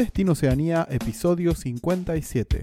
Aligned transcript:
Destino 0.00 0.32
Oceanía, 0.32 0.88
episodio 0.90 1.54
57. 1.54 2.62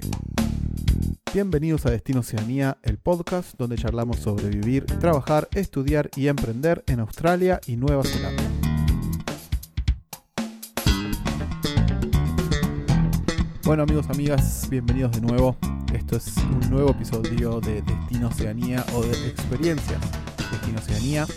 Bienvenidos 1.32 1.86
a 1.86 1.92
Destino 1.92 2.22
Oceanía, 2.22 2.80
el 2.82 2.98
podcast 2.98 3.54
donde 3.60 3.76
charlamos 3.76 4.18
sobre 4.18 4.50
vivir, 4.50 4.88
trabajar, 4.88 5.48
estudiar 5.54 6.10
y 6.16 6.30
emprender 6.30 6.84
en 6.88 7.00
Australia 7.00 7.62
y 7.68 7.76
Nueva 7.76 8.02
Zelanda. 8.06 8.42
Bueno 13.66 13.84
amigos, 13.84 14.10
amigas, 14.10 14.68
bienvenidos 14.72 15.12
de 15.12 15.22
nuevo. 15.22 15.58
Esto 15.94 16.18
es 16.18 16.38
un 16.38 16.72
nuevo 16.72 16.90
episodio 16.90 17.62
de 17.62 17.84
Destino 17.84 18.30
Oceanía 18.30 18.84
o 18.96 19.04
de 19.04 19.28
Experiencias 19.28 20.02
Destino 20.52 20.80
Oceanía. 20.80 21.28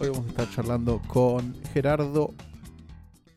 Hoy 0.00 0.08
vamos 0.08 0.26
a 0.26 0.30
estar 0.30 0.50
charlando 0.50 1.00
con 1.06 1.54
Gerardo 1.72 2.34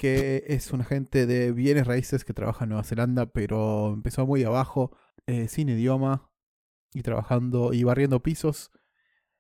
que 0.02 0.46
es 0.48 0.74
un 0.74 0.82
agente 0.82 1.28
de 1.28 1.52
bienes 1.52 1.86
raíces 1.86 2.26
que 2.26 2.34
trabaja 2.34 2.64
en 2.66 2.70
Nueva 2.70 2.84
Zelanda, 2.84 3.28
pero 3.28 3.94
empezó 3.94 4.26
muy 4.26 4.44
abajo, 4.44 4.98
eh, 5.28 5.48
sin 5.48 5.70
idioma, 5.70 6.32
y 6.92 7.04
trabajando 7.04 7.72
y 7.72 7.84
barriendo 7.84 8.24
pisos. 8.24 8.72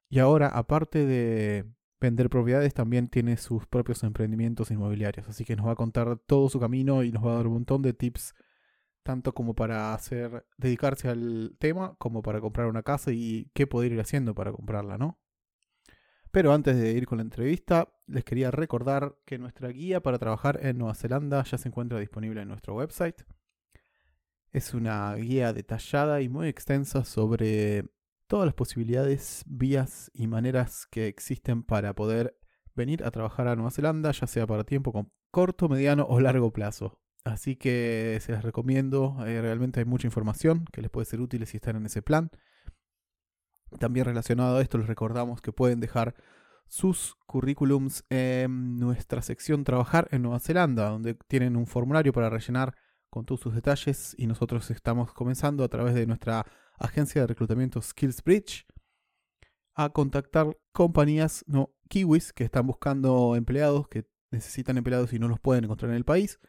Y 0.07 0.19
ahora, 0.19 0.49
aparte 0.49 1.03
de 1.07 1.65
vender 1.99 2.29
propiedades, 2.29 2.75
también 2.75 3.07
tiene 3.07 3.37
sus 3.37 3.65
propios 3.65 4.03
emprendimientos 4.03 4.69
inmobiliarios. 4.69 5.27
Así 5.27 5.45
que 5.45 5.55
nos 5.55 5.65
va 5.65 5.71
a 5.71 5.75
contar 5.75 6.19
todo 6.27 6.47
su 6.47 6.59
camino 6.59 7.03
y 7.03 7.11
nos 7.11 7.25
va 7.25 7.31
a 7.31 7.35
dar 7.37 7.47
un 7.47 7.53
montón 7.53 7.81
de 7.81 7.93
tips, 7.93 8.35
tanto 9.01 9.33
como 9.33 9.55
para 9.55 9.95
hacer, 9.95 10.45
dedicarse 10.59 11.09
al 11.09 11.55
tema, 11.57 11.95
como 11.97 12.21
para 12.21 12.39
comprar 12.39 12.67
una 12.67 12.83
casa 12.83 13.11
y 13.11 13.49
qué 13.55 13.65
poder 13.65 13.93
ir 13.93 13.99
haciendo 13.99 14.35
para 14.35 14.51
comprarla, 14.51 14.99
¿no? 14.99 15.20
Pero 16.31 16.53
antes 16.53 16.77
de 16.77 16.91
ir 16.93 17.05
con 17.05 17.17
la 17.17 17.23
entrevista, 17.23 17.89
les 18.07 18.23
quería 18.23 18.51
recordar 18.51 19.17
que 19.25 19.37
nuestra 19.37 19.67
guía 19.69 20.01
para 20.01 20.17
trabajar 20.17 20.59
en 20.63 20.77
Nueva 20.77 20.95
Zelanda 20.95 21.43
ya 21.43 21.57
se 21.57 21.67
encuentra 21.67 21.99
disponible 21.99 22.41
en 22.41 22.47
nuestro 22.47 22.75
website. 22.75 23.23
Es 24.51 24.73
una 24.73 25.13
guía 25.15 25.51
detallada 25.51 26.21
y 26.21 26.29
muy 26.29 26.47
extensa 26.47 27.03
sobre 27.03 27.85
todas 28.27 28.45
las 28.45 28.55
posibilidades, 28.55 29.43
vías 29.45 30.09
y 30.13 30.27
maneras 30.27 30.87
que 30.89 31.07
existen 31.07 31.63
para 31.63 31.93
poder 31.95 32.37
venir 32.75 33.03
a 33.03 33.11
trabajar 33.11 33.49
a 33.49 33.55
Nueva 33.55 33.71
Zelanda, 33.71 34.11
ya 34.11 34.25
sea 34.25 34.47
para 34.47 34.63
tiempo 34.63 35.11
corto, 35.31 35.67
mediano 35.67 36.05
o 36.07 36.21
largo 36.21 36.53
plazo. 36.53 37.01
Así 37.25 37.57
que 37.57 38.17
se 38.21 38.31
las 38.31 38.43
recomiendo, 38.43 39.17
eh, 39.27 39.41
realmente 39.41 39.81
hay 39.81 39.85
mucha 39.85 40.07
información 40.07 40.65
que 40.71 40.81
les 40.81 40.89
puede 40.89 41.05
ser 41.05 41.19
útil 41.19 41.45
si 41.45 41.57
están 41.57 41.75
en 41.75 41.85
ese 41.85 42.01
plan. 42.01 42.31
También 43.79 44.05
relacionado 44.05 44.57
a 44.57 44.61
esto, 44.61 44.77
les 44.77 44.87
recordamos 44.87 45.41
que 45.41 45.51
pueden 45.51 45.79
dejar 45.79 46.15
sus 46.67 47.15
currículums 47.25 48.05
en 48.09 48.77
nuestra 48.77 49.21
sección 49.21 49.63
Trabajar 49.63 50.07
en 50.11 50.21
Nueva 50.21 50.39
Zelanda, 50.39 50.89
donde 50.89 51.15
tienen 51.27 51.57
un 51.57 51.67
formulario 51.67 52.13
para 52.13 52.29
rellenar 52.29 52.75
con 53.09 53.25
todos 53.25 53.41
sus 53.41 53.53
detalles 53.53 54.15
y 54.17 54.25
nosotros 54.25 54.71
estamos 54.71 55.11
comenzando 55.13 55.65
a 55.65 55.67
través 55.67 55.93
de 55.93 56.07
nuestra 56.07 56.45
agencia 56.79 57.21
de 57.21 57.27
reclutamiento 57.27 57.81
SkillsBridge 57.81 58.65
a 59.73 59.89
contactar 59.89 60.57
compañías 60.71 61.43
no 61.47 61.73
kiwis 61.89 62.31
que 62.33 62.45
están 62.45 62.67
buscando 62.67 63.35
empleados, 63.35 63.87
que 63.89 64.05
necesitan 64.31 64.77
empleados 64.77 65.11
y 65.13 65.19
no 65.19 65.27
los 65.27 65.39
pueden 65.39 65.65
encontrar 65.65 65.91
en 65.91 65.97
el 65.97 66.05
país, 66.05 66.39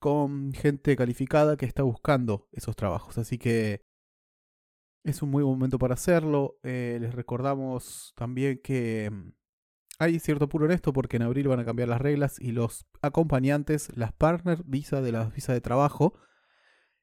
con 0.00 0.52
gente 0.52 0.96
calificada 0.96 1.56
que 1.56 1.66
está 1.66 1.84
buscando 1.84 2.48
esos 2.52 2.74
trabajos. 2.74 3.18
Así 3.18 3.38
que 3.38 3.82
es 5.04 5.22
un 5.22 5.30
muy 5.30 5.42
buen 5.42 5.56
momento 5.56 5.78
para 5.78 5.94
hacerlo. 5.94 6.58
Eh, 6.62 6.98
les 7.00 7.14
recordamos 7.14 8.12
también 8.16 8.60
que 8.62 9.10
mm, 9.12 9.32
hay 9.98 10.18
cierto 10.18 10.48
puro 10.48 10.64
en 10.66 10.72
esto 10.72 10.92
porque 10.92 11.16
en 11.16 11.22
abril 11.22 11.48
van 11.48 11.60
a 11.60 11.64
cambiar 11.64 11.88
las 11.88 12.00
reglas 12.00 12.40
y 12.40 12.52
los 12.52 12.86
acompañantes, 13.02 13.96
las 13.96 14.12
partner 14.12 14.62
visa 14.64 15.02
de 15.02 15.12
las 15.12 15.32
visas 15.32 15.54
de 15.54 15.60
trabajo, 15.60 16.14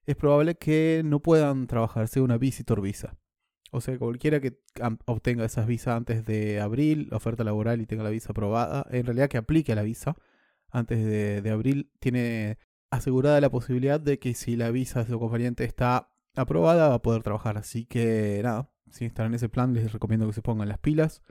es 0.06 0.16
probable 0.16 0.56
que 0.56 1.04
no 1.06 1.22
puedan 1.22 1.68
trabajar, 1.68 2.08
sea 2.08 2.24
una 2.24 2.38
visitor 2.38 2.82
visa. 2.82 3.18
O 3.72 3.80
sea, 3.80 3.98
cualquiera 3.98 4.42
que 4.42 4.60
obtenga 5.06 5.46
esas 5.46 5.66
visas 5.68 5.96
antes 5.96 6.26
de 6.26 6.60
abril, 6.60 7.08
la 7.12 7.18
oferta 7.18 7.44
laboral 7.46 7.80
y 7.82 7.86
tenga 7.86 8.04
la 8.04 8.10
visa 8.10 8.32
aprobada, 8.32 8.86
en 8.92 9.06
realidad 9.06 9.30
que 9.30 9.38
aplique 9.38 9.74
la 9.76 9.84
visa 9.84 10.18
antes 10.72 11.06
de, 11.06 11.42
de 11.42 11.50
abril, 11.52 11.92
tiene 12.00 12.58
asegurada 12.90 13.40
la 13.40 13.50
posibilidad 13.50 14.00
de 14.00 14.20
que 14.20 14.34
si 14.34 14.58
la 14.58 14.72
visa 14.72 15.02
de 15.02 15.08
su 15.08 15.16
acompañante 15.16 15.64
está 15.64 16.11
aprobada 16.36 16.90
va 16.90 16.96
a 16.96 17.02
poder 17.02 17.24
trabajar. 17.24 17.58
Así 17.58 17.86
que 17.86 18.42
nada, 18.44 18.72
si 18.90 19.06
están 19.06 19.28
en 19.28 19.34
ese 19.36 19.50
plan, 19.50 19.74
les 19.74 19.92
recomiendo 19.92 20.28
que 20.28 20.34
se 20.34 20.42
pongan 20.42 20.70
las 20.70 20.80
pilas. 20.80 21.22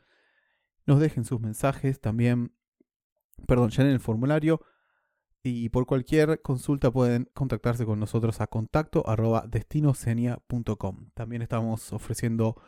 Nos 0.87 1.01
dejen 1.01 1.25
sus 1.25 1.41
mensajes 1.41 2.01
también. 2.01 2.55
Perdón, 3.47 3.71
llenen 3.71 3.93
el 3.93 4.01
formulario. 4.01 4.61
Y 5.43 5.71
por 5.71 5.87
cualquier 5.87 6.43
consulta 6.43 6.91
pueden 6.91 7.31
contactarse 7.33 7.87
con 7.87 7.99
nosotros 7.99 8.43
a 8.43 8.47
contacto 8.47 9.09
arroba 9.09 9.49
También 11.15 11.43
estamos 11.43 11.93
ofreciendo 11.95 12.61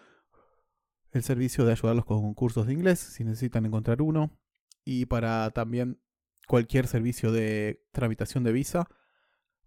el 1.10 1.22
servicio 1.22 1.66
de 1.66 1.72
ayudarlos 1.72 2.06
con 2.06 2.32
cursos 2.32 2.66
de 2.66 2.72
inglés 2.72 2.98
si 2.98 3.24
necesitan 3.24 3.66
encontrar 3.66 4.00
uno. 4.00 4.38
Y 4.84 5.04
para 5.06 5.50
también 5.50 6.00
cualquier 6.48 6.86
servicio 6.86 7.30
de 7.30 7.84
tramitación 7.92 8.42
de 8.42 8.52
visa 8.52 8.88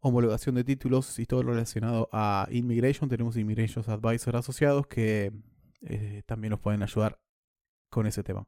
homologación 0.06 0.54
de 0.54 0.64
títulos 0.64 1.18
y 1.18 1.26
todo 1.26 1.42
lo 1.42 1.54
relacionado 1.54 2.10
a 2.12 2.48
Immigration. 2.52 3.10
Tenemos 3.10 3.38
Immigration 3.38 3.84
Advisor 3.88 4.36
asociados 4.36 4.86
que 4.86 5.32
eh, 5.82 6.22
también 6.28 6.52
nos 6.52 6.60
pueden 6.60 6.84
ayudar 6.84 7.20
con 7.90 8.06
ese 8.06 8.22
tema. 8.22 8.48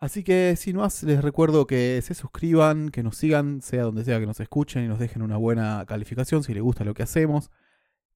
Así 0.00 0.24
que 0.24 0.56
sin 0.56 0.76
más, 0.76 1.04
les 1.04 1.22
recuerdo 1.22 1.68
que 1.68 2.00
se 2.02 2.14
suscriban, 2.14 2.88
que 2.88 3.04
nos 3.04 3.16
sigan, 3.16 3.62
sea 3.62 3.84
donde 3.84 4.02
sea 4.04 4.18
que 4.18 4.26
nos 4.26 4.40
escuchen 4.40 4.84
y 4.84 4.88
nos 4.88 4.98
dejen 4.98 5.22
una 5.22 5.36
buena 5.36 5.84
calificación 5.86 6.42
si 6.42 6.52
les 6.52 6.64
gusta 6.64 6.82
lo 6.82 6.94
que 6.94 7.04
hacemos. 7.04 7.52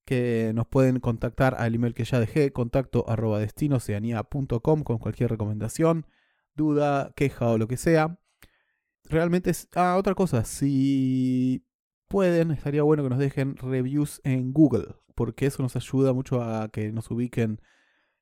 Que 0.04 0.50
nos 0.56 0.66
pueden 0.66 0.98
contactar 0.98 1.54
al 1.56 1.76
email 1.76 1.94
que 1.94 2.04
ya 2.04 2.18
dejé, 2.18 2.52
contacto 2.52 3.08
arroba 3.08 3.38
destinoceanía.com 3.38 4.82
con 4.82 4.98
cualquier 4.98 5.30
recomendación, 5.30 6.06
duda, 6.56 7.12
queja 7.14 7.46
o 7.48 7.58
lo 7.58 7.68
que 7.68 7.76
sea 7.76 8.18
realmente 9.04 9.50
es... 9.50 9.68
Ah, 9.74 9.96
otra 9.96 10.14
cosa, 10.14 10.44
si 10.44 11.64
pueden, 12.08 12.50
estaría 12.50 12.82
bueno 12.82 13.02
que 13.02 13.10
nos 13.10 13.18
dejen 13.18 13.56
reviews 13.56 14.20
en 14.24 14.52
Google, 14.52 14.96
porque 15.14 15.46
eso 15.46 15.62
nos 15.62 15.76
ayuda 15.76 16.12
mucho 16.12 16.42
a 16.42 16.68
que 16.68 16.92
nos 16.92 17.10
ubiquen 17.10 17.60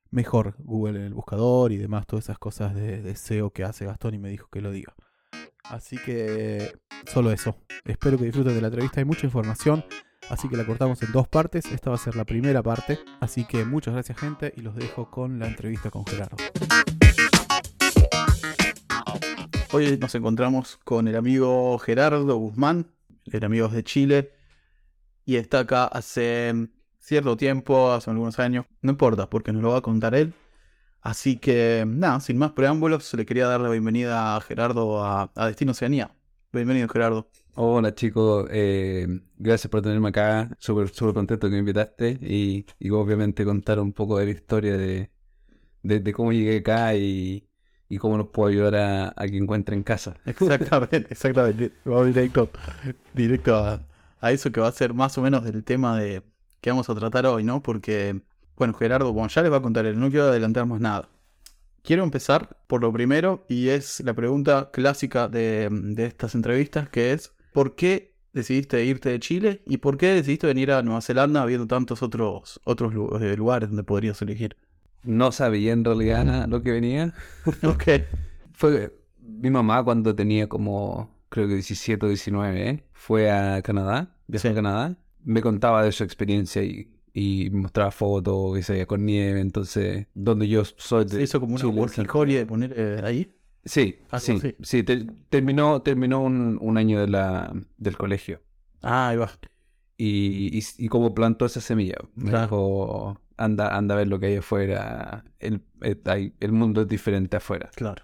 mejor 0.09 0.55
Google 0.59 0.99
en 0.99 1.05
el 1.05 1.13
buscador 1.13 1.71
y 1.71 1.77
demás, 1.77 2.05
todas 2.05 2.25
esas 2.25 2.37
cosas 2.37 2.75
de, 2.75 3.01
de 3.01 3.15
SEO 3.15 3.51
que 3.51 3.63
hace 3.63 3.85
Gastón 3.85 4.13
y 4.13 4.19
me 4.19 4.29
dijo 4.29 4.47
que 4.51 4.61
lo 4.61 4.71
diga. 4.71 4.95
Así 5.63 5.97
que 5.97 6.77
solo 7.11 7.31
eso. 7.31 7.55
Espero 7.85 8.17
que 8.17 8.25
disfruten 8.25 8.53
de 8.53 8.61
la 8.61 8.67
entrevista. 8.67 8.99
Hay 8.99 9.05
mucha 9.05 9.25
información, 9.25 9.83
así 10.29 10.49
que 10.49 10.57
la 10.57 10.65
cortamos 10.65 11.01
en 11.03 11.11
dos 11.11 11.27
partes. 11.27 11.65
Esta 11.65 11.89
va 11.89 11.95
a 11.95 11.99
ser 11.99 12.15
la 12.15 12.25
primera 12.25 12.61
parte. 12.61 12.99
Así 13.21 13.45
que 13.45 13.65
muchas 13.65 13.93
gracias 13.93 14.19
gente 14.19 14.53
y 14.55 14.61
los 14.61 14.75
dejo 14.75 15.09
con 15.09 15.39
la 15.39 15.47
entrevista 15.47 15.89
con 15.89 16.05
Gerardo. 16.05 16.37
Hoy 19.75 19.97
nos 19.97 20.13
encontramos 20.13 20.77
con 20.83 21.07
el 21.07 21.15
amigo 21.15 21.79
Gerardo 21.79 22.35
Guzmán, 22.37 22.91
el 23.25 23.43
amigo 23.43 23.69
de 23.69 23.83
Chile, 23.83 24.31
y 25.25 25.37
está 25.37 25.61
acá 25.61 25.85
hace 25.85 26.69
cierto 26.99 27.35
tiempo, 27.37 27.91
hace 27.91 28.11
algunos 28.11 28.37
años, 28.37 28.67
no 28.83 28.91
importa, 28.91 29.31
porque 29.31 29.51
nos 29.51 29.63
lo 29.63 29.71
va 29.71 29.79
a 29.79 29.81
contar 29.81 30.13
él. 30.13 30.35
Así 31.01 31.37
que, 31.37 31.85
nada, 31.87 32.19
sin 32.19 32.37
más 32.37 32.51
preámbulos, 32.51 33.11
le 33.15 33.25
quería 33.25 33.47
dar 33.47 33.61
la 33.61 33.69
bienvenida 33.71 34.35
a 34.35 34.41
Gerardo 34.41 35.03
a, 35.03 35.31
Destino 35.47 35.71
Oceanía. 35.71 36.15
Bienvenido, 36.51 36.87
Gerardo. 36.87 37.27
Hola, 37.55 37.95
chicos. 37.95 38.47
Eh, 38.51 39.07
gracias 39.37 39.71
por 39.71 39.81
tenerme 39.81 40.09
acá. 40.09 40.55
Súper, 40.59 40.89
súper 40.89 41.15
contento 41.15 41.47
que 41.47 41.53
me 41.53 41.59
invitaste 41.61 42.19
y, 42.21 42.63
obviamente 42.91 43.43
contar 43.43 43.79
un 43.79 43.91
poco 43.91 44.19
de 44.19 44.25
la 44.25 44.31
historia 44.31 44.77
de, 44.77 45.09
de 45.81 46.13
cómo 46.13 46.31
llegué 46.31 46.57
acá 46.57 46.93
y, 46.93 47.47
y 47.93 47.97
cómo 47.97 48.17
nos 48.17 48.29
puedo 48.29 48.49
ayudar 48.49 48.75
a, 48.75 49.13
a 49.15 49.27
que 49.27 49.37
encuentren 49.37 49.83
casa. 49.83 50.15
Exactamente, 50.25 51.07
exactamente. 51.09 51.71
Vamos 51.85 52.07
directo, 52.07 52.49
directo 53.13 53.55
a, 53.55 54.31
eso 54.31 54.51
que 54.51 54.61
va 54.61 54.67
a 54.67 54.71
ser 54.71 54.93
más 54.93 55.17
o 55.17 55.21
menos 55.21 55.43
del 55.43 55.63
tema 55.63 55.99
de 55.99 56.23
que 56.61 56.69
vamos 56.69 56.89
a 56.89 56.95
tratar 56.95 57.25
hoy, 57.25 57.43
¿no? 57.43 57.61
Porque, 57.61 58.21
bueno, 58.55 58.73
Gerardo, 58.73 59.13
bueno, 59.13 59.27
ya 59.27 59.41
les 59.41 59.51
va 59.51 59.57
a 59.57 59.61
contar 59.61 59.85
no 59.95 60.09
quiero 60.09 60.27
adelantar 60.27 60.65
más 60.65 60.79
nada. 60.79 61.09
Quiero 61.83 62.03
empezar 62.03 62.57
por 62.67 62.81
lo 62.81 62.91
primero 62.93 63.45
y 63.49 63.67
es 63.67 63.99
la 63.99 64.13
pregunta 64.13 64.71
clásica 64.71 65.27
de, 65.27 65.67
de 65.69 66.05
estas 66.05 66.33
entrevistas, 66.33 66.89
que 66.89 67.11
es, 67.11 67.33
¿por 67.51 67.75
qué 67.75 68.15
decidiste 68.31 68.83
irte 68.85 69.09
de 69.09 69.19
Chile 69.19 69.61
y 69.65 69.77
por 69.77 69.97
qué 69.97 70.07
decidiste 70.07 70.47
venir 70.47 70.71
a 70.71 70.81
Nueva 70.81 71.01
Zelanda 71.01 71.41
habiendo 71.41 71.67
tantos 71.67 72.01
otros, 72.01 72.59
otros 72.63 72.93
eh, 73.21 73.35
lugares 73.37 73.69
donde 73.69 73.83
podrías 73.83 74.21
elegir? 74.21 74.57
No 75.03 75.31
sabía 75.31 75.73
en 75.73 75.83
realidad 75.83 76.47
lo 76.49 76.61
que 76.61 76.71
venía. 76.71 77.13
ok. 77.63 77.83
Fue 78.53 78.95
mi 79.19 79.49
mamá 79.49 79.83
cuando 79.83 80.15
tenía 80.15 80.47
como, 80.47 81.09
creo 81.29 81.47
que 81.47 81.55
17 81.55 82.05
o 82.05 82.09
19, 82.09 82.69
¿eh? 82.69 82.83
fue 82.93 83.31
a 83.31 83.61
Canadá, 83.61 84.15
viajé 84.27 84.49
a 84.49 84.53
Canadá, 84.53 84.97
me 85.23 85.41
contaba 85.41 85.83
de 85.83 85.91
su 85.91 86.03
experiencia 86.03 86.63
y, 86.63 86.91
y 87.13 87.49
mostraba 87.51 87.91
fotos, 87.91 88.55
que 88.55 88.63
se 88.63 88.85
con 88.87 89.05
nieve, 89.05 89.39
entonces, 89.41 90.07
donde 90.13 90.47
yo 90.47 90.63
soy 90.65 91.05
de... 91.05 91.11
¿Se 91.11 91.21
hizo 91.23 91.39
como 91.39 91.55
una 91.55 92.25
de 92.25 92.45
poner 92.45 92.73
eh, 92.75 93.01
ahí? 93.03 93.33
Sí, 93.65 93.97
sí, 94.19 94.55
sí, 94.61 94.83
te- 94.83 95.07
terminó, 95.29 95.81
terminó 95.81 96.21
un, 96.21 96.57
un 96.61 96.77
año 96.77 96.99
de 96.99 97.07
la, 97.07 97.53
del 97.77 97.97
colegio. 97.97 98.41
Ah, 98.81 99.09
ahí 99.09 99.17
va. 99.17 99.31
Y, 99.95 100.57
y, 100.57 100.63
y 100.77 100.87
como 100.89 101.13
plantó 101.13 101.45
esa 101.45 101.61
semilla, 101.61 101.95
me 102.15 102.31
dijo, 102.31 103.21
anda, 103.37 103.75
anda 103.77 103.95
a 103.95 103.97
ver 103.99 104.07
lo 104.07 104.19
que 104.19 104.27
hay 104.27 104.35
afuera, 104.37 105.25
el, 105.39 105.61
el, 105.81 106.01
hay- 106.05 106.33
el 106.39 106.51
mundo 106.51 106.81
es 106.81 106.87
diferente 106.87 107.37
afuera. 107.37 107.71
Claro. 107.75 108.03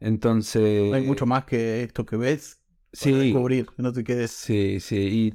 Entonces... 0.00 0.90
No 0.90 0.96
hay 0.96 1.02
mucho 1.06 1.26
más 1.26 1.44
que 1.44 1.82
esto 1.82 2.04
que 2.06 2.16
ves 2.16 2.60
para 2.98 3.12
Sí, 3.12 3.22
descubrir, 3.24 3.66
que 3.66 3.82
no 3.82 3.92
te 3.92 4.04
quedes. 4.04 4.30
sí, 4.32 4.80
sí. 4.80 5.32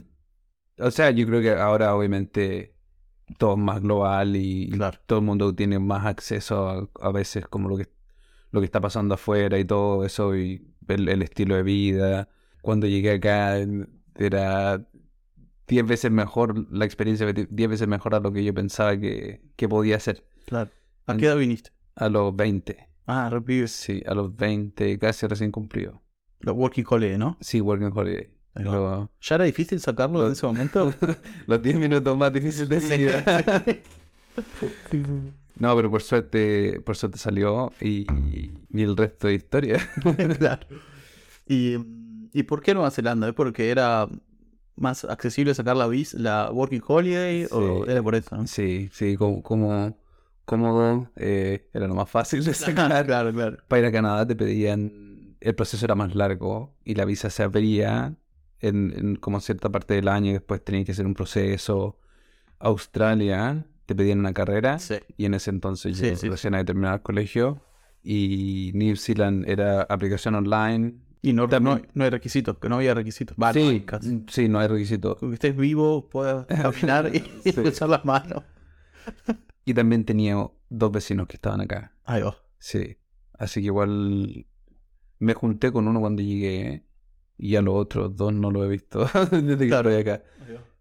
Y, 0.78 0.82
o 0.84 0.92
sea, 0.92 1.12
yo 1.12 1.26
creo 1.28 1.42
que 1.42 1.52
ahora 1.54 1.96
obviamente 1.96 2.76
todo 3.38 3.54
es 3.54 3.60
más 3.60 3.82
global 3.82 4.36
y 4.36 4.72
Claro. 4.72 5.00
todo 5.08 5.20
el 5.20 5.26
mundo 5.26 5.56
tiene 5.56 5.80
más 5.80 6.06
acceso 6.06 6.70
a, 6.70 6.90
a 7.02 7.12
veces 7.12 7.48
como 7.48 7.70
lo 7.70 7.78
que, 7.78 7.90
lo 8.52 8.62
que 8.62 8.66
está 8.66 8.82
pasando 8.82 9.16
afuera 9.16 9.60
y 9.60 9.66
todo 9.66 10.06
eso 10.06 10.36
y 10.38 10.76
el, 10.88 11.10
el 11.10 11.22
estilo 11.24 11.56
de 11.56 11.64
vida. 11.64 12.30
Cuando 12.62 12.88
llegué 12.88 13.14
acá 13.14 13.58
era 14.16 14.86
10 15.68 15.86
veces 15.88 16.12
mejor 16.12 16.72
la 16.72 16.86
experiencia, 16.86 17.32
10 17.32 17.70
veces 17.70 17.88
mejor 17.88 18.16
a 18.16 18.20
lo 18.20 18.32
que 18.32 18.44
yo 18.44 18.54
pensaba 18.54 18.98
que, 18.98 19.42
que 19.56 19.68
podía 19.68 20.00
ser. 20.00 20.26
Claro. 20.46 20.70
¿A 21.08 21.16
qué 21.18 21.26
edad 21.26 21.38
viniste? 21.38 21.72
A 21.96 22.10
los 22.10 22.36
20. 22.36 22.90
Ah, 23.08 23.30
repibes. 23.32 23.72
Sí, 23.72 24.02
a 24.06 24.14
los 24.14 24.36
20, 24.36 24.98
casi 25.00 25.28
recién 25.28 25.52
cumplido. 25.52 26.02
Los 26.40 26.56
Working 26.56 26.86
Holiday, 26.88 27.18
¿no? 27.18 27.38
Sí, 27.42 27.62
Working 27.62 27.92
Holiday. 27.94 28.30
Lo- 28.56 29.12
¿Ya 29.22 29.36
era 29.36 29.44
difícil 29.46 29.80
sacarlo 29.80 30.26
en 30.26 30.32
ese 30.34 30.46
momento? 30.46 30.94
los 31.48 31.62
10 31.62 31.76
minutos 31.78 32.18
más 32.18 32.32
difíciles 32.32 32.90
de 32.90 32.98
vida. 32.98 33.24
No, 35.58 35.74
pero 35.76 35.90
por 35.90 36.02
suerte, 36.02 36.82
por 36.82 36.98
suerte 36.98 37.18
salió 37.18 37.72
y, 37.80 38.06
y 38.74 38.82
el 38.82 38.98
resto 38.98 39.28
de 39.28 39.36
historia. 39.36 39.80
claro. 40.38 40.68
¿Y, 41.48 41.76
¿Y 42.34 42.44
por 42.44 42.62
qué 42.62 42.74
Nueva 42.74 42.92
Zelanda? 42.92 43.30
¿Es 43.30 43.34
porque 43.34 43.70
era 43.70 44.08
más 44.76 45.06
accesible 45.06 45.54
sacar 45.54 45.76
la 45.78 45.88
vis, 45.88 46.14
la 46.14 46.52
Working 46.52 46.82
Holiday? 46.86 47.48
¿O 47.52 47.86
era 47.86 48.02
por 48.04 48.16
eso? 48.16 48.36
no? 48.36 48.48
Sí, 48.48 48.90
sí, 48.92 49.16
como, 49.16 49.42
como 49.44 49.98
cómodo, 50.46 51.10
eh, 51.16 51.68
era 51.74 51.88
lo 51.88 51.96
más 51.96 52.10
fácil 52.10 52.44
de 52.44 52.54
sacar. 52.54 53.06
claro, 53.06 53.34
claro. 53.34 53.58
Para 53.68 53.80
ir 53.82 53.86
a 53.88 53.92
Canadá 53.92 54.28
te 54.28 54.36
pedían, 54.36 55.36
el 55.40 55.56
proceso 55.56 55.86
era 55.86 55.96
más 55.96 56.14
largo 56.16 56.76
y 56.84 56.96
la 56.96 57.06
visa 57.06 57.30
se 57.30 57.44
abría 57.44 58.16
en, 58.60 58.94
en 58.98 59.16
como 59.16 59.40
cierta 59.40 59.70
parte 59.70 59.94
del 59.96 60.08
año 60.08 60.30
y 60.32 60.34
después 60.34 60.64
tenías 60.64 60.86
que 60.86 60.92
hacer 60.92 61.06
un 61.06 61.14
proceso. 61.14 62.00
Australia 62.60 63.66
te 63.86 63.96
pedían 63.96 64.20
una 64.20 64.34
carrera 64.34 64.80
Sí. 64.80 64.96
y 65.18 65.26
en 65.26 65.36
ese 65.36 65.52
entonces 65.52 65.98
Sí, 65.98 66.14
yo 66.26 66.32
recién 66.32 66.56
había 66.56 66.66
terminado 66.66 66.96
el 66.96 67.02
colegio 67.02 67.62
y 68.04 68.72
New 68.74 68.96
Zealand 68.96 69.48
era 69.48 69.84
aplicación 69.84 70.36
online. 70.36 70.96
Y 71.22 71.34
no, 71.34 71.48
no, 71.48 71.82
no 71.94 72.04
hay 72.04 72.10
requisitos, 72.10 72.58
que 72.60 72.70
no 72.70 72.76
había 72.76 72.94
requisitos. 72.94 73.36
Va, 73.42 73.52
no 73.54 73.60
hay 73.60 73.80
sí, 73.80 73.86
casi. 73.86 74.24
sí, 74.30 74.48
no 74.50 74.60
hay 74.60 74.68
requisito. 74.68 75.18
Con 75.18 75.30
que 75.30 75.34
estés 75.36 75.56
vivo, 75.56 76.08
puedas 76.10 76.46
caminar 76.48 77.12
y 77.16 77.20
Sí. 77.52 77.60
usar 77.66 77.90
las 77.90 78.06
manos. 78.06 78.44
Y 79.66 79.74
también 79.74 80.06
tenía 80.06 80.36
dos 80.70 80.92
vecinos 80.92 81.28
que 81.28 81.38
estaban 81.38 81.62
acá. 81.62 81.94
Ahí 82.04 82.22
va. 82.22 82.38
Sí. 82.60 82.98
Así 83.34 83.62
que 83.62 83.66
igual 83.68 84.46
me 85.20 85.34
junté 85.34 85.72
con 85.72 85.88
uno 85.88 86.00
cuando 86.00 86.22
llegué 86.22 86.86
y 87.38 87.56
a 87.56 87.62
los 87.62 87.76
otros 87.76 88.16
dos 88.16 88.32
no 88.34 88.52
lo 88.52 88.64
he 88.64 88.68
visto 88.68 89.08
desde 89.32 89.58
que 89.58 89.68
Claro. 89.68 89.90
estoy 89.90 90.14
acá. 90.14 90.24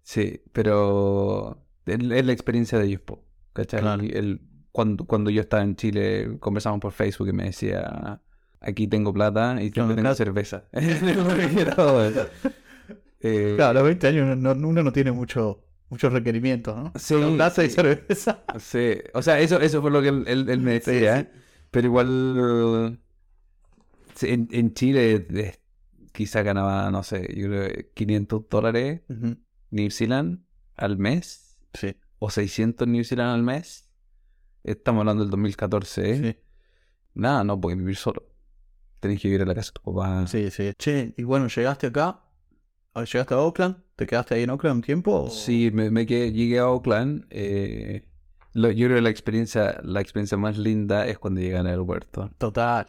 Sí, 0.03 0.43
pero 0.53 1.67
es 1.87 2.03
la 2.27 2.33
experiencia 2.33 2.79
de 2.79 2.87
ellos, 2.87 3.01
¿cachai? 3.55 3.81
Claro. 3.81 4.03
El- 4.03 4.41
cuando, 4.71 5.05
cuando 5.07 5.31
yo 5.31 5.41
estaba 5.41 5.63
en 5.63 5.77
Chile 5.77 6.37
conversamos 6.41 6.81
por 6.81 6.91
Facebook 6.93 7.29
y 7.29 7.33
me 7.33 7.45
decía, 7.45 8.21
aquí 8.64 8.88
tengo 8.88 9.12
plata 9.12 9.62
y 9.62 9.70
Claro, 9.70 9.90
tengo 9.90 10.00
claro. 10.02 10.14
cerveza. 10.16 10.64
Eh, 13.26 13.55
Claro, 13.56 13.70
a 13.70 13.75
los 13.75 13.84
20 13.84 14.06
años 14.08 14.37
no- 14.37 14.52
uno 14.52 14.82
no 14.82 14.93
tiene 14.93 15.11
mucho, 15.12 15.64
muchos 15.88 16.12
requerimientos, 16.12 16.76
¿no? 16.76 16.93
Sí, 16.96 17.14
Plaza 17.37 17.64
y 17.64 17.70
cerveza. 17.70 18.44
Sí, 18.58 18.99
o 19.14 19.22
sea, 19.22 19.40
eso, 19.40 19.58
eso 19.61 19.81
fue 19.81 19.90
lo 19.90 20.02
que 20.02 20.08
él, 20.08 20.25
él- 20.26 20.49
él 20.50 20.61
me 20.61 20.72
decía, 20.75 21.22
sí. 21.22 21.28
pero 21.70 21.87
igual 21.87 23.00
en, 24.22 24.49
en 24.52 24.75
Chile 24.75 25.26
eh, 25.31 25.55
quizá 26.12 26.43
ganaba, 26.43 26.90
no 26.90 27.02
sé, 27.02 27.22
yo 27.34 27.46
creo 27.49 27.69
que 27.69 27.90
500 27.94 28.43
dólares 28.50 29.00
Ujú. 29.08 29.37
New 29.70 29.90
Zealand 29.90 30.40
al 30.76 30.99
mes 30.99 31.56
Sí, 31.72 31.96
o 32.19 32.31
600 32.31 32.87
New 32.87 33.02
Zealand 33.05 33.34
al 33.34 33.43
mes. 33.43 33.88
Estamos 34.62 35.00
hablando 35.00 35.25
del 35.25 35.31
2014, 35.31 36.11
¿eh? 36.11 36.16
sí, 36.16 36.37
Nada, 37.14 37.43
no 37.43 37.61
puedes 37.61 37.78
vivir 37.78 37.96
solo. 37.96 38.22
Tenés 39.05 39.21
que 39.21 39.29
vivir 39.29 39.43
en 39.43 39.49
la 39.49 39.55
casa 39.55 39.71
de 39.71 39.81
tu 39.83 39.93
papá. 39.93 40.27
sí, 40.27 40.51
sí. 40.51 40.73
Che, 40.79 41.12
y 41.19 41.25
bueno, 41.25 41.47
llegaste 41.49 41.89
acá, 41.89 42.21
ah, 42.95 43.05
llegaste 43.05 43.35
a 43.35 43.39
Oakland, 43.39 43.77
¿te 43.97 44.06
quedaste 44.06 44.35
ahí 44.35 44.45
en 44.45 44.51
Oakland 44.51 44.77
un 44.77 44.83
tiempo? 44.83 45.25
o- 45.25 45.29
Sí, 45.31 45.71
me, 45.75 45.91
me 45.91 46.06
quedé- 46.06 46.33
llegué 46.33 46.59
a 46.59 46.69
Oakland. 46.71 47.27
eh, 47.29 48.06
lo- 48.55 48.71
yo 48.71 48.87
creo 48.87 48.97
que 48.97 49.03
la 49.03 49.11
experiencia, 49.11 49.79
la 49.85 50.01
experiencia 50.01 50.39
más 50.39 50.56
linda 50.56 51.06
es 51.06 51.19
cuando 51.19 51.43
llegué 51.43 51.59
al 51.59 51.67
aeropuerto. 51.67 52.31
Total. 52.39 52.87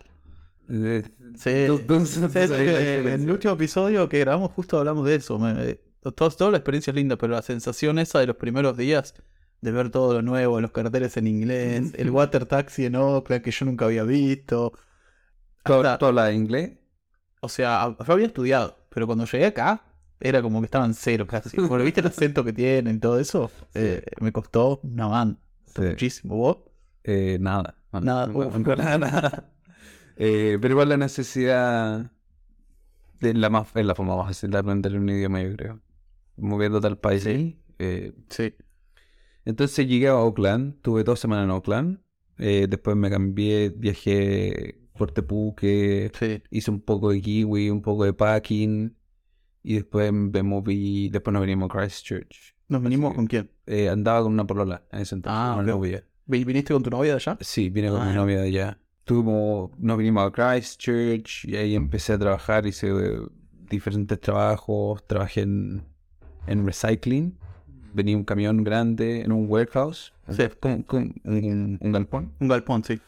Eh, 0.70 1.04
Sí. 1.36 1.50
en 1.50 3.08
el 3.08 3.30
último 3.32 3.54
episodio 3.54 4.08
que 4.10 4.20
grabamos 4.20 4.52
justo 4.54 4.78
hablamos 4.80 5.06
de 5.06 5.16
eso. 5.16 5.38
me- 5.38 5.52
eh, 5.72 5.82
todo- 6.16 6.30
toda 6.32 6.52
la 6.52 6.58
experiencia 6.58 6.92
es 6.92 6.96
linda, 6.96 7.18
pero 7.18 7.34
la 7.34 7.42
sensación 7.42 8.00
esa 8.00 8.20
de 8.20 8.28
los 8.28 8.38
primeros 8.38 8.78
días 8.78 9.16
de 9.62 9.72
ver 9.72 9.90
todo 9.90 10.14
lo 10.14 10.22
nuevo, 10.22 10.62
los 10.62 10.72
carteles 10.72 11.18
en 11.18 11.28
inglés, 11.28 11.92
el 11.98 12.10
water 12.12 12.46
taxi 12.46 12.86
en 12.86 12.96
Oakland 12.96 13.42
que 13.44 13.52
yo 13.52 13.66
nunca 13.66 13.86
había 13.86 14.04
visto. 14.04 14.72
¿Tú, 15.66 15.84
tú 16.00 16.06
hablas 16.06 16.34
inglés? 16.34 16.78
o 17.46 17.50
sea, 17.50 17.96
yo 18.06 18.14
había 18.14 18.26
estudiado, 18.26 18.76
pero 18.90 19.06
cuando 19.06 19.26
llegué 19.26 19.46
acá 19.46 19.84
era 20.20 20.42
como 20.42 20.62
que 20.62 20.66
estaban 20.66 20.94
cero 20.94 21.28
casi. 21.28 21.56
Porque 21.58 21.84
viste 21.84 22.02
el 22.02 22.08
acento 22.08 22.44
que 22.44 22.54
tienen 22.54 22.96
y 22.96 23.00
todo 23.00 23.20
eso, 23.20 23.52
eh, 23.74 24.04
me 24.20 24.32
costó 24.32 24.80
una 24.84 25.08
banda. 25.08 25.40
Sí. 25.68 25.82
Muchísimo. 25.82 26.36
¿Vos? 26.36 26.58
Eh, 27.04 27.38
nada. 27.40 27.76
Nada, 27.92 28.28
no, 28.28 28.34
bueno. 28.34 28.58
no, 28.58 28.76
nada, 28.76 28.98
nada. 28.98 29.52
Eh, 30.18 30.58
pero 30.62 30.74
igual 30.74 30.90
la 30.90 30.98
necesidad 30.98 32.12
de 33.20 33.34
la 33.34 33.50
más, 33.50 33.68
es 33.76 33.86
la 33.86 33.96
forma 33.96 34.16
más 34.16 34.28
fácil 34.28 34.50
de 34.50 34.58
aprender 34.58 34.96
un 34.98 35.10
idioma, 35.10 35.42
yo 35.42 35.56
creo. 35.56 35.82
Moviéndote 36.38 36.88
al 36.88 36.98
país. 36.98 37.24
Sí. 37.24 37.60
Sí. 38.30 38.56
entonces 39.44 39.86
llegué 39.86 40.08
a 40.08 40.16
Oakland, 40.16 40.82
tuve 40.82 41.04
dos 41.04 41.20
semanas 41.20 41.44
en 41.44 41.52
Oakland. 41.52 42.00
después 42.38 42.96
me 42.96 43.10
cambié, 43.10 43.70
viajé 43.70 44.85
por 44.98 45.12
Tepuque, 45.12 46.12
Sí. 46.18 46.42
hice 46.50 46.72
un 46.72 46.82
poco 46.82 47.12
de 47.12 47.22
kiwi, 47.22 47.70
un 47.70 47.82
poco 47.82 48.06
de 48.06 48.14
packing. 48.14 48.96
Y 49.64 49.76
después 49.76 50.14
me 50.14 50.44
moví, 50.44 51.10
después 51.10 51.34
nos 51.34 51.42
venimos 51.42 51.70
a 51.72 51.78
Christchurch. 51.80 52.56
¿Nos 52.68 52.82
venimos 52.84 53.12
que- 53.12 53.16
con 53.16 53.28
quién? 53.28 53.52
Eh, 53.66 53.90
andaba 53.90 54.22
con 54.24 54.34
una 54.34 54.46
polola 54.46 54.84
en 54.92 55.00
ese 55.02 55.16
entonces, 55.16 55.38
Ah, 55.40 55.54
una 55.60 55.64
ok. 55.74 55.80
novia. 55.80 56.04
¿Vi- 56.28 56.44
¿Viniste 56.44 56.74
con 56.74 56.84
tu 56.84 56.90
novia 56.92 57.12
de 57.12 57.16
allá? 57.18 57.38
Sí, 57.42 57.70
vine 57.70 57.90
con 57.90 58.02
Ah. 58.02 58.06
mi 58.10 58.14
novia 58.16 58.42
de 58.42 58.48
allá. 58.48 58.80
Tuvimos, 59.06 59.72
nos 59.80 59.98
vinimos 59.98 60.28
a 60.28 60.32
Christchurch 60.32 61.46
y 61.46 61.56
ahí 61.56 61.76
empecé 61.76 62.14
a 62.14 62.20
trabajar, 62.20 62.66
hice 62.66 62.90
eh, 62.90 63.20
diferentes 63.70 64.20
trabajos, 64.20 65.06
trabajé 65.08 65.42
en, 65.42 65.84
en 66.48 66.66
recycling, 66.66 67.36
venía 67.94 68.18
un 68.18 68.24
camión 68.24 68.64
grande 68.64 69.22
en 69.22 69.32
un 69.32 69.48
warehouse, 69.50 70.14
Sí. 70.30 70.44
con, 70.60 70.84
con 70.84 71.14
un, 71.24 71.78
un 71.82 71.92
galpón. 71.92 72.32
Un 72.40 72.48
galpón, 72.48 72.84
sí. 72.84 73.00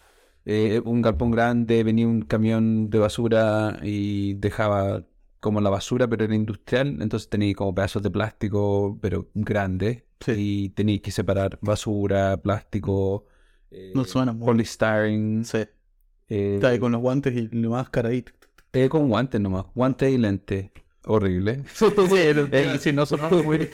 Eh, 0.50 0.82
un 0.86 1.01
galpón 1.01 1.32
grande, 1.32 1.84
venía 1.84 2.08
un 2.08 2.22
camión 2.22 2.89
de 2.89 3.00
basura 3.00 3.80
y 3.84 4.36
dejaba 4.36 5.04
como 5.42 5.60
la 5.60 5.70
basura, 5.70 6.08
pero 6.08 6.24
era 6.24 6.34
industrial, 6.36 7.01
entonces 7.01 7.27
tenía 7.30 7.54
como 7.54 7.75
pedazos 7.75 8.01
de 8.01 8.10
plástico, 8.10 8.98
pero 9.01 9.27
grandes, 9.34 10.04
Sí. 10.22 10.32
y 10.38 10.70
tenía 10.70 11.00
que 11.01 11.12
separar 11.12 11.60
basura, 11.62 12.38
plástico, 12.38 13.25
eh, 13.72 13.92
No 13.94 14.06
suena 14.06 14.32
muy- 14.32 14.46
polystyrene, 14.46 15.44
Sí. 15.44 15.58
eh, 16.30 16.56
Está 16.56 16.70
ahí 16.70 16.80
con 16.80 16.94
los 16.94 17.01
guantes 17.01 17.36
y 17.36 17.50
la 17.54 17.70
máscara 17.70 18.10
ahí. 18.10 18.24
eh, 18.72 18.88
con 18.89 19.10
guantes 19.10 19.42
nomás, 19.42 19.66
guantes 19.75 20.12
y 20.13 20.18
lentes, 20.18 20.72
horrible. 21.06 21.63
Sí, 21.74 21.86
Eh, 22.54 22.77
sí, 22.80 22.94
no 22.94 23.06
son 23.06 23.20
muy... 23.46 23.68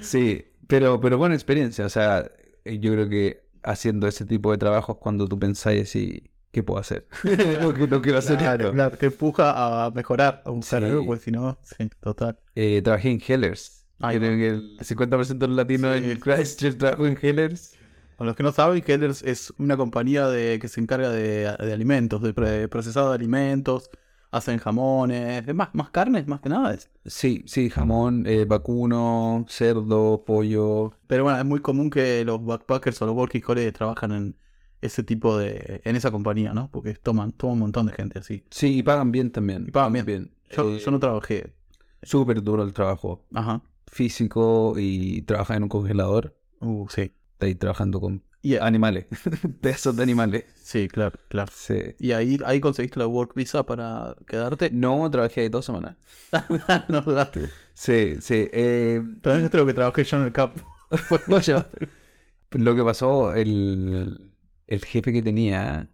Sí, 0.00 0.42
pero, 0.66 1.00
pero 1.00 1.18
buena 1.18 1.34
experiencia. 1.34 1.84
O 1.84 1.88
sea, 1.90 2.30
yo 2.64 2.92
creo 2.92 3.08
que 3.10 3.41
haciendo 3.62 4.06
ese 4.08 4.24
tipo 4.24 4.50
de 4.52 4.58
trabajos 4.58 4.96
cuando 4.98 5.26
tú 5.28 5.38
pensáis 5.38 5.82
así, 5.82 6.30
¿qué 6.50 6.62
puedo 6.62 6.80
hacer? 6.80 7.06
no, 7.62 7.72
que- 7.74 7.86
no 7.88 8.02
quiero 8.02 8.18
hacer 8.18 8.38
Claro, 8.38 8.64
esto. 8.64 8.72
claro, 8.74 8.96
te 8.96 9.06
empuja 9.06 9.84
a 9.86 9.90
mejorar, 9.90 10.42
a 10.44 10.50
buscar 10.50 10.82
Sí. 10.82 10.88
algo, 10.88 11.06
porque 11.06 11.24
si 11.24 11.30
no, 11.30 11.58
sí, 11.62 11.88
total. 12.00 12.38
Eh, 12.54 12.80
trabajé 12.82 13.10
en 13.10 13.22
Hellers. 13.26 13.86
Ahí 14.00 14.18
Creo 14.18 14.36
que 14.36 14.48
el 14.48 14.78
50% 14.80 15.38
de 15.46 15.48
los 15.48 15.56
latinos 15.56 15.96
Sí. 15.98 16.10
en 16.10 16.18
Christchurch 16.18 16.76
trabajó 16.76 17.06
en 17.06 17.16
Hellers. 17.20 17.74
Para 18.16 18.28
los 18.28 18.36
que 18.36 18.42
no 18.42 18.52
saben, 18.52 18.82
Kellers 18.82 19.22
es 19.22 19.52
una 19.58 19.76
compañía 19.76 20.28
de, 20.28 20.58
que 20.60 20.68
se 20.68 20.80
encarga 20.80 21.08
de, 21.10 21.54
de 21.58 21.72
alimentos, 21.72 22.20
de 22.22 22.34
pre- 22.34 22.68
procesado 22.68 23.08
de 23.10 23.14
alimentos, 23.16 23.90
hacen 24.32 24.58
jamones, 24.58 25.46
es 25.46 25.54
más, 25.54 25.68
más 25.74 25.90
carnes, 25.90 26.26
más 26.26 26.40
que 26.40 26.48
nada. 26.48 26.74
Es. 26.74 26.90
Sí, 27.06 27.44
sí, 27.46 27.70
jamón, 27.70 28.26
eh, 28.26 28.44
vacuno, 28.44 29.44
cerdo, 29.48 30.24
pollo. 30.26 30.92
Pero 31.06 31.24
bueno, 31.24 31.38
es 31.38 31.44
muy 31.44 31.60
común 31.60 31.90
que 31.90 32.24
los 32.24 32.44
backpackers 32.44 33.00
o 33.02 33.06
los 33.06 33.14
working 33.14 33.42
holiday 33.46 33.70
trabajan 33.72 34.12
en, 34.12 34.36
ese 34.80 35.04
tipo 35.04 35.38
de. 35.38 35.80
en 35.84 35.94
esa 35.96 36.10
compañía, 36.10 36.52
¿no? 36.54 36.68
Porque 36.72 36.94
toman, 36.94 37.32
toman 37.32 37.54
un 37.54 37.60
montón 37.60 37.86
de 37.86 37.92
gente 37.92 38.18
así. 38.18 38.44
Sí, 38.50 38.78
y 38.78 38.82
pagan 38.82 39.12
bien 39.12 39.30
también. 39.30 39.66
Y 39.68 39.70
pagan 39.70 39.92
bien. 40.04 40.34
Yo, 40.50 40.70
Eh, 40.74 40.78
yo 40.84 40.90
no 40.90 40.98
trabajé. 40.98 41.54
Súper 42.02 42.42
duro 42.42 42.64
el 42.64 42.72
trabajo 42.72 43.24
Ajá. 43.32 43.62
físico 43.86 44.74
y 44.76 45.22
trabajas 45.22 45.56
en 45.56 45.62
un 45.64 45.68
congelador. 45.68 46.36
Uh, 46.60 46.88
sí. 46.88 47.02
Estás 47.02 47.46
ahí 47.46 47.54
trabajando 47.54 48.00
con 48.00 48.24
Y, 48.42 48.56
animales, 48.56 49.06
pesos 49.60 49.94
de 49.96 50.02
animales. 50.02 50.44
sí, 50.56 50.88
claro, 50.88 51.16
claro. 51.28 51.52
Sí. 51.54 51.94
¿Y 52.00 52.12
ahí, 52.12 52.38
ahí 52.44 52.60
conseguiste 52.60 52.98
la 52.98 53.06
work 53.06 53.34
visa 53.34 53.64
para 53.64 54.16
quedarte? 54.26 54.70
No, 54.72 55.08
trabajé 55.10 55.42
ahí 55.42 55.48
dos 55.48 55.64
semanas. 55.64 55.96
no 56.88 57.02
dudaste. 57.02 57.50
Sí, 57.74 58.16
sí. 58.20 58.48
eh, 58.52 59.00
También 59.22 59.46
es 59.46 59.54
lo 59.54 59.66
que 59.66 59.74
trabajé 59.74 60.04
yo 60.04 60.16
en 60.16 60.24
el 60.24 60.32
campo. 60.32 60.62
lo 62.50 62.74
que 62.76 62.82
pasó, 62.84 63.34
el, 63.34 64.32
el 64.66 64.84
jefe 64.84 65.12
que 65.12 65.22
tenía 65.22 65.88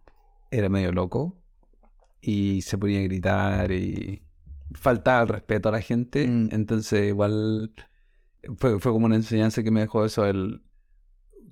era 0.50 0.69
medio 0.69 0.93
loco 0.93 1.38
y 2.21 2.62
se 2.62 2.78
ponía 2.78 3.00
a 3.00 3.02
gritar 3.02 3.73
y 3.73 4.23
faltaba 4.75 5.23
el 5.23 5.28
respeto 5.28 5.69
a 5.69 5.73
la 5.73 5.81
gente. 5.81 6.26
Mm. 6.26 6.49
Entonces, 6.52 7.09
igual 7.09 7.73
fue, 8.59 8.78
fue 8.81 8.93
como 8.93 9.07
una 9.07 9.17
enseñanza 9.17 9.62
que 9.62 9.71
me 9.71 9.81
dejó 9.81 10.05
eso. 10.05 10.26
El, 10.26 10.62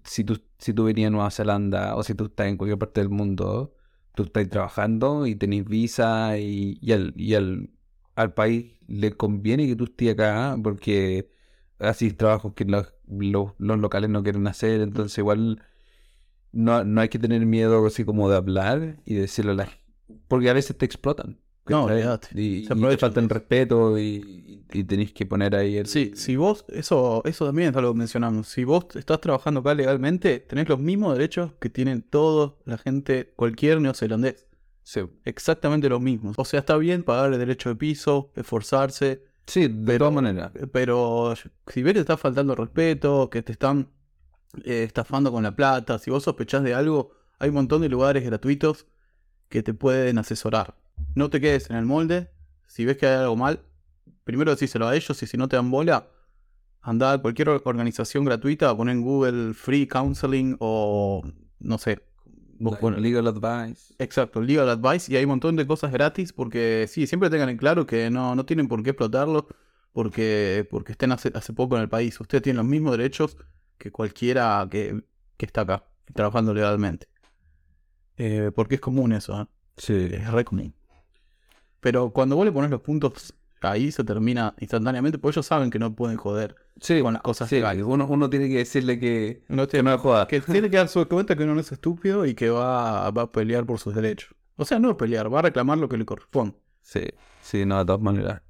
si, 0.05 0.25
tú, 0.25 0.41
si 0.59 0.73
tú 0.73 0.85
venías 0.85 1.09
a 1.09 1.11
Nueva 1.11 1.31
Zelanda 1.31 1.97
o 1.97 2.03
si 2.03 2.15
tú 2.15 2.27
estás 2.27 2.49
en 2.49 2.57
cualquier 2.57 2.79
parte 2.79 3.01
del 3.01 3.11
mundo, 3.11 3.75
tú 4.15 4.25
estás 4.25 4.49
trabajando 4.49 5.27
y 5.27 5.37
tenés 5.37 5.65
visa 5.65 6.39
y, 6.39 6.79
y, 6.81 6.93
al, 6.93 7.13
y 7.17 7.35
al, 7.35 7.71
al 8.15 8.35
país 8.35 8.75
le 8.89 9.13
conviene 9.13 9.67
que 9.67 9.77
tú 9.77 9.85
estés 9.85 10.13
acá 10.13 10.57
porque 10.63 11.31
haces 11.79 12.17
trabajos 12.17 12.55
que 12.55 12.65
los, 12.65 12.95
los, 13.09 13.79
locales 13.79 14.11
no 14.11 14.23
quieren 14.23 14.47
hacer. 14.47 14.81
Entonces, 14.81 15.19
igual 15.19 15.63
no, 16.53 16.85
no 16.85 17.01
hay 17.01 17.09
que 17.09 17.19
tener 17.19 17.45
miedo 17.47 17.87
así 17.87 18.05
como 18.05 18.31
de 18.31 18.37
hablar 18.37 18.97
y 19.05 19.15
decirlo 19.15 19.53
a 19.53 19.55
la 19.57 19.69
porque 20.29 20.51
a 20.51 20.53
veces 20.55 20.77
te 20.77 20.87
explotan. 20.87 21.39
No, 21.69 21.85
olvídate. 21.85 22.29
Y, 22.41 22.65
Se 22.67 22.75
y 22.75 23.27
respeto 23.27 23.99
y, 23.99 24.63
tenés 24.87 25.13
que 25.13 25.27
poner 25.27 25.55
ahí 25.55 25.77
el... 25.77 25.87
Sí, 25.87 26.13
si 26.15 26.37
vos, 26.37 26.65
eso, 26.69 27.23
eso 27.25 27.47
también 27.47 27.71
es 27.71 27.77
algo 27.77 27.93
que 27.93 27.99
mencionamos. 27.99 28.49
Si 28.49 28.65
vos 28.65 28.87
estás 28.95 29.21
trabajando 29.21 29.61
acá 29.61 29.75
legalmente, 29.75 30.41
tenés 30.41 30.69
los 30.69 30.79
mismos 30.79 31.17
derechos 31.17 31.53
que 31.61 31.71
tienen 31.71 32.03
toda 32.03 32.55
la 32.65 32.79
gente, 32.79 33.33
cualquier 33.37 33.81
neozelandés. 33.81 34.47
Sí, 34.83 35.01
Exactamente 35.25 35.89
los 35.89 36.01
mismos. 36.01 36.37
O 36.39 36.45
sea, 36.45 36.61
está 36.61 36.77
bien 36.77 37.03
pagar 37.03 37.33
el 37.33 37.39
derecho 37.39 37.71
de 37.71 37.77
piso, 37.77 38.31
esforzarse, 38.37 39.25
Sí, 39.47 39.69
de 39.69 39.99
todas 39.99 40.13
maneras. 40.13 40.51
pero 40.73 41.35
si 41.69 41.83
ves 41.83 41.93
que 41.93 41.95
te 41.95 42.01
está 42.01 42.17
faltando 42.17 42.55
respeto, 42.55 43.31
que 43.31 43.43
te 43.43 43.53
están 43.53 43.89
eh, 44.65 44.83
estafando 44.83 45.31
con 45.31 45.43
la 45.45 45.55
plata, 45.55 45.99
si 45.99 46.11
vos 46.11 46.25
sospechás 46.25 46.65
de 46.65 46.75
algo, 46.75 47.13
hay 47.39 47.51
un 47.51 47.55
montón 47.57 47.83
de 47.83 47.89
lugares 47.89 48.25
gratuitos 48.25 48.87
que 49.49 49.63
te 49.63 49.73
pueden 49.75 50.19
asesorar. 50.19 50.75
No 51.17 51.31
te 51.31 51.41
quedes 51.41 51.69
en 51.71 51.77
el 51.77 51.85
molde. 51.87 52.31
Si 52.69 52.85
ves 52.85 52.97
que 52.97 53.07
hay 53.07 53.15
algo 53.17 53.35
mal, 53.37 53.65
primero 54.23 54.51
decíselo 54.53 54.87
a 54.87 54.95
ellos 54.95 55.21
y 55.23 55.27
si 55.27 55.37
no 55.37 55.49
te 55.49 55.57
dan 55.57 55.71
bola, 55.71 56.09
anda 56.83 57.13
a 57.13 57.19
cualquier 57.19 57.49
or- 57.49 57.63
organización 57.65 58.25
gratuita, 58.25 58.77
pon 58.77 58.89
en 58.89 59.01
Google 59.03 59.55
Free 59.55 59.87
Counseling 59.89 60.57
o 60.61 61.25
no 61.59 61.79
sé. 61.79 62.03
Like 62.59 62.77
pon- 62.81 63.01
legal 63.03 63.27
advice. 63.27 63.95
Exacto, 63.99 64.41
legal 64.41 64.69
advice 64.69 65.11
y 65.13 65.17
hay 65.17 65.25
un 65.25 65.31
montón 65.31 65.57
de 65.57 65.67
cosas 65.67 65.91
gratis 65.93 66.33
porque 66.33 66.87
sí, 66.89 67.07
siempre 67.07 67.31
tengan 67.31 67.49
en 67.49 67.57
claro 67.57 67.87
que 67.87 68.11
no, 68.11 68.35
no 68.35 68.45
tienen 68.47 68.69
por 68.69 68.83
qué 68.83 68.91
explotarlo 68.91 69.49
porque, 69.93 70.67
porque 70.71 70.93
estén 70.93 71.13
hace, 71.13 71.31
hace 71.35 71.53
poco 71.55 71.77
en 71.77 71.83
el 71.83 71.89
país. 71.89 72.21
Ustedes 72.21 72.43
tienen 72.43 72.59
los 72.59 72.67
mismos 72.67 72.93
derechos 72.97 73.37
que 73.79 73.91
cualquiera 73.91 74.67
que, 74.71 75.03
que 75.39 75.47
está 75.47 75.63
acá, 75.63 75.85
trabajando 76.15 76.53
legalmente. 76.53 77.09
Eh, 78.19 78.51
porque 78.55 78.77
es 78.77 78.81
común 78.81 79.13
eso, 79.13 79.41
¿eh? 79.43 79.47
Sí. 79.77 80.09
es 80.13 80.31
re 80.31 80.45
común. 80.45 80.75
Pero 81.87 82.11
cuando 82.11 82.35
vos 82.35 82.45
le 82.45 82.51
pones 82.51 82.69
los 82.69 82.81
puntos 82.81 83.33
ahí 83.61 83.93
se 83.93 84.03
termina 84.03 84.55
instantáneamente, 84.59 85.19
porque 85.21 85.37
ellos 85.37 85.47
saben 85.47 85.71
que 85.71 85.79
no 85.79 85.95
pueden 85.95 86.17
joder. 86.17 86.57
Sí, 86.81 87.01
con 87.01 87.13
las 87.13 87.23
cosas 87.23 87.49
sí, 87.49 87.55
legales. 87.57 87.85
uno, 87.87 88.09
uno 88.09 88.29
tiene 88.29 88.49
que 88.49 88.57
decirle 88.59 88.99
que, 88.99 89.45
No 89.47 89.69
que 89.69 89.85
no 89.85 89.97
joda. 89.99 90.27
que 90.27 90.41
tiene 90.41 90.69
que 90.69 90.79
darse 90.79 91.05
cuenta 91.07 91.37
que 91.37 91.45
uno 91.45 91.55
no 91.55 91.61
es 91.61 91.71
estúpido 91.71 92.27
y 92.27 92.35
que 92.35 92.51
va, 92.51 93.09
va 93.13 93.23
a 93.23 93.31
pelear 93.31 93.65
por 93.65 93.79
sus 93.79 93.95
derechos. 93.95 94.35
O 94.57 94.65
sea, 94.65 94.81
no 94.81 94.97
pelear, 94.97 95.33
va 95.33 95.39
a 95.39 95.43
reclamar 95.43 95.79
lo 95.79 95.89
que 95.89 95.97
le 95.97 96.05
corresponde. 96.05 96.57
Sí, 96.83 97.05
sí, 97.41 97.65
no, 97.65 97.79
de 97.79 97.85
todas 97.85 98.01
maneras. 98.03 98.43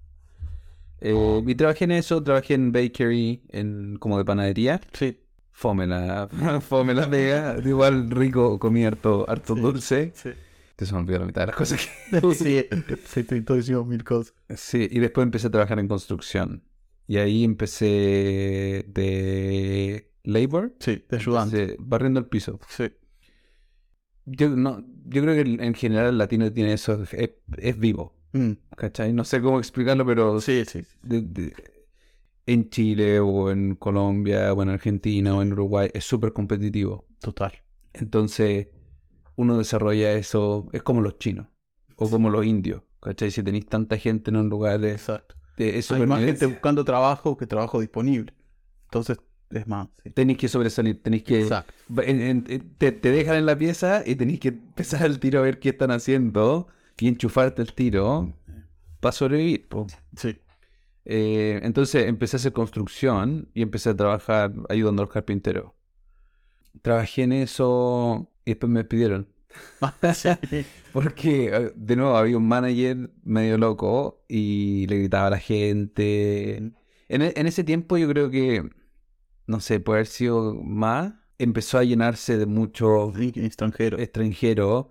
Eh, 1.02 1.42
y 1.46 1.54
trabajé 1.56 1.84
en 1.84 1.90
eso, 1.92 2.22
trabajé 2.22 2.54
en 2.54 2.72
bakery, 2.72 3.42
en 3.50 3.96
como 3.98 4.16
de 4.16 4.24
panadería. 4.24 4.80
Sí. 4.94 5.20
Fome 5.52 5.86
la, 5.86 6.26
fome 6.66 6.94
la 6.94 7.08
pega. 7.08 7.56
Igual 7.62 8.10
rico, 8.10 8.58
comí 8.58 8.86
harto, 8.86 9.26
harto 9.28 9.54
Sí. 9.54 9.60
dulce. 9.60 10.12
Sí. 10.14 10.30
Te 10.76 10.84
se 10.84 10.92
me 10.92 11.00
olvidó 11.00 11.20
la 11.20 11.26
mitad 11.26 11.42
de 11.42 11.46
las 11.48 11.56
cosas 11.56 11.80
que... 12.10 12.20
sí, 12.34 12.66
sí, 13.06 13.22
diciendo 13.22 13.84
mil 13.84 14.04
cosas. 14.04 14.34
Sí, 14.54 14.86
y 14.90 14.98
después 15.00 15.24
empecé 15.24 15.46
a 15.46 15.50
trabajar 15.50 15.78
en 15.78 15.88
construcción. 15.88 16.62
Y 17.08 17.16
ahí 17.18 17.44
empecé 17.44 18.84
de 18.88 20.12
labor. 20.24 20.74
Sí, 20.80 21.04
de 21.08 21.16
ayudante. 21.16 21.62
empecé 21.62 21.76
barriendo 21.80 22.20
el 22.20 22.26
piso. 22.26 22.60
Sí. 22.68 22.92
Yo, 24.26 24.50
no, 24.50 24.84
yo 25.06 25.22
creo 25.22 25.34
que 25.34 25.64
en 25.64 25.74
general 25.74 26.06
el 26.08 26.18
latino 26.18 26.52
tiene 26.52 26.72
eso, 26.72 27.02
es, 27.04 27.30
es 27.58 27.78
vivo. 27.78 28.14
Mm, 28.32 28.52
¿Cachai? 28.76 29.12
No 29.12 29.24
sé 29.24 29.40
cómo 29.40 29.58
explicarlo, 29.58 30.04
pero 30.04 30.40
sí, 30.40 30.64
sí. 30.66 30.82
de- 31.02 31.22
de- 31.22 31.54
en 32.46 32.70
Chile 32.70 33.20
o 33.20 33.50
en 33.50 33.74
Colombia 33.76 34.52
o 34.52 34.62
en 34.62 34.68
Argentina 34.68 35.34
o 35.36 35.42
en 35.42 35.52
Uruguay 35.52 35.90
es 35.94 36.04
súper 36.04 36.32
competitivo. 36.32 37.06
Total. 37.20 37.52
Entonces 37.92 38.68
uno 39.36 39.58
desarrolla 39.58 40.12
eso, 40.14 40.68
es 40.72 40.82
como 40.82 41.00
los 41.00 41.18
chinos 41.18 41.46
o 41.96 42.10
como 42.10 42.30
los 42.30 42.44
indios. 42.44 42.82
¿Cachai? 43.00 43.30
Si 43.30 43.42
tenéis 43.42 43.66
tanta 43.66 43.96
gente 43.98 44.30
en 44.30 44.36
un 44.36 44.48
lugar 44.48 44.84
Exacto. 44.84 45.36
de 45.56 45.80
Hay 45.90 46.06
más 46.06 46.24
gente 46.24 46.46
buscando 46.46 46.84
trabajo 46.84 47.36
que 47.36 47.46
trabajo 47.46 47.80
disponible. 47.80 48.34
Entonces, 48.84 49.18
es 49.50 49.66
más. 49.68 49.86
sí. 50.02 50.10
tenéis 50.10 50.38
que 50.38 50.48
sobresalir, 50.48 51.00
tenéis 51.02 51.22
que... 51.22 51.42
Exacto. 51.42 51.72
en- 52.02 52.20
en- 52.20 52.44
en- 52.48 52.74
te, 52.78 52.90
te 52.92 53.10
dejan 53.12 53.36
en 53.36 53.46
la 53.46 53.56
pieza 53.56 54.02
y 54.04 54.16
tenéis 54.16 54.40
que 54.40 54.48
empezar 54.48 55.04
el 55.06 55.20
tiro 55.20 55.38
a 55.38 55.42
ver 55.42 55.60
qué 55.60 55.68
están 55.68 55.92
haciendo 55.92 56.66
y 56.98 57.06
enchufarte 57.08 57.62
el 57.62 57.72
tiro 57.74 58.32
para 59.00 59.12
sobrevivir. 59.12 59.68
po. 59.68 59.86
Sí. 60.16 60.36
Eh, 61.04 61.60
entonces 61.62 62.06
empecé 62.06 62.36
a 62.36 62.38
hacer 62.38 62.52
construcción 62.52 63.48
y 63.54 63.62
empecé 63.62 63.90
a 63.90 63.96
trabajar 63.96 64.52
ayudando 64.68 65.02
a 65.02 65.04
los 65.04 65.12
carpinteros. 65.12 65.70
Trabajé 66.82 67.22
en 67.22 67.32
eso 67.32 68.30
y 68.46 68.52
después 68.52 68.70
me 68.72 68.80
despidieron. 68.80 69.28
Porque, 70.92 71.72
de 71.76 71.96
nuevo, 71.96 72.16
había 72.16 72.38
un 72.38 72.48
manager 72.48 73.10
medio 73.24 73.58
loco 73.58 74.24
y 74.28 74.86
le 74.88 74.98
gritaba 75.00 75.26
a 75.26 75.30
la 75.30 75.38
gente. 75.38 76.56
En, 77.08 77.22
e- 77.22 77.34
en 77.36 77.46
ese 77.46 77.64
tiempo 77.64 77.98
yo 77.98 78.08
creo 78.08 78.30
que, 78.30 78.68
no 79.46 79.60
sé, 79.60 79.80
puede 79.80 79.98
haber 80.00 80.06
sido 80.06 80.54
más, 80.54 81.14
empezó 81.38 81.78
a 81.78 81.84
llenarse 81.84 82.38
de 82.38 82.46
muchos 82.46 83.14
Sí, 83.16 83.32
Extranjero. 83.36 83.98
extranjeros 83.98 84.86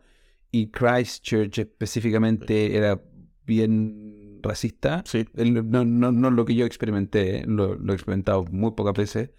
y 0.52 0.70
Christchurch 0.72 1.60
específicamente 1.60 2.78
era 2.78 3.02
bien 3.46 4.40
racista. 4.44 5.04
Sí. 5.06 5.26
No, 5.36 5.86
no, 5.86 6.12
no 6.12 6.32
lo 6.32 6.46
que 6.46 6.56
yo 6.56 6.66
experimenté, 6.66 7.44
lo, 7.48 7.76
lo 7.76 7.94
he 7.94 7.96
experimentado 7.96 8.46
muy 8.52 8.72
pocas 8.72 8.94
veces, 8.94 9.32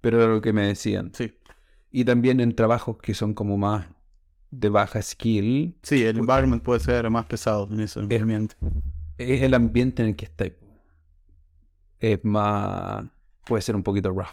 pero 0.00 0.22
era 0.22 0.32
lo 0.32 0.40
que 0.40 0.52
me 0.52 0.66
decían. 0.66 1.12
Sí. 1.14 1.32
Y 1.96 2.04
también 2.04 2.40
en 2.40 2.54
trabajos 2.54 2.98
que 2.98 3.14
son 3.14 3.32
como 3.32 3.56
más 3.56 3.86
de 4.50 4.68
baja 4.68 5.00
skill, 5.00 5.76
Sí, 5.82 6.02
el 6.04 6.18
environment 6.18 6.62
puede 6.62 6.78
ser 6.80 7.08
más 7.08 7.24
pesado 7.24 7.66
en 7.70 7.80
ese 7.80 8.00
ambiente. 8.00 8.54
es 9.16 9.40
el 9.40 9.54
ambiente 9.54 10.02
en 10.02 10.10
el 10.10 10.14
que 10.16 10.26
estáis. 10.26 10.52
Es 11.98 12.22
más, 12.22 13.06
puede 13.46 13.62
ser 13.62 13.76
un 13.76 13.82
poquito 13.82 14.10
rough. 14.10 14.26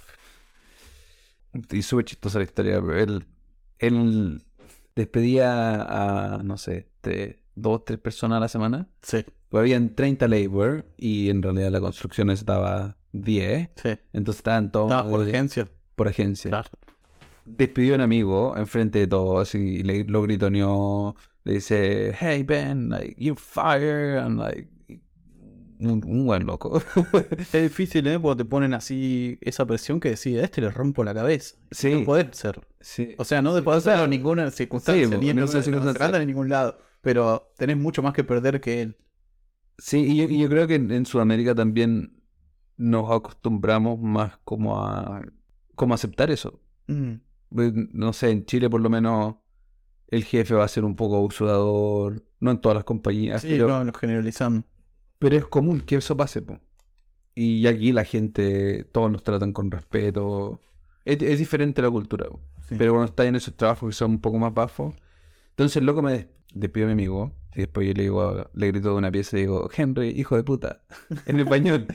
Y 1.71 1.81
súper 1.83 2.03
chistosa 2.03 2.39
la 2.39 2.43
historia. 2.43 2.77
Él, 2.97 3.25
él 3.79 4.43
despedía 4.93 6.33
a, 6.35 6.43
no 6.43 6.57
sé, 6.57 6.89
de 7.01 7.39
dos, 7.55 7.85
tres 7.85 7.97
personas 7.99 8.37
a 8.37 8.39
la 8.41 8.47
semana. 8.49 8.89
Sí, 9.01 9.23
Pues 9.47 9.61
habían 9.61 9.95
30 9.95 10.27
labor 10.27 10.85
y 10.97 11.29
en 11.29 11.41
realidad 11.41 11.71
la 11.71 11.79
construcción 11.79 12.29
estaba 12.29 12.97
10. 13.13 13.69
sí. 13.77 13.89
Entonces 14.11 14.39
estaban 14.39 14.69
todos 14.69 15.03
por 15.03 15.21
agencia. 15.21 15.69
por 15.95 16.09
agencia. 16.09 16.49
Claro. 16.49 16.69
Despidió 17.45 17.93
a 17.93 17.95
un 17.95 18.01
amigo 18.01 18.55
enfrente 18.57 18.99
de 18.99 19.07
todos 19.07 19.55
y 19.55 19.83
le, 19.83 20.03
lo 20.05 20.21
gritoneó. 20.21 21.15
Le 21.43 21.53
dice, 21.55 22.13
hey 22.19 22.43
Ben, 22.43 22.89
like, 22.89 23.15
you 23.17 23.35
fire. 23.35 24.17
And 24.19 24.39
like, 24.39 24.69
un, 25.79 26.01
un 26.05 26.25
buen 26.25 26.45
loco. 26.45 26.81
Es 27.37 27.51
difícil, 27.51 28.07
¿eh? 28.07 28.17
Cuando 28.19 28.43
te 28.43 28.49
ponen 28.49 28.73
así 28.73 29.37
esa 29.41 29.65
presión 29.65 29.99
que 29.99 30.11
decís, 30.11 30.37
a 30.39 30.43
este 30.43 30.61
le 30.61 30.69
rompo 30.71 31.03
la 31.03 31.13
cabeza. 31.13 31.57
Sí. 31.71 31.93
No 31.93 32.05
podés 32.05 32.27
ser. 32.37 32.61
sí. 32.79 33.15
O 33.17 33.25
sea, 33.25 33.41
no 33.41 33.53
de 33.53 33.61
poder 33.61 33.81
ser 33.81 33.99
en 33.99 34.09
ninguna 34.09 34.49
circunstancia, 34.51 35.03
Sí, 35.03 35.09
ni 35.17 35.29
en 35.29 35.35
no 35.35 35.41
ninguna 35.41 35.61
circunstancia. 35.61 36.07
Ni 36.09 36.17
en 36.23 36.27
ningún 36.27 36.49
lado. 36.49 36.77
Pero 37.01 37.51
tenés 37.57 37.77
mucho 37.77 38.01
más 38.01 38.13
que 38.13 38.23
perder 38.23 38.61
que 38.61 38.81
él. 38.81 38.97
Sí, 39.77 39.99
y 39.99 40.15
yo, 40.17 40.23
y 40.25 40.39
yo 40.39 40.47
creo 40.47 40.67
que 40.67 40.75
en, 40.75 40.89
en 40.91 41.05
Sudamérica 41.05 41.53
también 41.53 42.21
nos 42.77 43.11
acostumbramos 43.11 43.99
más 43.99 44.37
como 44.45 44.79
a, 44.79 45.21
como 45.75 45.93
a 45.93 45.95
aceptar 45.95 46.31
eso. 46.31 46.61
Mm, 46.87 47.15
No 47.53 48.13
sé, 48.13 48.31
en 48.31 48.45
Chile 48.45 48.69
por 48.69 48.81
lo 48.81 48.89
menos 48.89 49.35
el 50.07 50.23
jefe 50.25 50.53
va 50.55 50.63
a 50.65 50.67
ser 50.67 50.83
un 50.85 50.95
poco 50.95 51.17
abusador, 51.17 52.23
no 52.39 52.51
en 52.51 52.59
todas 52.61 52.75
las 52.75 52.83
compañías, 52.83 53.41
Sí, 53.41 53.49
pero, 53.49 53.67
no, 53.67 53.83
lo 53.83 53.93
generalizando. 53.93 54.65
pero 55.19 55.35
es 55.37 55.45
común 55.45 55.81
que 55.81 55.95
eso 55.95 56.15
pase. 56.17 56.41
po. 56.41 56.59
Y 57.35 57.65
aquí 57.67 57.91
la 57.91 58.05
gente, 58.05 58.83
todos 58.85 59.11
nos 59.11 59.23
tratan 59.23 59.53
con 59.53 59.71
respeto. 59.71 60.59
Es, 61.05 61.21
es 61.21 61.39
diferente 61.39 61.81
la 61.81 61.89
cultura. 61.89 62.27
Sí. 62.69 62.75
Pero 62.77 62.93
cuando 62.93 63.09
estás 63.09 63.25
en 63.25 63.35
esos 63.35 63.55
trabajos 63.55 63.89
que 63.89 63.95
son 63.95 64.11
un 64.11 64.21
poco 64.21 64.37
más 64.37 64.53
bajos, 64.53 64.93
entonces 65.49 65.77
el 65.77 65.85
loco 65.85 66.01
me 66.01 66.11
des- 66.13 66.27
a 66.83 66.85
mi 66.85 66.91
amigo. 66.91 67.33
Y 67.55 67.59
después 67.61 67.87
yo 67.87 67.93
le 67.93 68.03
digo, 68.03 68.49
le 68.53 68.67
grito 68.67 68.89
de 68.89 68.95
una 68.95 69.11
pieza 69.11 69.37
y 69.37 69.41
digo, 69.41 69.69
Henry, 69.75 70.09
hijo 70.09 70.35
de 70.35 70.43
puta, 70.43 70.83
en 71.25 71.39
español. 71.39 71.87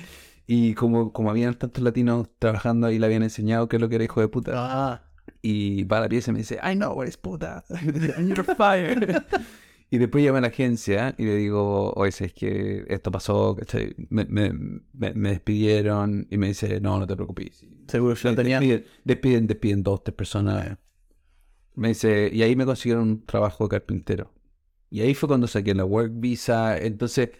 Y 0.46 0.74
como, 0.74 1.12
como 1.12 1.30
habían 1.30 1.54
tantos 1.54 1.82
latinos 1.84 2.28
trabajando 2.38 2.86
ahí, 2.86 2.98
le 2.98 3.06
habían 3.06 3.22
enseñado 3.22 3.68
qué 3.68 3.76
es 3.76 3.82
lo 3.82 3.88
que 3.88 3.96
era 3.96 4.04
hijo 4.04 4.20
de 4.20 4.28
puta. 4.28 4.52
Ah, 4.54 5.07
Y 5.42 5.84
va 5.84 5.98
a 5.98 6.00
la 6.02 6.08
pieza 6.08 6.30
y 6.30 6.34
me 6.34 6.40
dice, 6.40 6.58
I 6.62 6.74
know 6.74 6.92
what 6.92 7.06
is 7.06 7.16
puta. 7.16 7.64
And 8.16 8.28
you're 8.28 8.42
fired. 8.42 9.22
y 9.90 9.98
después 9.98 10.24
llamo 10.24 10.38
a 10.38 10.40
la 10.40 10.48
agencia 10.48 11.14
y 11.16 11.24
le 11.24 11.36
digo, 11.36 11.92
oye, 11.92 12.08
es 12.08 12.32
que 12.32 12.84
esto 12.88 13.10
pasó. 13.10 13.56
Me, 14.10 14.24
me, 14.24 14.52
me, 14.52 15.14
me 15.14 15.30
despidieron 15.30 16.26
y 16.30 16.38
me 16.38 16.48
dice, 16.48 16.80
no, 16.80 16.98
no 16.98 17.06
te 17.06 17.14
preocupes. 17.14 17.64
seguro 17.86 18.14
ya 18.14 18.34
tenían. 18.34 18.60
Despiden, 18.60 18.86
despiden, 19.04 19.46
despiden 19.46 19.82
dos, 19.82 20.02
tres 20.02 20.14
personas. 20.14 20.76
Me 21.74 21.88
dice, 21.88 22.30
y 22.32 22.42
ahí 22.42 22.56
me 22.56 22.64
consiguieron 22.64 23.08
un 23.08 23.24
trabajo 23.24 23.64
de 23.64 23.70
carpintero. 23.70 24.32
Y 24.90 25.02
ahí 25.02 25.14
fue 25.14 25.28
cuando 25.28 25.46
saqué 25.46 25.74
la 25.74 25.84
work 25.84 26.10
visa. 26.14 26.76
Entonces, 26.78 27.30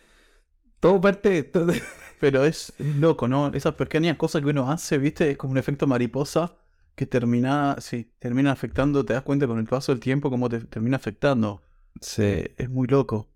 todo 0.79 1.01
parte, 1.01 1.43
todo, 1.43 1.73
Pero 2.21 2.45
es 2.45 2.73
loco, 2.79 3.29
¿no? 3.29 3.49
Esas 3.49 3.75
pequeñas 3.75 4.17
cosas 4.17 4.43
que 4.43 4.49
uno 4.49 4.71
hace, 4.71 4.99
¿viste? 4.99 5.31
Es 5.31 5.37
como 5.37 5.53
un 5.53 5.59
efecto 5.59 5.87
mariposa 5.87 6.57
que 6.99 7.07
termina, 7.07 7.77
sí, 7.79 8.11
termina 8.19 8.51
afectando, 8.53 9.05
te 9.05 9.13
das 9.15 9.23
cuenta 9.23 9.47
con 9.47 9.59
el 9.59 9.67
paso 9.67 9.93
del 9.93 10.01
tiempo 10.01 10.29
cómo 10.31 10.49
te 10.49 10.59
termina 10.61 10.97
afectando. 10.97 11.63
Sí. 12.01 12.45
Es 12.57 12.69
muy 12.69 12.87
loco. 12.89 13.29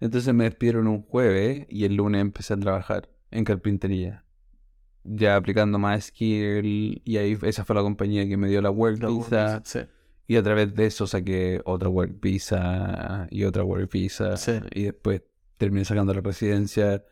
Entonces 0.00 0.32
me 0.34 0.44
despidieron 0.44 0.86
un 0.88 1.02
jueves 1.02 1.66
y 1.68 1.84
el 1.84 1.94
lunes 1.96 2.22
empecé 2.22 2.54
a 2.54 2.56
trabajar 2.56 3.10
en 3.30 3.44
carpintería. 3.44 4.24
Ya 5.04 5.36
aplicando 5.36 5.78
más 5.78 6.06
skill 6.06 7.00
y 7.04 7.16
ahí 7.18 7.36
esa 7.42 7.64
fue 7.64 7.76
la 7.76 7.82
compañía 7.82 8.26
que 8.26 8.36
me 8.38 8.48
dio 8.48 8.60
la 8.62 8.70
work 8.70 9.02
La 9.02 9.08
visa 9.10 9.62
Sí. 9.64 9.80
y 10.26 10.36
a 10.36 10.42
través 10.42 10.74
de 10.74 10.86
eso 10.86 11.06
saqué 11.06 11.60
otra 11.66 11.88
work 11.90 12.20
visa 12.22 13.26
y 13.30 13.44
otra 13.44 13.64
work 13.64 13.90
visa 13.92 14.36
Sí. 14.38 14.52
y 14.72 14.84
después 14.84 15.22
terminé 15.58 15.84
sacando 15.84 16.14
la 16.14 16.20
residencia 16.22 17.04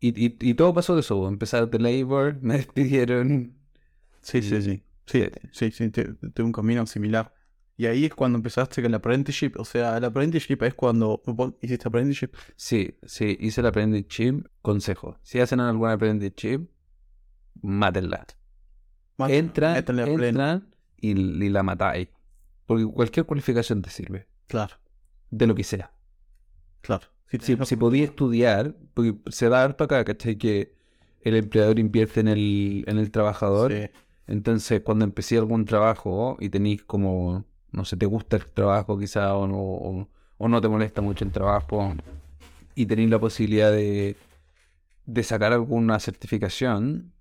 y, 0.00 0.08
y, 0.26 0.36
y 0.40 0.54
todo 0.54 0.72
pasó 0.72 0.94
de 0.94 1.00
eso. 1.00 1.26
Empezar 1.26 1.68
de 1.68 1.78
labor, 1.80 2.38
me 2.42 2.54
despidieron. 2.58 3.54
Sí, 4.20 4.42
sí, 4.42 4.62
sí. 4.62 4.82
Sí, 5.08 5.24
sí, 5.52 5.70
sí, 5.72 5.90
tuve 5.90 6.44
un 6.44 6.52
camino 6.52 6.86
similar. 6.86 7.32
Y 7.76 7.86
ahí 7.86 8.04
es 8.06 8.14
cuando 8.14 8.36
empezaste 8.36 8.82
con 8.82 8.90
el 8.90 8.94
apprenticeship. 8.96 9.52
O 9.56 9.64
sea, 9.64 9.96
el 9.96 10.04
apprenticeship 10.04 10.62
es 10.64 10.74
cuando 10.74 11.22
vos 11.26 11.54
hiciste 11.62 11.86
apprenticeship. 11.88 12.34
Sí, 12.56 12.98
sí, 13.04 13.36
hice 13.40 13.60
el 13.60 13.68
apprenticeship. 13.68 14.44
Consejo, 14.62 15.16
si 15.22 15.38
hacen 15.40 15.60
algún 15.60 15.88
apprenticeship, 15.88 16.68
mátenla. 17.62 18.26
Más- 19.16 19.30
Entra, 19.30 19.74
métele 19.74 20.02
a 20.02 20.04
pleno. 20.06 20.24
entra 20.26 20.62
y, 20.96 21.10
y 21.10 21.48
la 21.48 21.62
matáis. 21.62 22.08
Porque 22.66 22.84
cualquier 22.84 23.26
cualificación 23.26 23.80
te 23.82 23.90
sirve. 23.90 24.26
Claro, 24.46 24.74
De 25.30 25.46
lo 25.46 25.54
que 25.54 25.64
sea. 25.64 25.92
claro. 26.80 27.06
Si, 27.30 27.38
Si, 27.40 27.56
si 27.64 27.76
podía 27.76 28.04
estudiar, 28.04 28.74
porque 28.94 29.14
se 29.30 29.48
da 29.50 29.62
harto 29.62 29.84
acá, 29.84 30.02
¿cachai? 30.04 30.36
Que 30.36 30.74
el 31.20 31.36
empleador 31.36 31.78
invierte 31.78 32.20
en 32.20 32.28
el, 32.28 32.84
en 32.86 32.96
el 32.98 33.10
trabajador. 33.10 33.70
Sí. 33.72 33.90
Entonces, 34.28 34.82
cuando 34.82 35.04
empecé 35.04 35.38
algún 35.38 35.64
trabajo 35.64 36.36
y 36.38 36.50
tenéis 36.50 36.84
como, 36.84 37.44
no 37.72 37.84
sé, 37.84 37.96
te 37.96 38.06
gusta 38.06 38.36
el 38.36 38.46
trabajo 38.46 38.98
quizá 38.98 39.34
o 39.34 39.46
no, 39.46 40.06
o, 40.38 40.48
no 40.48 40.60
te 40.60 40.68
molesta 40.68 41.00
mucho 41.00 41.24
el 41.24 41.32
trabajo 41.32 41.94
y 42.74 42.86
tenéis 42.86 43.10
la 43.10 43.18
posibilidad 43.18 43.72
de, 43.72 44.16
de 45.06 45.22
sacar 45.22 45.52
alguna 45.52 45.98
certificación, 45.98 47.12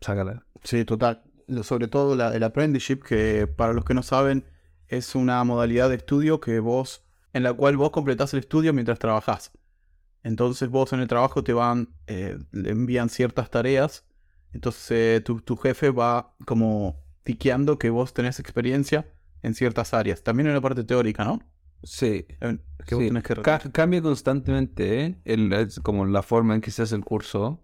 sácala. 0.00 0.44
Sí, 0.62 0.84
total. 0.84 1.22
Sobre 1.62 1.88
todo 1.88 2.14
el 2.14 2.42
apprenticeship, 2.42 3.02
que 3.02 3.46
para 3.46 3.72
los 3.72 3.84
que 3.84 3.94
no 3.94 4.02
saben, 4.02 4.44
es 4.88 5.14
una 5.14 5.42
modalidad 5.44 5.88
de 5.88 5.96
estudio 5.96 6.40
que 6.40 6.60
vos, 6.60 7.04
en 7.32 7.42
la 7.42 7.52
cual 7.52 7.76
vos 7.76 7.90
completás 7.90 8.32
el 8.34 8.40
estudio 8.40 8.72
mientras 8.72 8.98
trabajás. 8.98 9.50
Entonces 10.22 10.68
vos 10.68 10.92
en 10.92 11.00
el 11.00 11.08
trabajo 11.08 11.42
te 11.42 11.52
van, 11.52 11.94
eh, 12.06 12.38
envían 12.52 13.08
ciertas 13.08 13.50
tareas. 13.50 14.03
Entonces 14.54 15.22
tu, 15.24 15.40
tu 15.40 15.56
jefe 15.56 15.90
va 15.90 16.34
como 16.46 16.96
tiqueando 17.24 17.78
que 17.78 17.90
vos 17.90 18.14
tenés 18.14 18.38
experiencia 18.40 19.06
en 19.42 19.54
ciertas 19.54 19.92
áreas. 19.92 20.22
También 20.22 20.46
en 20.48 20.54
la 20.54 20.60
parte 20.60 20.84
teórica, 20.84 21.24
¿no? 21.24 21.40
Sí, 21.82 22.24
Eh, 22.40 22.58
Que 22.86 22.94
vos 22.94 23.02
sí. 23.04 23.08
tenés 23.08 23.22
que... 23.24 23.34
Ca- 23.42 23.58
cambia 23.72 24.00
constantemente 24.00 25.04
¿eh? 25.04 25.20
el, 25.26 25.52
es 25.52 25.80
como 25.80 26.06
la 26.06 26.22
forma 26.22 26.54
en 26.54 26.60
que 26.62 26.70
se 26.70 26.82
hace 26.82 26.94
el 26.96 27.04
curso 27.04 27.62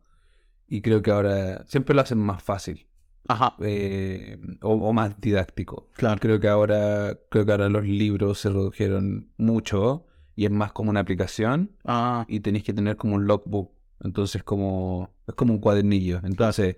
y 0.69 0.83
creo 0.83 1.01
que 1.03 1.11
ahora 1.11 1.65
siempre 1.67 1.95
lo 1.95 2.03
hacen 2.03 2.19
más 2.19 2.43
fácil 2.43 2.87
Ajá, 3.29 3.55
eh, 3.61 4.39
o, 4.63 4.73
o 4.75 4.93
más 4.93 5.21
didáctico. 5.21 5.89
claro. 5.95 6.21
Creo 6.21 6.39
que 6.41 6.49
ahora, 6.49 7.17
creo 7.31 7.47
que 7.47 7.53
ahora 7.53 7.69
los 7.69 7.85
libros 7.85 8.41
se 8.41 8.51
redujeron 8.51 9.31
mucho 9.39 10.07
y 10.37 10.45
es 10.47 10.51
más 10.51 10.73
como 10.73 10.91
una 10.91 11.01
aplicación 11.01 11.77
Ah, 11.85 12.25
y 12.29 12.41
tenéis 12.41 12.65
que 12.65 12.73
tener 12.73 12.97
como 12.97 13.15
un 13.17 13.27
logbook. 13.27 13.73
Entonces 14.03 14.43
como 14.43 15.15
es 15.27 15.35
como 15.35 15.55
un 15.55 15.61
cuadernillo. 15.61 16.21
Entonces, 16.25 16.77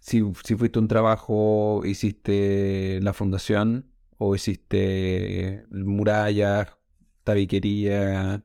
si, 0.00 0.22
si 0.44 0.56
fuiste 0.56 0.78
un 0.78 0.88
trabajo, 0.88 1.82
hiciste 1.84 3.00
la 3.02 3.12
fundación 3.12 3.90
o 4.18 4.34
hiciste 4.34 5.64
murallas, 5.70 6.76
tabiquería, 7.24 8.44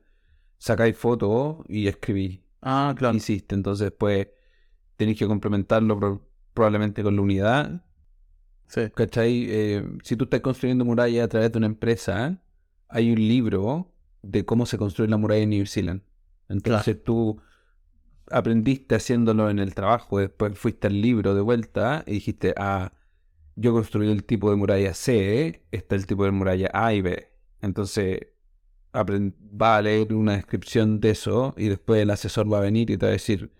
sacáis 0.58 0.96
fotos 0.96 1.58
y 1.68 1.88
escribís. 1.88 2.40
ah, 2.62 2.94
claro. 2.96 3.16
Hiciste. 3.16 3.54
Entonces 3.54 3.86
después 3.90 4.28
tenéis 4.96 5.18
que 5.18 5.26
complementarlo 5.26 5.98
pro- 5.98 6.28
probablemente 6.54 7.02
con 7.02 7.16
la 7.16 7.22
unidad 7.22 7.84
Sí. 8.68 8.82
¿Cachai? 8.94 9.46
Eh, 9.48 9.84
si 10.02 10.16
tú 10.16 10.24
estás 10.24 10.40
construyendo 10.40 10.84
muralla 10.84 11.24
a 11.24 11.28
través 11.28 11.52
de 11.52 11.58
una 11.58 11.66
empresa, 11.66 12.42
hay 12.88 13.10
un 13.12 13.18
libro 13.18 13.92
de 14.22 14.44
cómo 14.44 14.66
se 14.66 14.78
construye 14.78 15.10
la 15.10 15.16
muralla 15.16 15.42
en 15.42 15.50
New 15.50 15.66
Zealand. 15.66 16.02
Entonces 16.48 17.02
tú 17.02 17.40
aprendiste 18.30 18.94
haciéndolo 18.94 19.50
en 19.50 19.58
el 19.58 19.74
trabajo, 19.74 20.18
después 20.18 20.58
fuiste 20.58 20.86
al 20.86 21.00
libro 21.00 21.34
de 21.34 21.40
vuelta 21.40 22.04
y 22.06 22.12
dijiste, 22.14 22.54
ah, 22.56 22.92
yo 23.56 23.72
construí 23.72 24.10
el 24.10 24.24
tipo 24.24 24.50
de 24.50 24.56
muralla 24.56 24.94
C, 24.94 25.62
está 25.70 25.96
el 25.96 26.06
tipo 26.06 26.24
de 26.24 26.30
muralla 26.30 26.70
A 26.72 26.94
y 26.94 27.02
B. 27.02 27.28
Entonces 27.60 28.20
va 28.94 29.76
a 29.76 29.82
leer 29.82 30.12
una 30.14 30.34
descripción 30.36 31.00
de 31.00 31.10
eso 31.10 31.54
y 31.56 31.68
después 31.68 32.02
el 32.02 32.10
asesor 32.10 32.52
va 32.52 32.58
a 32.58 32.62
venir 32.62 32.90
y 32.90 32.96
te 32.96 33.06
va 33.06 33.10
a 33.10 33.12
decir 33.12 33.50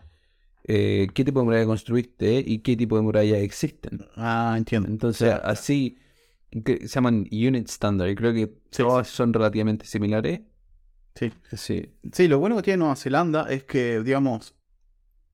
eh, 0.65 1.09
qué 1.15 1.25
tipo 1.25 1.41
de 1.41 1.45
muralla 1.45 1.67
construiste 1.67 2.43
y 2.45 2.59
qué 2.59 2.77
tipo 2.77 2.97
de 2.97 3.03
muralla 3.03 3.39
existen. 3.39 4.07
Ah, 4.17 4.55
entiendo. 4.57 4.89
Entonces, 4.89 5.35
así 5.43 5.99
que 6.65 6.89
se 6.89 6.95
llaman 6.95 7.27
unit 7.31 7.69
standard 7.69 8.09
y 8.09 8.15
creo 8.15 8.33
que 8.33 8.47
Sí, 8.71 8.83
todas 8.83 9.09
son 9.09 9.33
relativamente 9.33 9.87
similares. 9.87 10.41
Sí. 11.15 11.33
Sí, 11.57 11.93
Sí, 12.13 12.29
lo 12.29 12.39
bueno 12.39 12.57
que 12.57 12.63
tiene 12.63 12.79
Nueva 12.79 12.97
Zelanda 12.97 13.47
es 13.51 13.65
que, 13.65 14.01
digamos, 14.01 14.55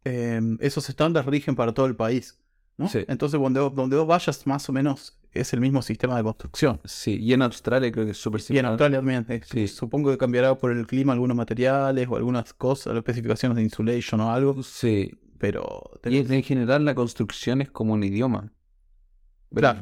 eh, 0.09 0.41
esos 0.61 0.89
estándares 0.89 1.27
rigen 1.29 1.55
para 1.57 1.73
todo 1.73 1.87
el 1.87 1.97
país. 1.97 2.39
¿no? 2.79 2.89
Sí. 2.89 3.01
Entonces, 3.09 3.41
donde, 3.41 3.61
vos- 3.61 3.75
donde 3.75 3.97
vos 3.97 4.07
vayas, 4.07 4.47
más 4.47 4.69
o 4.69 4.73
menos 4.73 5.19
es 5.33 5.53
el 5.55 5.61
mismo 5.61 5.81
sistema 5.83 6.17
de 6.17 6.23
construcción. 6.23 6.79
sí. 6.85 7.17
Y 7.21 7.33
en 7.33 7.43
Australia 7.43 7.91
creo 7.93 8.05
que 8.07 8.11
es 8.13 8.19
súper 8.19 8.41
Y 8.41 8.43
en 8.43 8.47
similar. 8.47 8.71
Australia 8.73 8.99
también. 8.99 9.27
eh, 9.29 9.41
Sí. 9.45 9.67
Supongo 9.69 10.11
que 10.11 10.19
cambiará 10.19 10.55
por 10.57 10.71
el 10.73 10.87
clima 10.87 11.13
algunos 11.15 11.37
materiales 11.37 12.07
o 12.11 12.17
algunas 12.17 12.53
cosas, 12.55 12.89
las 12.95 12.99
especificaciones 12.99 13.57
de 13.57 13.63
insulation 13.63 14.21
o 14.21 14.31
algo. 14.31 14.63
Sí. 14.63 15.11
Pero. 15.39 15.63
Y 16.05 16.19
en, 16.19 16.33
en 16.33 16.43
general 16.43 16.85
la 16.85 16.95
construcción 16.95 17.61
es 17.63 17.71
como 17.71 17.93
un 17.95 18.03
idioma. 18.05 18.53
Claro. 19.55 19.81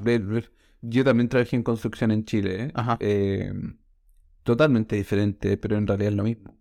Yo 0.82 1.02
también 1.04 1.28
trabajé 1.28 1.56
en 1.56 1.62
construcción 1.62 2.10
en 2.10 2.24
Chile. 2.24 2.64
¿eh? 2.64 2.70
Ajá. 2.74 2.96
Eh, 3.00 3.52
totalmente 4.42 4.96
diferente, 4.96 5.56
pero 5.56 5.76
en 5.76 5.87
realidad 5.87 6.10
es 6.12 6.16
lo 6.16 6.24
mismo. 6.24 6.56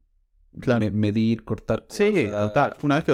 Claro. 0.60 0.80
Me- 0.82 0.92
medir, 0.92 1.44
cortar. 1.44 1.86
Sí, 1.89 2.28
cosas. 2.30 2.74
Una 2.84 2.96
vez 2.96 3.04
que 3.04 3.12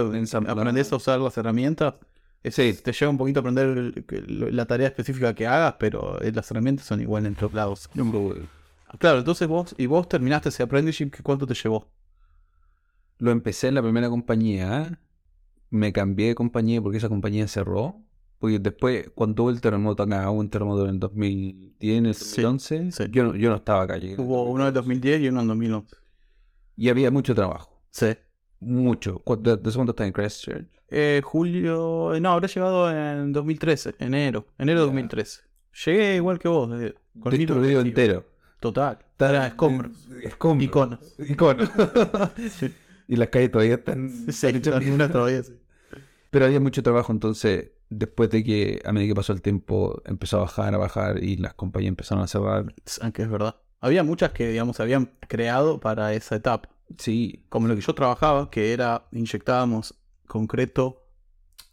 aprendes 0.47 0.91
a 0.91 0.95
usar 0.97 1.19
las 1.19 1.38
herramientas, 1.38 1.95
es- 2.43 2.56
Sí. 2.56 2.73
te 2.84 2.91
lleva 2.91 3.12
un 3.12 3.17
poquito 3.17 3.39
a 3.39 3.41
aprender 3.41 3.67
el- 3.78 4.06
el- 4.10 4.56
la 4.56 4.65
tarea 4.65 4.88
específica 4.88 5.34
que 5.34 5.47
hagas, 5.47 5.75
pero 5.80 6.21
eh, 6.21 6.32
las 6.34 6.49
herramientas 6.52 6.86
son 6.86 7.02
igual 7.02 7.25
en 7.25 7.36
todos 7.36 7.54
lados. 7.54 7.89
Claro, 8.97 9.19
entonces 9.19 9.47
vos, 9.47 9.75
y 9.78 9.86
vos 9.86 10.10
terminaste 10.10 10.49
ese 10.49 10.63
apprenticeship, 10.63 11.12
¿qué 11.12 11.21
¿cuánto 11.23 11.45
te 11.45 11.54
llevó? 11.54 11.91
Lo 13.19 13.32
empecé 13.32 13.67
en 13.67 13.75
la 13.75 13.82
primera 13.82 14.10
compañía, 14.10 14.99
me 15.69 15.91
cambié 15.93 16.30
de 16.30 16.36
compañía 16.36 16.82
porque 16.82 16.97
esa 16.97 17.10
compañía 17.10 17.47
cerró. 17.47 18.02
Porque 18.39 18.58
después, 18.58 19.10
cuando 19.13 19.43
hubo 19.43 19.49
el 19.49 19.60
terremoto 19.60 20.02
acá, 20.04 20.32
hubo 20.32 20.39
un 20.39 20.49
terremoto 20.49 20.86
en 20.86 20.91
el 20.91 20.99
2010, 20.99 21.97
en 21.97 22.06
el 22.06 22.15
Sí, 22.15 22.41
2011, 22.41 22.91
sí. 22.93 23.04
Yo, 23.12 23.25
no, 23.25 23.36
yo 23.36 23.49
no 23.49 23.58
estaba 23.58 23.84
acá. 23.84 23.95
el 23.97 24.17
Hubo 24.17 24.43
uno 24.43 24.65
en 24.65 24.73
2010 24.73 25.19
y 25.21 25.28
uno 25.28 25.41
en 25.41 25.47
2011. 25.49 25.97
Y 26.79 26.89
había 26.89 27.11
mucho 27.11 27.35
trabajo, 27.35 27.77
Sí. 27.91 28.15
mucho. 28.61 29.19
¿Cu- 29.19 29.35
¿De, 29.41 29.57
de 29.57 29.71
cuánto 29.73 29.91
está 29.91 30.05
en 30.05 30.13
Christchurch? 30.13 30.65
Eh, 30.89 31.21
julio, 31.23 32.13
no, 32.21 32.31
habrá 32.31 32.47
llegado 32.47 32.89
en 32.89 33.33
2013, 33.33 33.95
enero, 33.99 34.47
enero 34.57 34.79
de 34.79 34.85
Ya. 34.85 34.91
2013. 34.91 35.41
Llegué 35.85 36.15
igual 36.15 36.39
que 36.39 36.47
vos, 36.47 36.81
eh, 36.81 36.95
con 37.19 37.31
Destruido 37.31 37.81
entero. 37.81 38.25
Total. 38.59 38.97
Era 39.19 39.47
escombros. 39.47 39.91
Escombros. 40.23 40.65
Iconos. 40.69 41.15
Iconos. 41.19 41.69
Sí, 42.49 42.73
y 43.07 43.15
las 43.17 43.27
calles 43.29 43.51
todavía 43.51 43.75
están... 43.75 44.09
sí, 44.31 44.47
una 44.91 45.11
todavía 45.11 45.43
sí. 45.43 45.53
Pero 46.31 46.45
había 46.45 46.59
mucho 46.59 46.81
trabajo, 46.83 47.11
entonces, 47.11 47.71
después 47.89 48.29
de 48.29 48.43
que, 48.43 48.81
a 48.85 48.91
medida 48.91 49.09
que 49.09 49.15
pasó 49.15 49.33
el 49.33 49.41
tiempo, 49.41 50.01
empezó 50.05 50.37
a 50.37 50.41
bajar, 50.41 50.73
a 50.75 50.77
bajar 50.77 51.23
y 51.23 51.37
las 51.37 51.53
compañías 51.55 51.89
empezaron 51.89 52.23
a 52.23 52.27
cerrar. 52.27 52.73
Aunque 53.01 53.23
es 53.23 53.29
verdad. 53.29 53.55
Había 53.81 54.03
muchas 54.03 54.31
que, 54.31 54.47
digamos, 54.49 54.77
se 54.77 54.83
habían 54.83 55.11
creado 55.27 55.79
para 55.79 56.13
esa 56.13 56.35
etapa. 56.35 56.69
Sí, 56.97 57.45
Como 57.49 57.67
lo 57.67 57.75
que 57.75 57.81
yo 57.81 57.93
trabajaba, 57.93 58.49
que 58.49 58.73
era 58.73 59.07
inyectábamos 59.11 59.95
concreto 60.27 61.05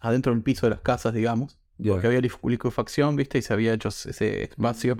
adentro 0.00 0.32
del 0.32 0.42
piso 0.42 0.66
de 0.66 0.70
las 0.70 0.80
casas, 0.80 1.14
digamos. 1.14 1.58
Porque 1.84 2.06
había 2.06 2.20
liquefacción, 2.20 3.16
¿viste? 3.16 3.38
Y 3.38 3.42
se 3.42 3.52
había 3.52 3.74
hecho 3.74 3.88
ese 3.88 4.44
espacio. 4.44 4.96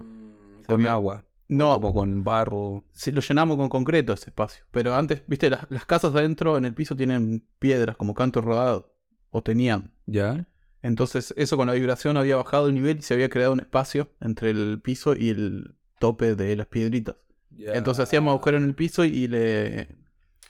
Con 0.67 0.87
agua. 0.87 1.25
No, 1.49 1.75
Como 1.75 1.95
con 1.95 2.25
barro. 2.25 2.85
si 2.93 3.13
lo 3.13 3.21
llenamos 3.21 3.57
con 3.57 3.69
concreto 3.69 4.13
ese 4.13 4.31
espacio. 4.31 4.65
Pero 4.73 4.95
antes, 4.95 5.23
¿viste? 5.29 5.49
Las, 5.49 5.67
las 5.71 5.87
casas 5.87 6.13
adentro 6.15 6.57
en 6.59 6.65
el 6.65 6.75
piso 6.75 6.97
tienen 6.97 7.47
piedras 7.59 7.97
como 7.97 8.15
canto 8.15 8.41
rodado. 8.41 8.93
O 9.31 9.43
tenían. 9.43 9.93
¿Ya? 10.07 10.47
Entonces, 10.83 11.33
eso 11.37 11.57
con 11.57 11.69
la 11.69 11.75
vibración 11.75 12.17
había 12.17 12.37
bajado 12.37 12.67
el 12.69 12.75
nivel 12.75 12.99
y 12.99 13.03
se 13.03 13.15
había 13.15 13.29
creado 13.29 13.53
un 13.53 13.61
espacio 13.61 14.11
entre 14.21 14.51
el 14.51 14.81
piso 14.83 15.15
y 15.17 15.31
el 15.31 15.77
tope 15.99 16.35
de 16.35 16.57
las 16.57 16.67
piedritas. 16.67 17.17
Entonces 17.59 18.05
hacíamos 18.05 18.33
agujero 18.33 18.59
en 18.59 18.65
el 18.65 18.75
piso 18.75 19.05
y 19.05 19.29
le 19.29 19.89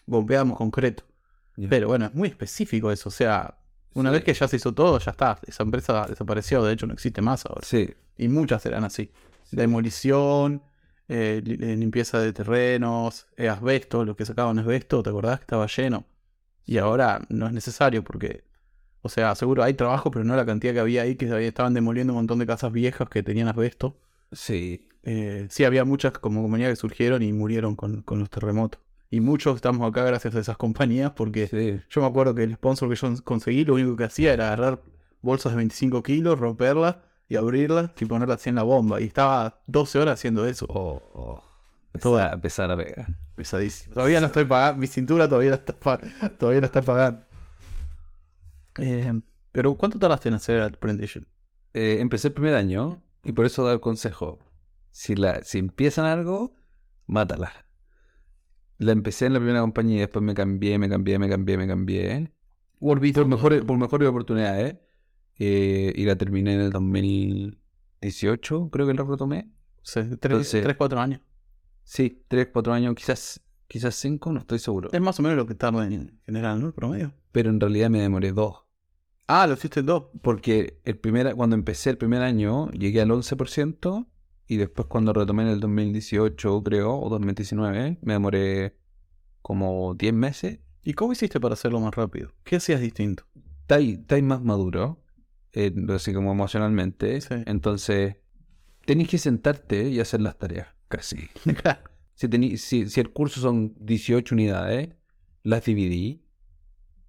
bombeábamos 0.07 0.59
concreto. 0.59 1.05
Pero 1.69 1.89
bueno, 1.89 2.07
es 2.07 2.15
muy 2.15 2.29
específico 2.29 2.91
eso. 2.91 3.09
O 3.09 3.13
sea, 3.13 3.59
una 3.95 4.11
Sí. 4.11 4.15
vez 4.15 4.25
que 4.25 4.35
ya 4.35 4.47
se 4.49 4.57
hizo 4.57 4.73
todo, 4.75 4.99
ya 4.99 5.13
está. 5.13 5.39
Esa 5.47 5.63
empresa 5.63 6.07
desapareció, 6.09 6.63
de 6.65 6.73
hecho 6.75 6.87
no 6.87 6.93
existe 6.93 7.23
más 7.23 7.47
ahora. 7.47 7.63
Sí. 7.65 7.95
Y 8.19 8.29
muchas 8.29 8.67
eran 8.67 8.85
así. 8.85 9.11
Demolición, 9.53 10.63
eh, 11.09 11.43
eh, 11.45 11.77
limpieza 11.77 12.19
de 12.21 12.33
terrenos, 12.33 13.27
eh, 13.37 13.49
asbesto, 13.49 14.05
lo 14.05 14.17
que 14.17 14.25
sacaban 14.27 14.59
asbesto, 14.59 15.03
¿te 15.03 15.11
acordás 15.11 15.39
que 15.39 15.45
estaba 15.45 15.67
lleno? 15.67 16.05
Y 16.65 16.79
ahora 16.79 17.25
no 17.29 17.47
es 17.47 17.53
necesario 17.53 18.03
porque, 18.05 18.45
o 19.03 19.09
sea, 19.09 19.35
seguro 19.35 19.63
hay 19.63 19.75
trabajo, 19.75 20.11
pero 20.11 20.25
no 20.25 20.35
la 20.37 20.45
cantidad 20.45 20.73
que 20.75 20.81
había 20.81 21.03
ahí, 21.03 21.15
que 21.15 21.47
estaban 21.47 21.73
demoliendo 21.75 22.13
un 22.13 22.19
montón 22.19 22.39
de 22.41 22.47
casas 22.47 22.73
viejas 22.73 23.09
que 23.09 23.23
tenían 23.23 23.49
asbesto. 23.49 23.97
Sí. 24.33 24.89
Eh, 25.09 25.47
sí, 25.51 25.64
había 25.64 25.85
muchas 25.85 26.12
como 26.19 26.42
comunidades 26.42 26.77
que 26.79 26.81
surgieron 26.81 27.23
y 27.23 27.33
murieron 27.33 27.77
con, 27.77 28.03
con 28.03 28.19
los 28.19 28.29
terremotos. 28.29 28.81
Y 29.09 29.21
muchos 29.21 29.55
estamos 29.55 29.88
acá 29.88 30.03
gracias 30.03 30.35
a 30.35 30.40
esas 30.40 30.57
compañías 30.57 31.12
porque 31.12 31.47
Sí. 31.47 31.81
yo 31.88 32.01
me 32.01 32.09
acuerdo 32.09 32.35
que 32.35 32.42
el 32.42 32.55
sponsor 32.55 32.88
que 32.88 32.97
yo 32.97 33.14
conseguí 33.23 33.64
lo 33.64 33.75
único 33.75 33.95
que 33.97 34.03
hacía 34.05 34.33
era 34.33 34.49
agarrar 34.49 34.83
bolsas 35.23 35.53
de 35.53 35.59
25 35.59 36.03
kilos, 36.03 36.38
romperlas 36.40 36.97
y 37.29 37.37
abrirlas 37.37 37.92
y 38.01 38.05
ponerlas 38.05 38.40
así 38.40 38.49
en 38.49 38.57
la 38.57 38.64
bomba. 38.64 39.01
Y 39.01 39.05
estaba 39.05 39.61
12 39.69 40.01
horas 40.01 40.14
haciendo 40.14 40.45
eso. 40.47 40.66
Oh, 40.69 41.01
oh. 41.14 41.42
Todo- 42.01 42.21
Empezar, 42.33 42.71
a 42.71 42.77
pegar. 42.77 43.07
Pesadísimo. 43.37 43.95
Todavía 43.95 44.21
no 44.21 44.27
estoy 44.27 44.45
pagando. 44.45 44.81
Mi 44.81 44.87
cintura 44.88 45.29
todavía 45.29 45.51
la 45.51 45.57
está, 45.57 45.73
todavía 46.37 46.61
la 46.61 46.66
está 46.66 46.83
pagando. 46.83 47.21
Eh, 48.79 49.21
pero 49.53 49.75
¿cuánto 49.77 49.99
tardaste 49.99 50.29
en 50.29 50.35
hacer 50.35 50.57
el 50.57 50.62
apprenticeship? 50.64 51.25
Eh, 51.75 51.99
empecé 52.01 52.29
el 52.29 52.35
primer 52.35 52.55
año 52.55 53.03
y 53.25 53.33
por 53.33 53.47
eso 53.47 53.64
da 53.64 53.73
el 53.73 53.81
consejo. 53.81 54.38
Si, 54.97 55.15
la, 55.15 55.43
si 55.43 55.59
empiezan 55.59 56.07
algo, 56.07 56.55
mátala. 57.07 57.53
La 58.79 58.93
empecé 58.93 59.27
en 59.27 59.35
la 59.35 59.41
primera 59.41 59.61
compañía 59.61 59.97
y 59.97 60.01
después 60.01 60.25
me 60.25 60.33
cambié, 60.33 60.79
me 60.79 60.89
cambié, 60.89 61.19
me 61.19 61.29
cambié, 61.29 61.59
me 61.59 61.69
cambié. 61.69 62.33
Por 62.81 63.27
mejores, 63.27 63.63
por 63.63 63.77
mejores 63.77 64.09
oportunidades. 64.09 64.77
Eh, 65.39 65.93
y 65.95 66.05
la 66.07 66.17
terminé 66.17 66.55
en 66.55 66.61
el 66.63 66.71
2018, 66.71 68.71
creo 68.71 68.87
que 68.87 68.95
la 68.95 69.05
retomé. 69.05 69.51
Sí, 69.83 70.01
tres, 70.01 70.13
Entonces- 70.13 70.63
tres, 70.63 70.77
cuatro 70.79 70.99
años. 70.99 71.21
Sí, 71.85 72.25
3, 72.27 72.49
4 72.51 72.73
años, 72.73 72.95
quizás 72.95 73.43
quizás 73.69 73.95
5, 73.97 74.33
no 74.33 74.41
estoy 74.41 74.59
seguro. 74.59 74.89
Es 74.93 75.01
más 75.03 75.21
o 75.21 75.23
menos 75.23 75.37
lo 75.37 75.47
que 75.47 75.55
tarda 75.55 75.87
en 75.87 76.19
general, 76.25 76.59
¿no? 76.59 76.69
El 76.69 76.73
promedio. 76.73 77.13
Pero 77.33 77.51
en 77.51 77.61
realidad 77.61 77.91
me 77.91 78.01
demoré 78.01 78.33
2. 78.33 78.65
Ah, 79.27 79.47
lo 79.47 79.55
hiciste 79.55 79.83
dos. 79.83 80.05
Porque 80.23 80.81
el 80.85 80.99
primer, 80.99 81.35
cuando 81.35 81.55
empecé 81.55 81.91
el 81.91 81.99
primer 81.99 82.23
año 82.23 82.71
llegué 82.71 83.03
al 83.03 83.11
11% 83.11 84.07
y 84.47 84.57
después 84.57 84.87
cuando 84.89 85.13
retomé 85.13 85.43
en 85.45 85.49
el 85.51 85.61
2018, 85.61 86.63
creo, 86.63 86.99
o 86.99 87.09
2019, 87.09 87.99
me 88.03 88.13
demoré 88.13 88.77
como 89.43 89.95
10 89.95 90.13
meses. 90.15 90.61
¿Y 90.83 90.95
cómo 90.95 91.13
hiciste 91.13 91.41
para 91.41 91.55
hacerlo 91.55 91.81
más 91.81 91.95
rápido? 91.95 92.33
¿Qué 92.45 92.57
hacías 92.57 92.81
distinto? 92.81 93.25
Estáis 93.69 94.23
más 94.23 94.43
maduro, 94.43 95.03
eh, 95.53 95.73
así 95.89 96.13
como 96.13 96.31
emocionalmente. 96.33 97.21
Sí. 97.21 97.35
Entonces, 97.47 98.17
tenéis 98.85 99.09
que 99.09 99.19
sentarte 99.19 99.89
y 99.89 99.99
hacer 100.01 100.21
las 100.21 100.39
tareas, 100.39 100.69
casi. 100.89 101.29
Si, 102.19 102.29
tení- 102.29 102.57
si, 102.57 102.89
si 102.89 102.99
el 103.01 103.11
curso 103.13 103.43
son 103.43 103.75
18 103.79 104.35
unidades, 104.35 104.89
las 105.43 105.63
dividí 105.67 106.25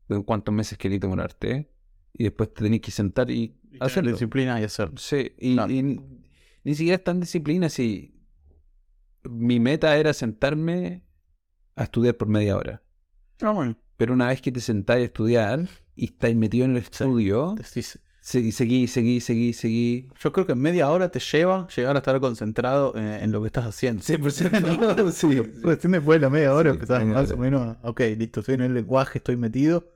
en 0.10 0.22
cuántos 0.24 0.54
meses 0.54 0.78
queréis 0.78 1.00
demorarte 1.00 1.72
y 2.12 2.24
después 2.26 2.54
te 2.54 2.64
tenéis 2.66 2.82
que 2.82 2.92
sentar 2.92 3.32
y 3.32 3.56
hacerlo. 3.80 4.12
disciplina 4.12 4.60
y 4.60 4.66
hacerlo. 4.66 4.98
Sí, 4.98 5.32
y, 5.40 5.54
Claro. 5.54 5.72
y 5.72 6.00
ni, 6.68 6.76
siquiera 6.76 6.98
es 6.98 7.04
tan 7.04 7.20
disciplina 7.20 7.70
si 7.70 8.14
mi 9.30 9.60
meta 9.60 9.96
era 9.98 10.14
sentarme 10.14 11.04
a 11.76 11.84
estudiar 11.84 12.16
por 12.16 12.28
media 12.28 12.56
hora. 12.58 12.82
Ah, 13.42 13.52
bueno. 13.52 13.76
Pero 13.98 14.14
una 14.14 14.28
vez 14.28 14.42
que 14.42 14.52
te 14.52 14.60
sentás 14.62 14.98
a 14.98 15.00
estudiar 15.02 15.68
y 15.96 16.06
estás 16.06 16.34
metido 16.36 16.66
en 16.66 16.72
el 16.72 16.78
estudio, 16.78 17.56
Decís- 17.56 18.00
seguí, 18.22 18.52
seguí, 18.52 18.88
seguí, 18.88 19.20
seguí, 19.22 19.54
seguí. 19.54 20.10
Yo 20.20 20.32
creo 20.32 20.46
que 20.46 20.56
media 20.56 20.90
hora 20.90 21.10
te 21.10 21.20
lleva 21.20 21.68
llegar 21.76 21.96
a 21.96 22.00
estar 22.00 22.20
concentrado 22.20 22.96
en, 22.96 23.06
en 23.06 23.32
lo 23.32 23.42
que 23.42 23.48
estás 23.48 23.66
haciendo. 23.66 24.04
100%. 24.04 25.12
sí. 25.12 25.28
Recién 25.64 25.92
después 25.94 26.20
de 26.20 26.26
la 26.26 26.30
media 26.30 26.54
hora 26.54 26.72
Sí, 26.72 26.76
empezás 26.76 27.06
más 27.06 27.32
o 27.32 27.38
menos. 27.38 27.62
a- 27.62 27.80
Ok, 27.90 28.02
listo, 28.18 28.42
estoy 28.42 28.56
en 28.56 28.62
el 28.62 28.74
lenguaje, 28.74 29.18
estoy 29.20 29.36
metido. 29.38 29.90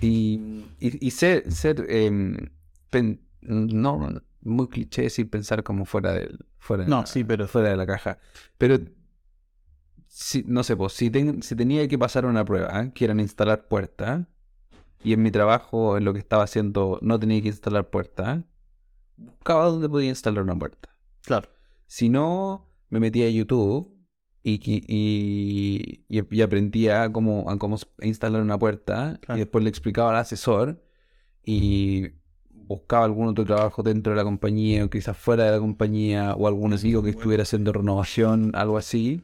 Y, 0.00 0.64
y, 0.80 1.06
y 1.06 1.10
ser, 1.10 1.50
ser 1.52 1.84
pen- 2.90 3.20
no 3.42 4.22
muy 4.42 4.68
cliché 4.68 5.02
decir 5.02 5.28
pensar 5.30 5.62
como 5.62 5.84
fuera 5.84 6.12
del 6.12 6.44
fuera 6.58 6.84
de 6.84 6.90
No, 6.90 7.00
la- 7.00 7.06
sí, 7.06 7.24
pero- 7.24 7.46
fuera 7.48 7.70
de 7.70 7.76
la 7.76 7.86
caja 7.86 8.18
pero 8.58 8.78
si, 10.06 10.42
no 10.46 10.62
sé 10.62 10.76
pues 10.76 10.92
si, 10.94 11.10
ten- 11.10 11.42
si 11.42 11.54
tenía 11.54 11.86
que 11.88 11.98
pasar 11.98 12.24
una 12.26 12.44
prueba 12.44 12.82
¿eh? 12.82 12.92
que 12.94 13.04
eran 13.04 13.20
instalar 13.20 13.68
puertas 13.68 14.26
y 15.02 15.12
en 15.12 15.22
mi 15.22 15.30
trabajo 15.30 15.96
en 15.96 16.04
lo 16.04 16.12
que 16.12 16.18
estaba 16.18 16.42
haciendo 16.44 16.98
no 17.02 17.18
tenía 17.18 17.40
que 17.40 17.48
instalar 17.48 17.90
puertas 17.90 18.40
buscaba 19.16 19.66
dónde 19.66 19.88
podía 19.88 20.08
instalar 20.08 20.42
una 20.42 20.58
puerta 20.58 20.88
Claro. 21.22 21.48
si 21.86 22.08
no, 22.08 22.66
me 22.88 22.98
metía 22.98 23.26
a 23.26 23.30
YouTube 23.30 23.94
y, 24.42 24.54
y, 24.64 24.84
y, 24.88 26.18
y- 26.18 26.26
y 26.36 26.42
aprendía 26.42 27.02
a 27.04 27.12
cómo, 27.12 27.50
a 27.50 27.58
cómo 27.58 27.76
instalar 28.00 28.40
una 28.40 28.58
puerta. 28.58 29.18
Claro. 29.20 29.36
Y 29.38 29.40
después 29.42 29.62
le 29.62 29.68
explicaba 29.68 30.10
al 30.12 30.16
asesor 30.16 30.82
y 31.44 32.08
buscaba 32.76 33.04
algún 33.04 33.26
otro 33.28 33.44
trabajo 33.44 33.82
dentro 33.82 34.12
de 34.12 34.16
la 34.16 34.24
compañía 34.24 34.84
o 34.84 34.90
quizás 34.90 35.16
fuera 35.16 35.44
de 35.44 35.50
la 35.50 35.58
compañía 35.58 36.34
o 36.34 36.46
algún 36.46 36.72
amigo 36.72 37.02
que 37.02 37.10
estuviera 37.10 37.42
haciendo 37.42 37.72
renovación, 37.72 38.52
algo 38.54 38.78
así. 38.78 39.22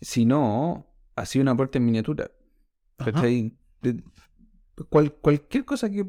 Si 0.00 0.24
no, 0.26 0.86
hacía 1.16 1.40
una 1.42 1.56
puerta 1.56 1.78
en 1.78 1.86
miniatura. 1.86 2.30
Cual- 4.90 5.12
cualquier 5.20 5.64
cosa 5.64 5.90
que 5.90 6.06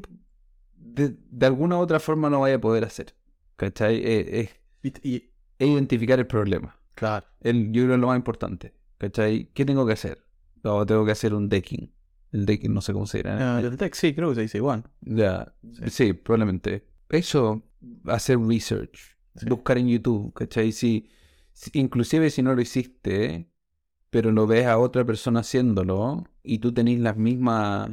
de, 0.76 1.16
de 1.30 1.46
alguna 1.46 1.76
u 1.78 1.80
otra 1.80 2.00
forma 2.00 2.28
no 2.30 2.40
vaya 2.40 2.56
a 2.56 2.60
poder 2.60 2.84
hacer. 2.84 3.14
¿Cachai? 3.56 3.96
Eh, 3.96 4.40
Es. 4.82 4.92
Y, 5.02 5.30
es 5.58 5.68
identificar 5.68 6.18
el 6.18 6.26
problema. 6.26 6.76
claro. 6.94 7.26
El, 7.40 7.66
yo 7.72 7.82
creo 7.82 7.88
que 7.88 7.94
es 7.94 8.00
lo 8.00 8.06
más 8.08 8.16
importante. 8.18 8.74
¿Cachai? 8.98 9.50
¿Qué 9.54 9.64
tengo 9.64 9.86
que 9.86 9.92
hacer? 9.94 10.22
No, 10.62 10.84
tengo 10.84 11.04
que 11.04 11.12
hacer 11.12 11.32
un 11.34 11.48
decking. 11.48 11.90
El 12.32 12.44
decking 12.46 12.72
no 12.74 12.80
sé 12.80 12.92
cómo 12.92 13.06
se 13.06 13.18
dirá. 13.18 13.56
Ah, 13.56 13.60
el 13.60 13.76
tech, 13.76 13.94
sí, 13.94 14.14
creo 14.14 14.30
que 14.30 14.34
se 14.36 14.40
dice 14.42 14.58
igual. 14.58 14.84
Ya, 15.00 15.54
sí. 15.88 16.12
probablemente. 16.12 16.86
Eso, 17.08 17.62
hacer 18.06 18.38
research, 18.38 19.16
Sí. 19.36 19.46
buscar 19.48 19.78
en 19.78 19.88
YouTube, 19.88 20.32
¿cachai? 20.34 20.72
Si, 20.72 21.08
si- 21.52 21.70
inclusive 21.74 22.30
si 22.30 22.42
no 22.42 22.54
lo 22.54 22.60
hiciste, 22.60 23.48
pero 24.10 24.32
lo 24.32 24.46
ves 24.46 24.66
a 24.66 24.78
otra 24.78 25.04
persona 25.04 25.40
haciéndolo 25.40 26.24
y 26.42 26.58
tú 26.58 26.72
tenés 26.72 27.00
las 27.00 27.16
mismas, 27.16 27.90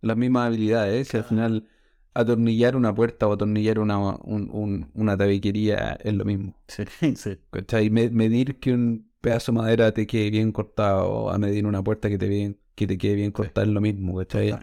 las 0.00 0.16
mismas 0.16 0.46
habilidades, 0.48 1.12
y 1.14 1.16
al 1.18 1.24
final 1.24 1.68
atornillar 2.14 2.76
una 2.76 2.94
puerta 2.94 3.28
o 3.28 3.34
atornillar 3.34 3.78
una, 3.78 3.98
un- 3.98 4.50
un- 4.52 4.90
una 4.94 5.16
tabiquería 5.16 5.98
es 6.02 6.14
lo 6.14 6.24
mismo. 6.24 6.54
Sí, 6.68 6.84
sí. 7.16 7.38
¿Cachai? 7.50 7.90
Me- 7.90 8.10
medir 8.10 8.58
que 8.58 8.72
un 8.72 9.10
pedazo 9.20 9.52
de 9.52 9.58
madera 9.58 9.92
te 9.92 10.06
quede 10.06 10.30
bien 10.30 10.52
cortado 10.52 11.30
a 11.30 11.38
medir 11.38 11.66
una 11.66 11.82
puerta 11.82 12.08
que 12.08 12.18
te, 12.18 12.28
bien, 12.28 12.58
que 12.76 12.86
te 12.86 12.96
quede 12.96 13.14
bien 13.16 13.32
cortada 13.32 13.66
es 13.66 13.72
lo 13.72 13.80
mismo, 13.80 14.16
¿cachai? 14.18 14.54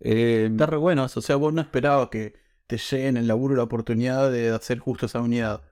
Eh, 0.00 0.48
Está 0.50 0.66
re 0.66 0.76
bueno 0.76 1.04
eso. 1.04 1.20
O 1.20 1.22
sea, 1.22 1.36
vos 1.36 1.52
no 1.52 1.60
esperabas 1.60 2.08
que 2.10 2.34
te 2.66 2.76
llegue 2.78 3.08
en 3.08 3.16
el 3.16 3.26
laburo 3.26 3.56
la 3.56 3.62
oportunidad 3.62 4.30
de 4.30 4.50
hacer 4.50 4.78
justo 4.78 5.06
esa 5.06 5.20
unidad. 5.20 5.62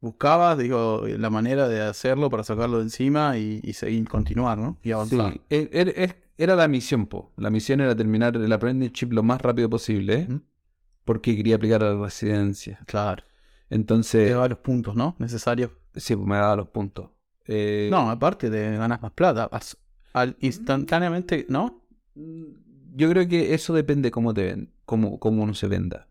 Buscabas, 0.00 0.58
digo, 0.58 1.04
la 1.06 1.30
manera 1.30 1.68
de 1.68 1.80
hacerlo 1.80 2.28
para 2.30 2.44
sacarlo 2.44 2.78
de 2.78 2.84
encima 2.84 3.38
y, 3.38 3.60
y 3.62 3.72
seguir, 3.72 4.08
continuar, 4.08 4.58
¿no? 4.58 4.78
Y 4.82 4.92
avanzar. 4.92 5.32
Sí, 5.32 5.40
e- 5.50 5.70
er- 5.72 5.94
er- 5.96 6.16
era 6.36 6.54
la 6.54 6.68
misión, 6.68 7.06
po. 7.06 7.32
La 7.36 7.48
misión 7.50 7.80
era 7.80 7.96
terminar 7.96 8.36
el 8.36 8.52
apprenticeship 8.52 9.12
lo 9.12 9.22
más 9.22 9.40
rápido 9.40 9.70
posible 9.70 10.26
Ujú. 10.28 10.42
porque 11.04 11.34
quería 11.34 11.56
aplicar 11.56 11.82
a 11.82 11.94
la 11.94 12.04
residencia. 12.04 12.80
Claro. 12.86 13.22
Entonces, 13.70 14.28
Te 14.28 14.34
da 14.34 14.48
los 14.48 14.58
puntos, 14.58 14.94
¿no? 14.94 15.16
Necesarios. 15.18 15.70
Sí, 15.94 16.14
me 16.14 16.36
daba 16.36 16.56
los 16.56 16.68
puntos. 16.68 17.10
Eh, 17.46 17.88
No, 17.90 18.10
aparte 18.10 18.50
de 18.50 18.76
ganas 18.76 19.00
más 19.00 19.12
plata. 19.12 19.48
Al 20.16 20.34
instantáneamente, 20.40 21.44
¿no? 21.50 21.82
Yo 22.94 23.10
creo 23.10 23.28
que 23.28 23.52
eso 23.52 23.74
depende 23.74 24.10
cómo 24.10 24.32
te 24.32 24.44
ven, 24.44 24.72
cómo, 24.86 25.18
cómo 25.18 25.42
uno 25.42 25.52
se 25.52 25.68
venda. 25.68 26.08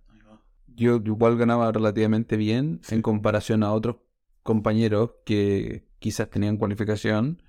Yo 0.67 0.97
igual 1.03 1.37
ganaba 1.37 1.71
relativamente 1.71 2.37
bien 2.37 2.81
en 2.89 3.01
comparación 3.01 3.63
a 3.63 3.73
otros 3.73 3.95
compañeros 4.43 5.11
que 5.25 5.87
quizás 5.97 6.29
tenían 6.29 6.57
cualificación. 6.57 7.41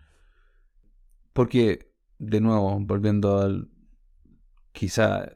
Porque, 1.35 1.93
de 2.19 2.41
nuevo, 2.41 2.79
volviendo 2.81 3.39
al 3.39 3.69
quizá 4.73 5.31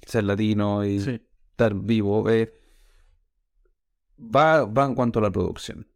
ser 0.00 0.24
latino 0.24 0.82
y 0.86 1.00
Sí. 1.00 1.20
estar 1.50 1.74
vivo, 1.74 2.30
eh, 2.30 2.54
va, 4.18 4.64
va 4.64 4.86
en 4.86 4.94
cuanto 4.94 5.18
a 5.18 5.22
la 5.22 5.30
producción. 5.30 5.86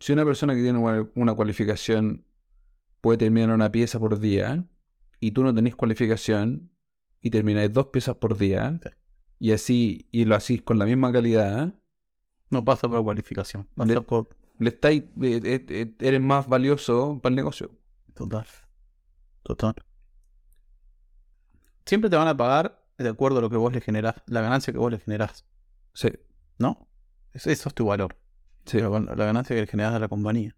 Si 0.00 0.12
una 0.14 0.24
persona 0.24 0.54
que 0.54 0.62
tiene 0.62 0.78
una, 0.78 1.06
una 1.16 1.34
cualificación 1.34 2.24
puede 3.04 3.18
terminar 3.18 3.50
una 3.50 3.70
pieza 3.70 3.98
por 4.00 4.18
día 4.18 4.64
y 5.20 5.32
tú 5.32 5.42
no 5.44 5.54
tenés 5.54 5.76
cualificación 5.76 6.70
y 7.20 7.28
termináis 7.28 7.70
dos 7.70 7.88
piezas 7.88 8.16
por 8.16 8.38
día 8.38 8.80
Sí. 8.82 8.88
y 9.40 9.52
así 9.52 10.08
y 10.10 10.24
lo 10.24 10.34
hacís 10.34 10.62
con 10.62 10.78
la 10.78 10.86
misma 10.86 11.12
calidad, 11.12 11.74
No 12.50 12.64
pasa 12.64 12.88
por 12.88 13.02
cualificación. 13.04 13.68
Pasa 13.74 13.92
Le- 13.92 14.00
por. 14.00 14.28
le 14.58 14.68
estáis, 14.70 15.02
eh, 15.22 15.40
eh, 15.68 15.94
eres 16.00 16.20
más 16.20 16.48
valioso 16.48 17.18
para 17.22 17.32
el 17.32 17.36
negocio. 17.36 17.70
Total. 18.14 18.46
Total. 19.42 19.74
Siempre 21.84 22.08
te 22.10 22.16
van 22.16 22.28
a 22.28 22.36
pagar 22.36 22.82
de 22.96 23.08
acuerdo 23.08 23.38
a 23.38 23.42
lo 23.42 23.50
que 23.50 23.56
vos 23.56 23.72
le 23.72 23.80
generás, 23.80 24.14
la 24.26 24.40
ganancia 24.40 24.72
que 24.72 24.78
vos 24.78 24.90
le 24.90 24.98
generás, 24.98 25.44
Sí, 25.92 26.08
¿no? 26.58 26.88
Es- 27.32 27.46
Eso 27.46 27.68
es 27.68 27.74
tu 27.74 27.84
valor. 27.86 28.16
sí. 28.64 28.78
La, 28.80 28.88
la 28.88 29.24
ganancia 29.26 29.54
que 29.54 29.60
le 29.62 29.66
generás 29.66 29.94
a 29.94 29.98
la 29.98 30.08
compañía. 30.08 30.56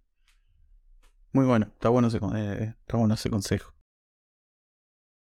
Muy 1.32 1.44
bueno, 1.44 1.66
está 1.66 1.88
bueno 1.90 2.08
ese, 2.08 2.20
con- 2.20 2.36
eh, 2.36 2.74
está 2.80 2.96
bueno 2.96 3.14
ese 3.14 3.30
consejo. 3.30 3.72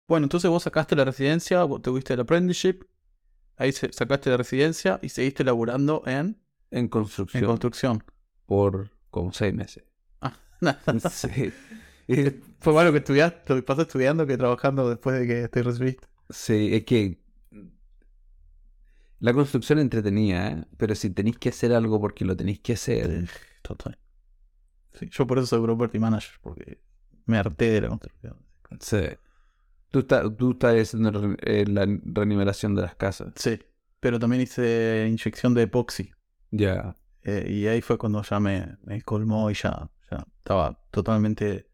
Bueno, 0.08 0.26
entonces 0.26 0.50
vos 0.50 0.64
sacaste 0.64 0.96
la 0.96 1.04
residencia, 1.06 1.64
vos 1.64 1.82
tuviste 1.82 2.14
el 2.14 2.22
apprenticeship, 2.22 2.84
ahí 3.58 3.72
sacaste 3.74 4.30
la 4.30 4.38
residencia 4.38 5.00
y 5.02 5.10
seguiste 5.10 5.44
laburando 5.44 6.04
en, 6.06 6.42
En 6.72 6.80
en 6.80 6.88
construcción 6.88 7.46
construcción. 7.46 8.04
por 8.46 8.92
como 9.10 9.34
seis 9.34 9.54
meses. 9.54 9.84
Ah, 10.22 10.38
Sí. 11.12 11.54
Eh, 12.10 12.40
Fue 12.62 12.72
malo 12.72 12.94
que 12.94 13.00
estudiaste, 13.00 13.42
lo 13.50 13.56
que 13.58 13.64
pasó 13.64 13.82
estudiando 13.82 14.26
que 14.26 14.38
trabajando 14.38 14.88
después 14.90 15.20
de 15.20 15.28
que 15.28 15.48
te 15.50 15.62
recibiste. 15.62 16.08
Sí, 16.30 16.70
es 16.74 16.86
que 16.86 17.20
la 19.20 19.34
construcción 19.34 19.80
es 19.80 19.84
entretenida, 19.84 20.48
¿eh? 20.52 20.66
pero 20.78 20.96
si 20.96 21.10
tenéis 21.10 21.38
que 21.38 21.50
hacer 21.50 21.74
algo 21.74 22.00
porque 22.00 22.24
lo 22.24 22.38
tenéis 22.38 22.60
que 22.62 22.74
hacer, 22.74 23.28
Total. 23.62 23.98
Sí, 24.98 25.08
yo 25.12 25.28
por 25.28 25.38
eso 25.38 25.48
soy 25.48 25.62
property 25.62 26.00
manager, 26.00 26.32
porque 26.42 26.82
me 27.26 27.38
harté 27.38 27.70
de 27.72 27.82
la 27.82 27.90
construcción. 27.90 28.38
sí. 28.80 29.02
Tú, 29.90 30.00
estás 30.00 30.26
tú 30.38 30.52
estás 30.52 30.76
haciendo 30.76 31.36
eh, 31.42 31.66
la 31.68 31.86
renivelación 32.04 32.76
de 32.76 32.82
las 32.82 32.96
casas. 32.96 33.32
Sí, 33.36 33.58
pero 34.00 34.20
también 34.20 34.42
hice 34.42 35.08
inyección 35.10 35.54
de 35.54 35.64
epoxi. 35.64 36.12
Ya. 36.52 36.96
eh, 37.24 37.46
y 37.50 37.68
ahí 37.68 37.82
fue 37.82 37.98
cuando 37.98 38.22
ya 38.22 38.40
me, 38.40 38.78
me 38.84 39.02
colmó 39.02 39.50
y 39.50 39.54
ya, 39.54 39.90
ya 40.12 40.26
estaba 40.40 40.82
totalmente 40.92 41.70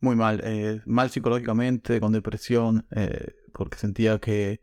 muy 0.00 0.16
mal. 0.16 0.40
eh, 0.44 0.80
mal 0.86 1.10
psicológicamente, 1.10 1.98
con 2.00 2.12
depresión, 2.12 2.86
porque 3.52 3.78
sentía 3.78 4.18
que 4.20 4.62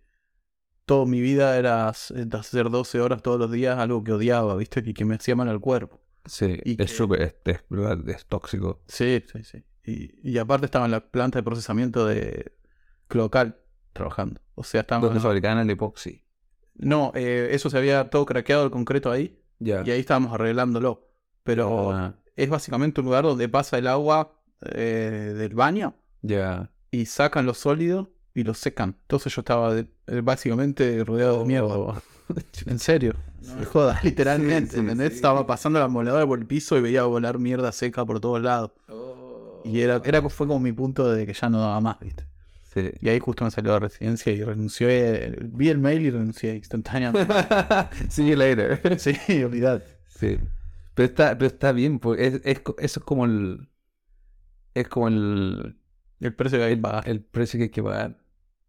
toda 0.86 1.06
mi 1.06 1.20
vida 1.22 1.58
era 1.58 1.90
hacer 1.90 2.70
12 2.70 3.00
horas 3.02 3.22
todos 3.22 3.40
los 3.40 3.52
días, 3.52 3.78
algo 3.80 4.04
que 4.04 4.14
odiaba, 4.14 4.56
¿viste? 4.56 4.82
Y 4.86 4.94
que 4.94 5.06
me 5.06 5.16
hacía 5.16 5.36
mal 5.36 5.50
al 5.50 5.60
cuerpo. 5.60 6.00
Sí, 6.26 6.60
Y 6.64 6.78
que- 6.78 6.84
es 6.84 6.96
súper, 6.96 7.22
es, 7.22 7.36
es 7.46 7.64
es 8.08 8.26
tóxico. 8.26 8.82
Sí, 8.88 9.24
sí, 9.32 9.44
sí. 9.44 9.64
Y, 9.84 10.30
y 10.32 10.38
aparte 10.38 10.66
estaba 10.66 10.86
en 10.86 10.92
la 10.92 11.00
planta 11.12 11.40
de 11.40 11.44
procesamiento 11.44 12.06
de 12.06 12.52
cloacal 13.08 13.60
trabajando. 13.94 14.40
O 14.56 14.64
sea, 14.64 14.82
estaba... 14.82 15.02
Donde 15.06 15.20
fabricaban 15.20 15.58
el 15.60 15.70
epoxi. 15.72 16.24
No, 16.76 17.12
eh, 17.16 17.50
eso 17.52 17.70
se 17.70 17.78
había 17.78 18.10
todo 18.10 18.26
craqueado 18.26 18.64
el 18.66 18.72
concreto 18.72 19.12
ahí 19.12 19.40
Ya. 19.60 19.84
y 19.86 19.92
ahí 19.92 20.00
estábamos 20.00 20.34
arreglándolo. 20.34 21.10
Pero 21.44 21.92
Ah, 21.92 22.16
es 22.36 22.50
básicamente 22.50 23.02
un 23.02 23.06
lugar 23.06 23.24
donde 23.24 23.50
pasa 23.50 23.78
el 23.78 23.88
agua 23.88 24.40
eh, 24.62 25.34
del 25.36 25.56
baño 25.56 25.96
ya. 26.22 26.72
y 26.92 27.06
sacan 27.08 27.46
los 27.48 27.58
sólidos 27.58 28.08
y 28.36 28.44
los 28.44 28.60
secan. 28.60 28.96
Entonces 29.02 29.34
yo 29.36 29.42
estaba 29.42 29.74
de- 29.74 29.88
eh, 30.08 30.22
básicamente 30.24 31.04
rodeado 31.04 31.40
de 31.40 31.46
mierda. 31.46 32.02
Oh. 32.38 32.42
En 32.70 32.80
serio. 32.80 33.14
No 33.42 33.56
me 33.56 33.66
jodas, 33.66 34.04
literalmente. 34.04 34.74
Sí, 34.74 34.80
¿entendés? 34.80 35.10
sí. 35.10 35.16
Estaba 35.16 35.46
pasando 35.48 35.80
la 35.80 35.88
moledora 35.88 36.26
por 36.28 36.40
el 36.40 36.46
piso 36.46 36.78
y 36.78 36.82
veía 36.82 37.04
volar 37.04 37.40
mierda 37.40 37.72
seca 37.72 38.06
por 38.06 38.20
todos 38.20 38.42
lados. 38.42 38.72
Y 39.64 39.82
era, 39.82 40.02
era, 40.04 40.22
fue 40.30 40.48
como 40.48 40.60
mi 40.60 40.72
punto 40.72 41.12
de 41.12 41.26
que 41.26 41.34
ya 41.34 41.50
no 41.50 41.60
daba 41.60 41.80
más, 41.82 42.00
¿viste? 42.00 42.26
Sí. 42.74 42.90
Y 43.02 43.10
ahí 43.10 43.20
justo 43.20 43.44
me 43.44 43.52
salió 43.52 43.72
la 43.74 43.80
residencia 43.80 44.32
y 44.32 44.44
renuncié. 44.44 45.38
Vi 45.42 45.70
el 45.70 45.78
mail 45.78 46.02
y 46.04 46.10
renuncié 46.10 46.56
instantáneamente. 46.56 47.32
See 48.10 48.28
you 48.30 48.36
later. 48.36 49.00
sí, 49.00 49.44
olvidad. 49.44 49.84
Sí. 50.08 50.40
Pero 50.94 51.06
está, 51.10 51.38
pero 51.38 51.48
está 51.48 51.72
bien, 51.74 52.00
porque 52.00 52.28
es, 52.28 52.42
eso 52.44 53.00
es 53.00 53.06
como 53.06 53.26
el. 53.26 53.70
Es 54.74 54.88
como 54.88 55.08
el, 55.10 55.78
El 56.20 56.34
precio 56.34 56.60
que 56.60 56.64
hay 56.66 56.76
que 56.76 56.82
pagar. 56.82 57.10
el 57.10 57.22
precio 57.22 57.58
que 57.58 57.64
hay 57.66 57.70
que 57.70 57.84
pagar. 57.84 58.18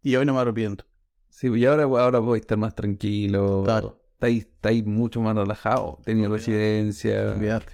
Y 0.03 0.17
hoy 0.17 0.27
no 0.27 0.35
me 0.35 0.41
arrepiento. 0.41 0.85
Sí, 1.33 1.49
y 1.49 1.65
ahora, 1.65 1.85
ahora 1.85 2.19
voy 2.19 2.37
a 2.37 2.41
estar 2.41 2.59
más 2.59 2.75
tranquilo. 2.75 3.63
Claro. 3.65 3.99
Estáis, 4.13 4.45
estáis 4.45 4.85
mucho 4.85 5.23
más 5.23 5.35
relajado. 5.35 5.99
Tenía 6.05 6.27
Olvidate. 6.27 6.53
residencia. 6.53 7.33
Olvídate. 7.33 7.73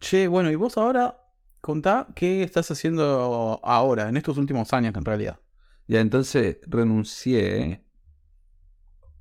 Che, 0.00 0.26
bueno, 0.26 0.50
y 0.50 0.54
vos 0.54 0.78
ahora 0.78 1.22
contá 1.60 2.08
qué 2.16 2.42
estás 2.42 2.70
haciendo 2.70 3.60
ahora, 3.62 4.08
en 4.08 4.16
estos 4.16 4.38
últimos 4.38 4.72
años 4.72 4.94
en 4.96 5.04
realidad. 5.04 5.38
Ya, 5.86 6.00
entonces 6.00 6.58
renuncié 6.66 7.84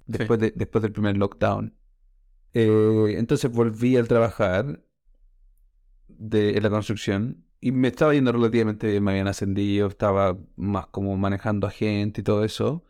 después, 0.06 0.40
de, 0.40 0.54
después 0.56 0.82
del 0.82 0.94
primer 0.94 1.18
lockdown. 1.18 1.76
Eh, 2.54 3.16
entonces 3.18 3.52
volví 3.52 3.98
a 3.98 4.04
trabajar 4.06 4.82
de, 6.08 6.52
en 6.56 6.64
la 6.64 6.70
construcción 6.70 7.46
y 7.60 7.74
me 7.74 7.90
estaba 7.90 8.14
yendo 8.14 8.32
relativamente 8.32 8.88
bien, 8.88 9.04
me 9.04 9.12
habían 9.12 9.28
ascendido, 9.28 9.88
estaba 9.90 10.38
más 10.56 10.88
como 10.88 11.18
manejando 11.18 11.68
a 11.68 11.70
gente 11.70 12.22
y 12.22 12.24
todo 12.24 12.46
eso. 12.46 12.86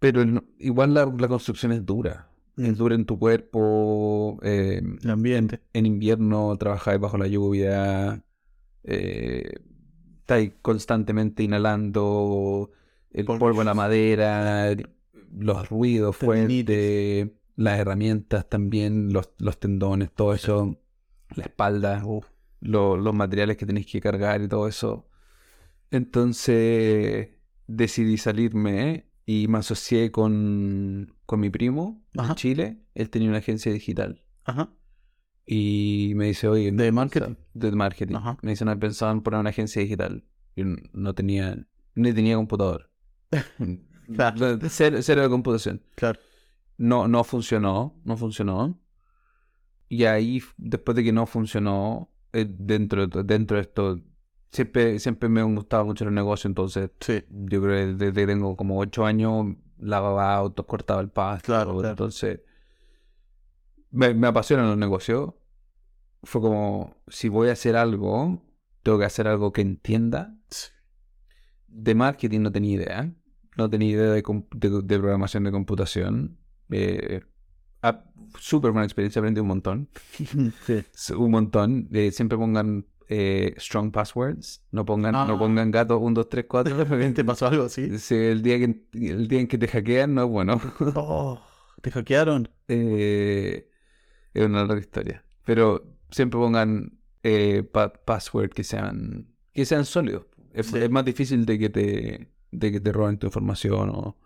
Pero 0.00 0.22
el- 0.22 0.42
igual 0.58 0.94
la, 0.94 1.06
la 1.06 1.28
construcción 1.28 1.70
es 1.72 1.86
dura. 1.86 2.26
Es 2.56 2.76
dura 2.76 2.94
en 2.94 3.04
tu 3.06 3.18
cuerpo. 3.18 4.38
eh, 4.42 4.82
El 5.02 5.10
ambiente. 5.10 5.60
en 5.72 5.86
invierno 5.86 6.56
trabajáis 6.58 6.98
bajo 7.00 7.16
la 7.16 7.26
lluvia, 7.28 8.24
eh, 8.82 9.52
estáis 10.18 10.52
constantemente 10.60 11.42
inhalando 11.42 12.70
el 13.12 13.24
Polvo. 13.26 13.38
polvo 13.40 13.60
en 13.62 13.66
la 13.66 13.74
madera, 13.74 14.74
los 15.36 15.68
ruidos 15.68 16.16
fuertes, 16.16 17.28
las 17.56 17.78
herramientas 17.78 18.48
también, 18.48 19.12
los, 19.12 19.30
los 19.38 19.58
tendones, 19.60 20.10
todo 20.12 20.34
eso, 20.34 20.78
la 21.36 21.44
espalda, 21.44 22.02
lo- 22.60 22.96
los 22.96 23.14
materiales 23.14 23.56
que 23.56 23.66
tenéis 23.66 23.86
que 23.86 24.00
cargar 24.00 24.42
y 24.42 24.48
todo 24.48 24.66
eso. 24.68 25.08
Entonces 25.90 27.30
decidí 27.66 28.16
salirme 28.18 29.09
y 29.26 29.48
me 29.48 29.58
asocié 29.58 30.10
con, 30.10 31.14
con 31.26 31.40
mi 31.40 31.50
primo 31.50 32.02
Ajá. 32.16 32.30
de 32.30 32.34
Chile. 32.34 32.80
Él 32.94 33.10
tenía 33.10 33.28
una 33.28 33.38
agencia 33.38 33.72
digital. 33.72 34.24
Ajá. 34.44 34.72
Y 35.46 36.12
me 36.16 36.26
dice, 36.26 36.48
oye, 36.48 36.70
De 36.72 36.92
marketing. 36.92 37.34
de 37.54 37.72
marketing. 37.72 38.14
Ajá. 38.16 38.38
Me 38.42 38.50
dice, 38.52 38.64
no 38.64 38.78
pensaban 38.78 39.18
en 39.18 39.22
poner 39.22 39.40
una 39.40 39.50
agencia 39.50 39.82
digital. 39.82 40.24
Yo 40.56 40.64
no 40.92 41.14
tenía, 41.14 41.66
ni 41.94 42.12
tenía 42.12 42.36
computador. 42.36 42.90
Claro. 44.12 44.58
Cero, 44.68 44.98
cero 45.02 45.22
de 45.22 45.28
computación. 45.28 45.82
Claro. 45.94 46.18
No, 46.78 47.06
no 47.06 47.22
funcionó, 47.22 47.94
no 48.04 48.16
funcionó. 48.16 48.80
Y 49.88 50.02
ahí, 50.04 50.42
después 50.56 50.96
de 50.96 51.04
que 51.04 51.12
no 51.12 51.26
funcionó, 51.26 52.10
eh, 52.32 52.44
dentro, 52.48 53.06
de- 53.06 53.22
dentro 53.22 53.56
de 53.56 53.62
esto, 53.62 54.00
siempre, 54.52 54.98
siempre 54.98 55.28
me 55.28 55.40
han 55.40 55.54
gustado 55.54 55.84
mucho 55.84 56.04
los 56.04 56.12
negocios, 56.14 56.46
entonces 56.46 56.90
Sí. 57.00 57.24
yo 57.30 57.62
creo 57.62 57.96
que 57.98 58.04
desde 58.04 58.12
que 58.22 58.26
tengo 58.26 58.56
como 58.56 58.78
ocho 58.78 59.04
años, 59.06 59.56
lavaba 59.78 60.34
autos, 60.34 60.66
cortaba 60.66 61.00
el 61.00 61.08
pasto. 61.10 61.46
Claro, 61.46 61.72
claro. 61.74 61.90
Entonces, 61.90 62.40
me, 63.90 64.14
me 64.14 64.26
apasionan 64.28 64.68
los 64.68 64.78
negocios. 64.78 65.34
Fue 66.22 66.40
como, 66.40 66.96
si 67.08 67.28
voy 67.28 67.48
a 67.48 67.52
hacer 67.52 67.76
algo, 67.76 68.42
tengo 68.82 68.98
que 68.98 69.04
hacer 69.06 69.26
algo 69.26 69.52
que 69.52 69.62
entienda. 69.62 70.36
De 71.68 71.94
marketing 71.94 72.40
no 72.40 72.52
tenía 72.52 72.74
idea. 72.74 73.14
No 73.56 73.70
tenía 73.70 73.90
idea 73.90 74.10
de, 74.10 74.22
de- 74.54 74.82
de 74.82 74.98
programación 74.98 75.44
de 75.44 75.52
computación. 75.52 76.38
Eh, 76.70 77.22
ah, 77.82 78.04
Súper 78.38 78.70
buena 78.70 78.84
experiencia, 78.84 79.20
aprendí 79.20 79.40
un 79.40 79.48
montón. 79.48 79.88
sí. 80.66 80.84
Un 81.14 81.30
montón. 81.30 81.88
Eh, 81.92 82.12
siempre 82.12 82.38
pongan 82.38 82.86
eh, 83.12 83.54
strong 83.58 83.90
passwords. 83.90 84.62
No 84.70 84.84
pongan, 84.84 85.14
Ah. 85.16 85.24
no 85.26 85.36
pongan 85.36 85.70
gato 85.72 85.98
1, 85.98 86.14
2, 86.14 86.28
3, 86.28 86.44
4. 86.48 86.76
¿Te 87.12 87.24
pasó 87.24 87.46
algo 87.48 87.64
así? 87.64 87.98
Sí, 87.98 88.14
el, 88.14 88.40
día 88.42 88.56
que, 88.58 88.84
el 88.92 89.26
día 89.26 89.40
en 89.40 89.48
que 89.48 89.58
te 89.58 89.66
hackean 89.66 90.14
no 90.14 90.22
es 90.24 90.28
bueno. 90.30 90.60
Oh, 90.94 91.40
¿te 91.82 91.90
hackearon? 91.90 92.48
Eh, 92.68 93.68
es 94.32 94.44
una 94.46 94.60
larga 94.64 94.80
historia. 94.80 95.24
Pero 95.44 95.82
siempre 96.10 96.38
pongan 96.38 96.98
eh, 97.24 97.64
pa- 97.64 97.92
password 97.92 98.50
que 98.50 98.62
sean 98.64 99.26
que 99.52 99.64
sean 99.64 99.84
sólidos. 99.84 100.26
Es, 100.52 100.66
Sí. 100.68 100.78
es 100.78 100.88
más 100.90 101.04
difícil 101.04 101.44
de 101.46 101.58
que 101.58 101.68
te 101.70 102.28
de 102.52 102.72
que 102.72 102.80
te 102.80 102.92
roben 102.92 103.18
tu 103.18 103.26
información 103.26 103.90
o 103.90 104.16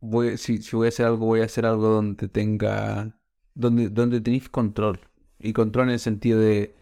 voy, 0.00 0.36
si, 0.38 0.58
si 0.58 0.76
voy 0.76 0.86
a 0.86 0.88
hacer 0.88 1.06
algo 1.06 1.26
voy 1.26 1.40
a 1.40 1.44
hacer 1.44 1.66
algo 1.66 1.88
donde 1.88 2.28
tenga 2.28 3.16
donde 3.54 3.88
donde 3.90 4.20
tenéis 4.20 4.48
control 4.48 5.00
y 5.38 5.52
control 5.52 5.88
en 5.88 5.94
el 5.94 5.98
sentido 6.00 6.38
de 6.40 6.74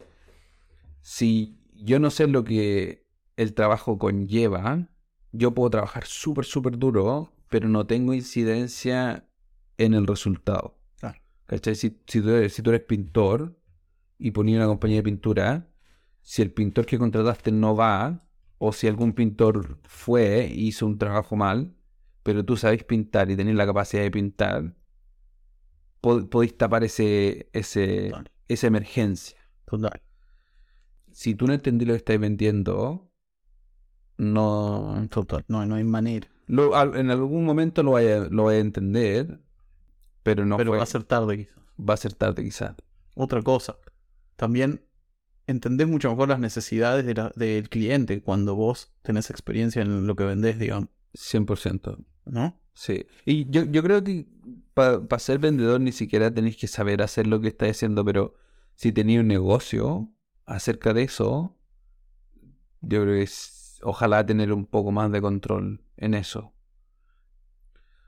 si 1.02 1.58
yo 1.74 1.98
no 1.98 2.10
sé 2.10 2.26
lo 2.26 2.44
que 2.44 3.06
el 3.36 3.54
trabajo 3.54 3.98
conlleva 3.98 4.88
yo 5.32 5.54
puedo 5.54 5.70
trabajar 5.70 6.04
súper 6.06 6.44
súper 6.44 6.78
duro 6.78 7.32
pero 7.48 7.68
no 7.68 7.86
tengo 7.86 8.14
incidencia 8.14 9.28
en 9.78 9.94
el 9.94 10.06
resultado 10.06 10.78
Claro. 10.98 11.18
¿Cachai? 11.46 11.74
Si, 11.74 12.00
si, 12.06 12.20
tú 12.20 12.30
eres, 12.30 12.52
si 12.54 12.62
tú 12.62 12.70
eres 12.70 12.82
pintor 12.84 13.58
y 14.18 14.30
ponías 14.32 14.58
una 14.58 14.66
compañía 14.66 14.98
de 14.98 15.02
pintura, 15.04 15.68
si 16.22 16.42
el 16.42 16.52
pintor 16.52 16.84
que 16.86 16.98
contrataste 16.98 17.50
no 17.52 17.74
va, 17.74 18.26
o 18.58 18.72
si 18.72 18.86
algún 18.86 19.14
pintor 19.14 19.78
fue 19.84 20.44
e 20.44 20.54
hizo 20.54 20.86
un 20.86 20.98
trabajo 20.98 21.36
mal, 21.36 21.74
pero 22.22 22.44
tú 22.44 22.56
sabes 22.58 22.84
pintar 22.84 23.30
y 23.30 23.36
tenés 23.36 23.54
la 23.54 23.64
capacidad 23.66 24.02
de 24.02 24.10
pintar, 24.10 24.74
po- 26.00 26.28
podéis 26.28 26.56
tapar 26.56 26.84
ese, 26.84 27.48
ese, 27.52 28.10
Total. 28.10 28.30
esa 28.48 28.66
emergencia. 28.66 29.38
Total. 29.64 30.00
Si 31.12 31.34
tú 31.34 31.46
no 31.46 31.52
entendí 31.54 31.84
lo 31.84 31.92
que 31.92 31.98
estáis 31.98 32.20
vendiendo, 32.20 33.10
no... 34.16 35.06
Total. 35.10 35.44
No, 35.48 35.64
no 35.66 35.74
hay 35.76 35.84
manera. 35.84 36.28
lo- 36.46 36.94
en 36.96 37.10
algún 37.10 37.44
momento 37.44 37.82
lo 37.82 37.92
vaya, 37.92 38.26
lo 38.30 38.44
vaya 38.44 38.58
a 38.58 38.62
entender, 38.62 39.40
pero 40.22 40.44
no 40.44 40.56
Pero 40.56 40.70
fue- 40.72 40.78
va 40.78 40.82
a 40.84 40.86
ser 40.86 41.04
tarde 41.04 41.36
quizás. 41.38 41.58
va 41.78 41.94
a 41.94 41.96
ser 41.96 42.12
tarde 42.14 42.42
quizás. 42.44 42.74
Otra 43.14 43.42
cosa. 43.42 43.76
También 44.36 44.84
entendés 45.46 45.88
mucho 45.88 46.10
mejor 46.10 46.28
las 46.28 46.38
necesidades 46.40 47.06
de 47.06 47.14
la- 47.14 47.32
del 47.36 47.68
cliente 47.68 48.22
cuando 48.22 48.54
vos 48.54 48.92
tenés 49.02 49.30
experiencia 49.30 49.82
en 49.82 50.06
lo 50.06 50.16
que 50.16 50.24
vendés, 50.24 50.58
digamos. 50.58 50.88
100%. 51.14 51.98
¿No? 52.26 52.60
Sí. 52.74 53.06
Y 53.24 53.50
yo, 53.50 53.64
yo 53.64 53.82
creo 53.82 54.02
que 54.04 54.26
para 54.74 55.18
ser 55.18 55.38
vendedor 55.38 55.80
ni 55.80 55.92
siquiera 55.92 56.32
tenéis 56.32 56.56
que 56.56 56.68
saber 56.68 57.02
hacer 57.02 57.26
lo 57.26 57.40
que 57.40 57.48
estáis 57.48 57.76
haciendo, 57.76 58.04
pero 58.04 58.34
si 58.76 58.92
tenéis 58.92 59.20
un 59.20 59.28
negocio 59.28 60.08
acerca 60.46 60.92
de 60.94 61.02
eso, 61.04 61.56
yo 62.80 63.02
creo 63.02 63.14
que 63.16 63.22
es, 63.22 63.78
ojalá 63.82 64.24
tener 64.26 64.52
un 64.52 64.66
poco 64.66 64.90
más 64.92 65.10
de 65.12 65.20
control 65.20 65.82
en 65.96 66.14
eso. 66.14 66.52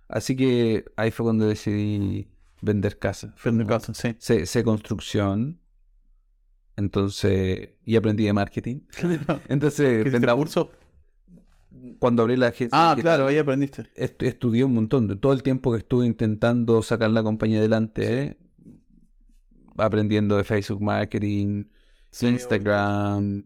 Así 0.09 0.37
que 0.37 0.85
ahí 0.97 1.11
fue 1.11 1.25
cuando 1.25 1.47
decidí 1.47 2.29
vender 2.61 2.99
casa. 2.99 3.35
Vender 3.45 3.67
casa, 3.67 3.95
sí. 3.95 4.15
Sé, 4.19 4.47
sé 4.47 4.63
construcción, 4.63 5.61
entonces, 6.77 7.71
y 7.85 7.97
aprendí 7.97 8.25
de 8.25 8.33
marketing. 8.33 8.81
Entonces, 9.49 10.01
¿Hiciste 10.01 10.11
vendamos- 10.19 10.39
curso? 10.39 10.71
cuando 11.99 12.23
abrí 12.23 12.37
la 12.37 12.49
agencia 12.49 12.71
Ah, 12.93 12.95
claro, 12.99 13.27
ahí 13.27 13.39
aprendiste. 13.39 13.91
Est- 13.97 14.23
estudié 14.23 14.63
un 14.65 14.75
montón. 14.75 15.09
De 15.09 15.17
todo 15.17 15.33
el 15.33 15.43
tiempo 15.43 15.73
que 15.73 15.79
estuve 15.79 16.07
intentando 16.07 16.81
sacar 16.83 17.11
la 17.11 17.23
compañía 17.23 17.59
adelante, 17.59 18.23
¿eh? 18.23 18.39
aprendiendo 19.77 20.37
de 20.37 20.45
Facebook 20.45 20.83
Marketing, 20.83 21.65
Instagram, 22.21 23.45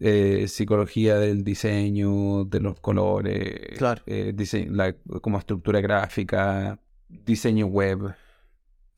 eh, 0.00 0.46
psicología 0.48 1.16
del 1.18 1.44
diseño, 1.44 2.44
de 2.44 2.60
los 2.60 2.80
colores, 2.80 3.76
Claro. 3.78 4.02
eh, 4.06 4.32
dise- 4.34 4.68
la- 4.70 4.94
como 5.20 5.38
estructura 5.38 5.80
gráfica, 5.80 6.80
diseño 7.08 7.66
web, 7.66 8.14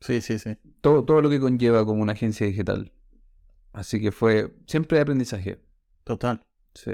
Sí, 0.01 0.21
sí, 0.21 0.39
sí. 0.39 0.55
todo, 0.81 1.03
todo 1.05 1.21
lo 1.21 1.29
que 1.29 1.39
conlleva 1.39 1.85
como 1.85 2.01
una 2.01 2.13
agencia 2.13 2.47
digital. 2.47 2.91
Así 3.73 4.01
que 4.01 4.11
fue 4.11 4.53
siempre 4.65 4.99
aprendizaje. 4.99 5.59
Total. 6.03 6.41
Sí. 6.73 6.91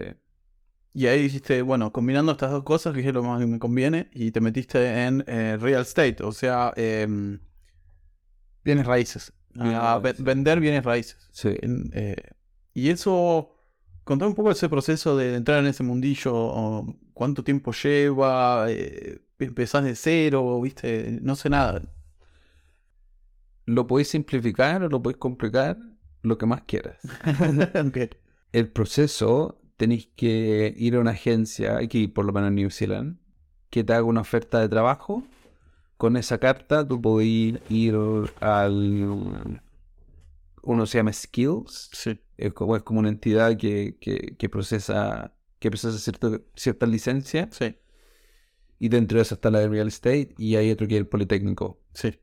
Y 0.93 1.07
ahí 1.07 1.23
dijiste, 1.23 1.61
bueno, 1.61 1.91
combinando 1.91 2.31
estas 2.31 2.51
dos 2.51 2.63
cosas, 2.63 2.95
es 2.97 3.13
lo 3.13 3.21
más 3.23 3.39
que 3.39 3.45
me 3.47 3.59
conviene, 3.59 4.09
y 4.13 4.31
te 4.31 4.39
metiste 4.41 5.03
en 5.05 5.23
eh, 5.27 5.57
real 5.59 5.81
estate, 5.81 6.23
o 6.23 6.31
sea, 6.31 6.73
em, 6.77 7.39
bienes 8.63 8.85
raíces. 8.85 9.33
Bienes 9.55 9.79
A 9.79 9.97
ve- 9.99 10.09
raíces. 10.09 10.23
vender 10.25 10.59
bienes 10.59 10.83
raíces. 10.83 11.27
Sí. 11.31 11.49
Eh, 11.93 12.15
y 12.73 12.89
eso, 12.89 13.51
contame 14.03 14.29
un 14.29 14.35
poco 14.35 14.51
ese 14.51 14.69
proceso 14.69 15.15
de 15.17 15.35
entrar 15.35 15.59
en 15.59 15.67
ese 15.67 15.81
mundillo, 15.83 16.85
cuánto 17.13 17.43
tiempo 17.43 17.71
lleva, 17.71 18.65
eh, 18.69 19.21
empezás 19.39 19.83
de 19.83 19.95
cero, 19.95 20.59
viste, 20.61 21.19
no 21.21 21.35
sé 21.35 21.49
nada. 21.49 21.81
Lo 23.65 23.87
podéis 23.87 24.09
simplificar 24.09 24.83
o 24.83 24.89
lo 24.89 25.01
podéis 25.01 25.17
complicar, 25.17 25.77
lo 26.21 26.37
que 26.37 26.45
más 26.45 26.61
quieras. 26.63 26.97
El 28.51 28.69
proceso 28.69 29.59
tenéis 29.77 30.07
que 30.15 30.73
ir 30.77 30.95
a 30.95 30.99
una 30.99 31.11
agencia, 31.11 31.77
aquí 31.77 32.07
por 32.07 32.25
lo 32.25 32.31
menos 32.33 32.49
en 32.49 32.55
New 32.55 32.69
Zealand, 32.69 33.17
que 33.69 33.83
te 33.83 33.93
haga 33.93 34.03
una 34.03 34.21
oferta 34.21 34.59
de 34.59 34.69
trabajo. 34.69 35.23
Con 35.97 36.17
esa 36.17 36.37
carta 36.39 36.87
tú 36.87 37.01
podéis 37.01 37.57
ir 37.69 37.95
al... 38.41 39.61
Uno 40.61 40.85
se 40.85 40.97
llama 40.97 41.13
Skills. 41.13 41.89
Sí. 41.93 42.19
Es 42.37 42.53
como, 42.53 42.75
es 42.75 42.83
como 42.83 42.99
una 42.99 43.09
entidad 43.09 43.55
que, 43.57 43.97
que, 44.01 44.35
que 44.37 44.49
procesa, 44.49 45.33
que 45.59 45.69
procesa 45.69 46.11
ciertas 46.55 46.89
licencias. 46.89 47.55
Sí, 47.55 47.75
Y 48.79 48.89
dentro 48.89 49.17
de 49.17 49.21
eso 49.21 49.35
está 49.35 49.51
la 49.51 49.59
de 49.59 49.69
Real 49.69 49.87
Estate. 49.87 50.33
Y 50.37 50.55
hay 50.55 50.71
otro 50.71 50.87
que 50.87 50.95
es 50.95 50.99
el 50.99 51.07
Politécnico. 51.07 51.81
sí. 51.93 52.19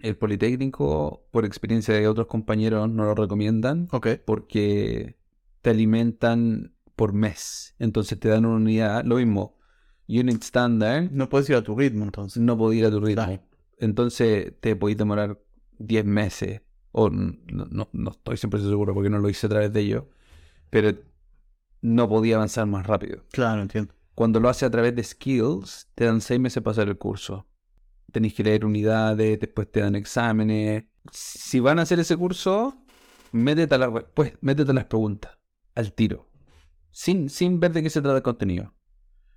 El 0.00 0.16
Politécnico, 0.16 1.26
por 1.32 1.44
experiencia 1.44 1.92
de 1.92 2.06
otros 2.06 2.28
compañeros, 2.28 2.88
no 2.88 3.02
lo 3.04 3.16
recomiendan 3.16 3.88
Ok. 3.90 4.06
porque 4.24 5.16
te 5.60 5.70
alimentan 5.70 6.72
por 6.94 7.12
mes. 7.12 7.74
Entonces 7.80 8.20
te 8.20 8.28
dan 8.28 8.46
una 8.46 8.58
unidad, 8.58 9.04
lo 9.04 9.16
mismo, 9.16 9.57
unit 10.08 10.42
standard, 10.42 11.10
No 11.12 11.28
puedes 11.28 11.48
ir 11.50 11.56
a 11.56 11.62
tu 11.62 11.76
ritmo 11.76 12.04
entonces. 12.04 12.42
no 12.42 12.56
podés 12.56 12.78
ir 12.80 12.86
a 12.86 12.90
tu 12.90 13.00
ritmo. 13.00 13.38
Entonces 13.78 14.52
te 14.60 14.74
podéis 14.74 14.98
demorar 14.98 15.38
10 15.78 16.04
meses, 16.04 16.62
o 16.92 17.10
no, 17.10 17.36
no, 17.70 17.88
no 17.92 18.10
estoy 18.10 18.36
siempre 18.36 18.60
seguro 18.60 18.94
porque 18.94 19.10
no 19.10 19.18
lo 19.18 19.28
hice 19.28 19.46
a 19.46 19.50
través 19.50 19.72
de 19.72 19.80
ellos, 19.80 20.04
pero 20.70 20.92
no 21.82 22.08
podía 22.08 22.36
avanzar 22.36 22.66
más 22.66 22.86
rápido. 22.86 23.22
Claro, 23.30 23.62
entiendo. 23.62 23.94
Cuando 24.14 24.40
lo 24.40 24.48
haces 24.48 24.64
a 24.64 24.70
través 24.70 24.96
de 24.96 25.04
skills, 25.04 25.88
te 25.94 26.06
dan 26.06 26.20
6 26.20 26.40
meses 26.40 26.60
para 26.62 26.72
hacer 26.72 26.88
el 26.88 26.98
curso. 26.98 27.46
Tenéis 28.10 28.34
que 28.34 28.42
leer 28.42 28.64
unidades, 28.64 29.38
después 29.38 29.70
te 29.70 29.80
dan 29.80 29.94
exámenes. 29.94 30.84
Si 31.12 31.60
van 31.60 31.78
a 31.78 31.82
hacer 31.82 32.00
ese 32.00 32.16
curso, 32.16 32.82
métete 33.30 33.74
a, 33.74 33.78
la 33.78 33.88
respues- 33.90 34.36
métete 34.40 34.70
a 34.72 34.74
las 34.74 34.86
preguntas, 34.86 35.38
al 35.76 35.92
tiro, 35.92 36.26
sin, 36.90 37.28
sin 37.30 37.60
ver 37.60 37.72
de 37.72 37.82
qué 37.82 37.90
se 37.90 38.00
trata 38.02 38.16
el 38.16 38.22
contenido. 38.22 38.74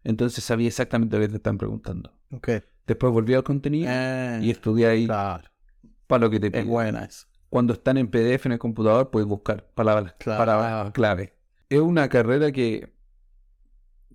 Entonces 0.04 0.44
sabía 0.44 0.68
exactamente 0.68 1.16
lo 1.18 1.22
que 1.24 1.30
te 1.30 1.36
están 1.38 1.58
preguntando. 1.58 2.12
Ok. 2.32 2.50
Después 2.88 3.14
volví 3.14 3.34
al 3.34 3.44
contenido 3.44 3.88
Eh, 3.92 4.40
y 4.42 4.50
estudié 4.52 4.88
ahí 4.88 5.06
claro. 5.06 5.48
para 6.08 6.22
lo 6.22 6.30
que 6.30 6.40
te 6.40 6.48
Es 6.48 6.54
piden. 6.54 6.68
buena 6.68 7.06
eso. 7.06 7.28
Cuando 7.50 7.74
están 7.74 7.98
en 7.98 8.08
PDF 8.10 8.46
en 8.48 8.54
el 8.54 8.60
computador, 8.60 9.10
puedes 9.12 9.28
buscar 9.28 9.68
palabras, 9.76 10.16
Claro. 10.20 10.40
palabras 10.40 10.92
clave. 10.94 11.34
Es 11.70 11.80
una 11.80 12.10
carrera 12.10 12.52
que 12.52 12.92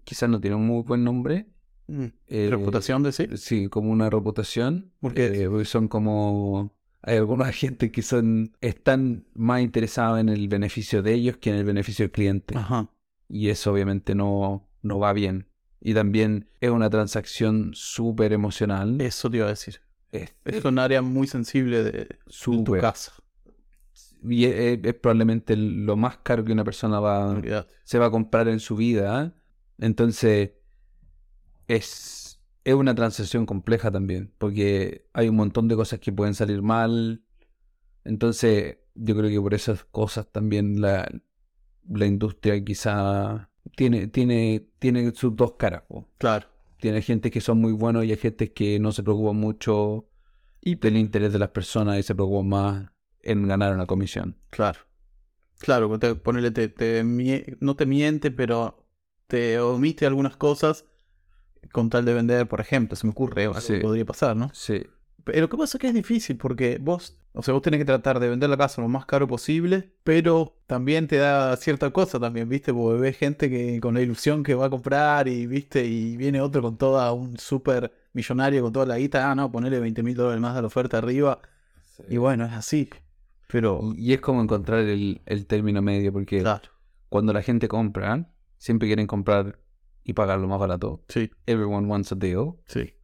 quizás 0.05 0.29
no 0.29 0.40
tiene 0.40 0.57
un 0.57 0.66
muy 0.66 0.83
buen 0.83 1.05
nombre. 1.05 1.46
Mm. 1.88 2.07
eh, 2.27 2.49
¿Reputación 2.51 3.03
decir? 3.03 3.38
Sí, 3.38 3.68
como 3.68 3.90
una 3.90 4.11
reputación. 4.11 4.92
¿Por 5.01 5.14
qué? 5.14 5.27
Eh, 5.44 5.49
porque 5.49 5.64
son 5.64 5.88
como. 5.88 6.75
Hay 7.03 7.16
algunos 7.18 7.46
agentes 7.46 7.90
que 7.92 8.03
son 8.03 8.57
están 8.61 9.27
más 9.35 9.61
interesados 9.62 10.18
en 10.18 10.29
el 10.29 10.49
beneficio 10.49 11.03
de 11.03 11.12
ellos 11.14 11.37
que 11.37 11.51
en 11.51 11.57
el 11.57 11.64
beneficio 11.64 12.03
del 12.05 12.11
cliente. 12.11 12.57
Ajá. 12.59 12.90
Y 13.29 13.49
eso 13.51 13.72
obviamente 13.72 14.14
no, 14.14 14.68
no 14.83 14.99
va 14.99 15.12
bien. 15.12 15.46
Y 15.80 15.94
también 15.94 16.48
es 16.60 16.70
una 16.70 16.90
transacción 16.90 17.70
súper 17.74 18.32
emocional. 18.32 19.00
Eso 19.00 19.30
te 19.30 19.38
iba 19.38 19.46
a 19.46 19.50
decir. 19.50 19.80
Es, 20.12 20.34
Es 20.44 20.64
un 20.64 20.78
área 20.78 21.03
muy 21.03 21.26
sensible 21.26 21.82
de, 21.82 21.92
de 21.92 22.18
tu 22.64 22.64
casa. 22.80 23.12
Y 24.22 24.46
es, 24.46 24.78
probablemente 24.94 25.57
lo 25.57 25.96
más 25.96 26.18
caro 26.18 26.44
que 26.44 26.53
una 26.53 26.64
persona 26.64 26.98
va, 27.01 27.40
se 27.84 27.98
va 27.98 28.07
a 28.07 28.11
comprar 28.11 28.48
en 28.48 28.61
su 28.61 28.76
vida. 28.76 29.34
Entonces, 29.78 30.53
es, 31.68 32.40
es 32.64 32.74
una 32.74 32.94
transacción 32.94 33.46
compleja 33.46 33.90
también, 33.90 34.32
porque 34.38 35.07
hay 35.12 35.28
un 35.28 35.36
montón 35.36 35.68
de 35.68 35.76
cosas 35.76 36.01
que 36.01 36.12
pueden 36.12 36.34
salir 36.34 36.62
mal. 36.62 37.22
Entonces, 38.05 38.78
yo 38.94 39.16
creo 39.16 39.30
que 39.30 39.40
por 39.40 39.55
esas 39.55 39.84
cosas 39.84 40.30
también 40.32 40.80
la, 40.80 41.09
la 41.88 42.07
industria 42.07 42.62
quizá 42.64 43.51
tiene, 43.74 44.06
tiene, 44.08 44.68
tiene 44.78 45.12
sus 45.14 45.34
dos 45.34 45.54
caras. 45.58 45.82
po. 45.88 46.08
Claro. 46.18 46.46
Tiene 46.78 47.02
gente 47.02 47.30
que 47.30 47.40
son 47.40 47.58
muy 47.60 47.72
buenos 47.72 48.04
y 48.04 48.10
hay 48.10 48.16
gente 48.16 48.52
que 48.52 48.78
no 48.78 48.92
se 48.92 49.02
preocupa 49.02 49.32
mucho 49.32 50.08
del 50.62 50.96
interés 50.96 51.32
de 51.32 51.38
las 51.38 51.50
personas 51.50 51.98
y 51.98 52.02
se 52.02 52.14
preocupa 52.14 52.42
más 52.42 52.90
en 53.22 53.46
ganar 53.48 53.72
una 53.74 53.86
comisión. 53.86 54.36
Claro. 54.50 54.80
Claro, 55.58 55.98
te, 55.98 56.14
ponele, 56.16 56.50
te, 56.50 56.68
te 56.68 57.02
no 57.60 57.76
te 57.76 57.86
miente, 57.86 58.30
pero 58.30 58.86
te 59.26 59.58
omite 59.58 60.06
algunas 60.06 60.36
cosas 60.36 60.84
con 61.72 61.88
tal 61.88 62.04
de 62.04 62.14
vender, 62.14 62.46
por 62.46 62.60
ejemplo. 62.60 62.94
Se 62.96 63.06
me 63.06 63.12
ocurre 63.12 63.48
Sí. 63.60 63.74
que 63.74 63.80
podría 63.80 64.04
pasar, 64.04 64.36
¿no? 64.36 64.50
Sí. 64.52 64.86
Pero 65.27 65.41
lo 65.41 65.49
que 65.49 65.57
pasa 65.57 65.77
es 65.77 65.81
que 65.81 65.89
es 65.89 65.95
difícil 65.95 66.37
porque 66.37 66.79
vos, 66.81 67.18
o 67.33 67.43
sea, 67.43 67.53
vos 67.53 67.61
tenés 67.61 67.79
que 67.79 67.85
tratar 67.85 68.20
de 68.20 68.29
vender 68.29 68.49
la 68.49 68.57
casa 68.57 68.81
lo 68.81 68.87
más 68.87 69.07
caro 69.07 69.27
posible, 69.27 69.93
pero 70.05 70.57
también 70.68 71.09
te 71.09 71.16
da 71.16 71.57
cierta 71.57 71.91
cosa 71.91 72.20
también, 72.20 72.49
¿viste? 72.49 72.72
Porque 72.72 73.01
ves 73.01 73.16
gente 73.18 73.51
que 73.51 73.81
con 73.81 73.95
la 73.95 74.03
ilusión 74.03 74.45
que 74.45 74.55
va 74.55 74.66
a 74.66 74.70
comprar 74.70 75.27
y, 75.27 75.49
¿viste? 75.49 75.85
Y 75.85 76.16
viene 76.16 76.41
otro 76.41 76.62
con 76.62 76.79
toda 76.79 77.12
un 77.12 77.37
súper 77.39 77.93
millonario 78.12 78.62
con 78.62 78.72
toda 78.72 78.87
la 78.87 78.99
guita, 78.99 79.29
ah, 79.29 79.35
no, 79.35 79.51
ponerle 79.51 79.81
20 79.81 80.03
mil 80.05 80.14
dólares 80.14 80.41
más 80.41 80.57
a 80.57 80.61
la 80.61 80.68
oferta 80.68 80.99
arriba. 80.99 81.41
Y 82.09 82.18
bueno, 82.18 82.47
es 82.47 82.53
así. 82.53 82.89
Pero, 83.49 83.81
Y 83.97 84.12
es 84.12 84.20
como 84.20 84.41
encontrar 84.43 84.81
el, 84.81 85.22
el 85.27 85.47
término 85.47 85.83
medio, 85.83 86.12
porque 86.12 86.41
claro, 86.41 86.68
cuando 87.09 87.33
la 87.33 87.43
gente 87.43 87.66
compra, 87.66 88.31
siempre 88.59 88.87
quieren 88.89 89.09
comprar 89.09 89.59
y 90.05 90.12
pagar 90.12 90.39
lo 90.39 90.47
más 90.47 90.61
barato. 90.61 91.05
sí, 91.09 91.31
Everyone 91.47 91.89
wants 91.89 92.12
a 92.12 92.14
deal. 92.14 92.55
sí, 92.66 92.95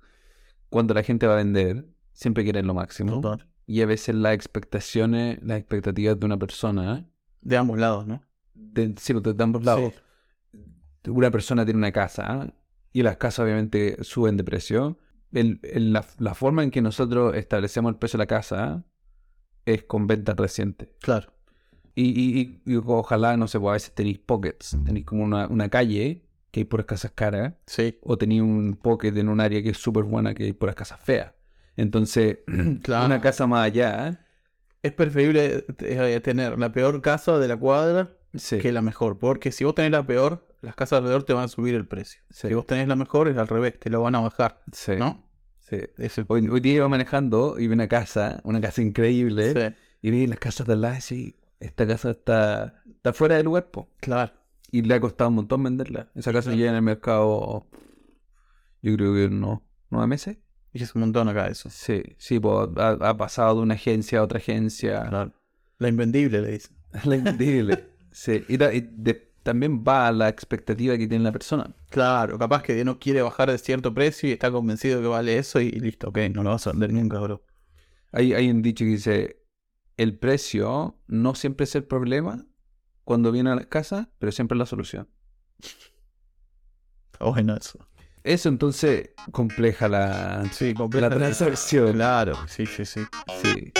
Cuando 0.68 0.94
la 0.94 1.02
gente 1.02 1.26
va 1.26 1.34
a 1.34 1.36
vender, 1.36 1.84
siempre 2.12 2.44
quieren 2.44 2.66
lo 2.66 2.74
máximo. 2.74 3.20
total. 3.20 3.46
Y 3.66 3.80
a 3.82 3.86
veces 3.86 4.14
las 4.14 4.34
expectaciones, 4.34 5.38
las 5.42 5.58
expectativas 5.58 6.18
de 6.18 6.26
una 6.26 6.38
persona, 6.38 7.08
De 7.40 7.56
ambos 7.56 7.78
lados, 7.78 8.06
¿no? 8.06 8.22
de, 8.54 8.94
sí, 8.98 9.12
pues, 9.14 9.36
de 9.36 9.42
ambos 9.44 9.64
lados. 9.64 9.92
Una 11.08 11.30
persona 11.30 11.64
tiene 11.64 11.78
una 11.78 11.92
casa 11.92 12.52
y 12.92 13.02
las 13.02 13.16
casas 13.16 13.44
obviamente 13.44 14.02
suben 14.04 14.36
de 14.36 14.44
precio. 14.44 14.98
El- 15.32 15.58
el- 15.62 15.92
la, 15.92 16.04
la 16.18 16.34
forma 16.34 16.62
en 16.62 16.70
que 16.70 16.80
nosotros 16.82 17.34
establecemos 17.34 17.90
el 17.90 17.96
precio 17.98 18.18
de 18.18 18.22
la 18.22 18.26
casa 18.26 18.84
es 19.64 19.84
con 19.84 20.06
ventas 20.06 20.36
recientes. 20.36 20.90
Claro, 21.00 21.32
Y, 21.94 22.04
y- 22.04 22.40
y- 22.66 22.72
y 22.72 22.76
ojalá, 22.76 23.36
no 23.36 23.48
sé, 23.48 23.58
pues 23.60 23.70
a 23.70 23.72
veces 23.74 23.94
tenéis 23.94 24.18
pockets. 24.18 24.76
Tenéis 24.84 25.04
como 25.06 25.24
una, 25.24 25.46
una 25.48 25.68
calle 25.68 26.24
que 26.50 26.60
hay 26.60 26.64
puras 26.64 26.86
casas 26.86 27.12
caras. 27.12 27.54
sí, 27.66 27.98
O 28.02 28.16
tenéis 28.18 28.42
un 28.42 28.78
pocket 28.80 29.16
en 29.16 29.28
un 29.28 29.40
área 29.40 29.62
que 29.62 29.70
es 29.70 29.78
súper 29.78 30.04
buena 30.04 30.34
que 30.34 30.44
hay 30.44 30.52
puras 30.52 30.74
casas 30.74 31.00
feas. 31.00 31.32
Entonces, 31.76 32.38
Claro. 32.82 33.06
una 33.06 33.20
casa 33.20 33.46
más 33.46 33.64
allá. 33.66 34.26
es 34.82 34.92
preferible 34.92 35.64
eh, 35.80 36.20
tener 36.20 36.58
la 36.58 36.72
peor 36.72 37.00
casa 37.02 37.38
de 37.38 37.48
la 37.48 37.56
cuadra 37.56 38.16
Sí, 38.34 38.58
que 38.58 38.72
la 38.72 38.80
mejor. 38.82 39.18
Porque 39.18 39.52
si 39.52 39.64
vos 39.64 39.74
tenés 39.74 39.90
la 39.92 40.06
peor, 40.06 40.48
las 40.62 40.74
casas 40.74 40.98
alrededor 40.98 41.24
te 41.24 41.32
van 41.34 41.44
a 41.44 41.48
subir 41.48 41.74
el 41.74 41.86
precio. 41.86 42.22
sí, 42.30 42.48
Si 42.48 42.54
vos 42.54 42.66
tenés 42.66 42.88
la 42.88 42.96
mejor, 42.96 43.28
es 43.28 43.36
al 43.36 43.46
revés, 43.48 43.78
te 43.78 43.90
lo 43.90 44.00
van 44.02 44.14
a 44.14 44.20
bajar. 44.20 44.62
sí, 44.72 44.92
¿No? 44.98 45.28
sí. 45.60 45.76
El- 45.98 46.24
Hoy, 46.28 46.48
hoy 46.48 46.60
día 46.60 46.74
iba 46.74 46.88
manejando 46.88 47.58
y 47.58 47.66
vi 47.68 47.74
una 47.74 47.88
casa, 47.88 48.40
una 48.44 48.60
casa 48.60 48.80
increíble. 48.82 49.74
Y 50.00 50.10
vi 50.10 50.26
las 50.26 50.38
casas 50.38 50.66
de 50.66 50.72
al 50.72 50.80
lado 50.80 50.96
y 51.10 51.36
esta 51.60 51.86
casa 51.86 52.10
está, 52.10 52.82
está 52.86 53.12
fuera 53.12 53.36
de 53.36 53.42
lugar, 53.44 53.70
po. 53.70 53.88
claro. 54.00 54.32
Y 54.74 54.80
le 54.82 54.94
ha 54.94 55.00
costado 55.00 55.28
un 55.28 55.36
montón 55.36 55.62
venderla. 55.62 56.10
Esa 56.14 56.32
casa 56.32 56.54
ya 56.54 56.70
en 56.70 56.74
el 56.76 56.80
mercado, 56.82 57.66
yo 58.80 58.96
creo 58.96 59.12
que 59.14 59.28
no, 59.28 59.62
nueve 59.90 60.06
meses. 60.06 60.38
Y 60.72 60.82
es 60.82 60.94
un 60.94 61.02
montón 61.02 61.28
acá 61.28 61.48
eso. 61.48 61.68
Sí, 61.70 62.02
sí, 62.18 62.40
pues 62.40 62.68
ha, 62.76 62.90
ha 62.92 63.16
pasado 63.16 63.56
de 63.56 63.62
una 63.62 63.74
agencia 63.74 64.20
a 64.20 64.22
otra 64.22 64.38
agencia. 64.38 65.06
Claro. 65.08 65.32
La 65.78 65.88
invendible, 65.88 66.40
le 66.40 66.52
dicen. 66.52 66.76
La 67.04 67.16
increíble. 67.16 67.88
sí, 68.10 68.44
y, 68.48 68.56
ta- 68.58 68.72
y 68.72 68.80
de- 68.80 69.32
también 69.42 69.82
va 69.82 70.06
a 70.08 70.12
la 70.12 70.28
expectativa 70.28 70.96
que 70.96 71.08
tiene 71.08 71.24
la 71.24 71.32
persona. 71.32 71.74
Claro, 71.90 72.38
capaz 72.38 72.62
que 72.62 72.84
no 72.84 72.98
quiere 72.98 73.22
bajar 73.22 73.50
de 73.50 73.58
cierto 73.58 73.92
precio 73.92 74.28
y 74.28 74.32
está 74.32 74.50
convencido 74.52 75.00
que 75.00 75.08
vale 75.08 75.36
eso 75.36 75.60
y 75.60 75.70
listo, 75.72 76.08
ok, 76.10 76.18
no 76.32 76.42
lo 76.44 76.50
vas 76.50 76.66
a 76.66 76.70
vender 76.70 76.92
nunca, 76.92 77.18
bro. 77.18 77.42
Hay, 78.12 78.34
hay 78.34 78.48
un 78.50 78.62
dicho 78.62 78.84
que 78.84 78.90
dice, 78.92 79.42
el 79.96 80.16
precio 80.16 80.96
no 81.08 81.34
siempre 81.34 81.64
es 81.64 81.74
el 81.74 81.84
problema 81.84 82.46
cuando 83.04 83.32
viene 83.32 83.50
a 83.50 83.56
la 83.56 83.64
casa, 83.64 84.10
pero 84.18 84.30
siempre 84.32 84.54
es 84.54 84.60
la 84.60 84.66
solución. 84.66 85.08
Está 87.12 87.24
bueno 87.26 87.56
eso. 87.56 87.78
Eso 88.24 88.48
entonces 88.48 89.10
compleja 89.32 89.88
la, 89.88 90.44
Sí, 90.52 90.68
la 90.68 90.74
completamente. 90.74 91.24
transacción. 91.24 91.92
Claro, 91.94 92.38
sí, 92.46 92.66
sí, 92.66 92.84
sí. 92.84 93.00
Sí. 93.42 93.72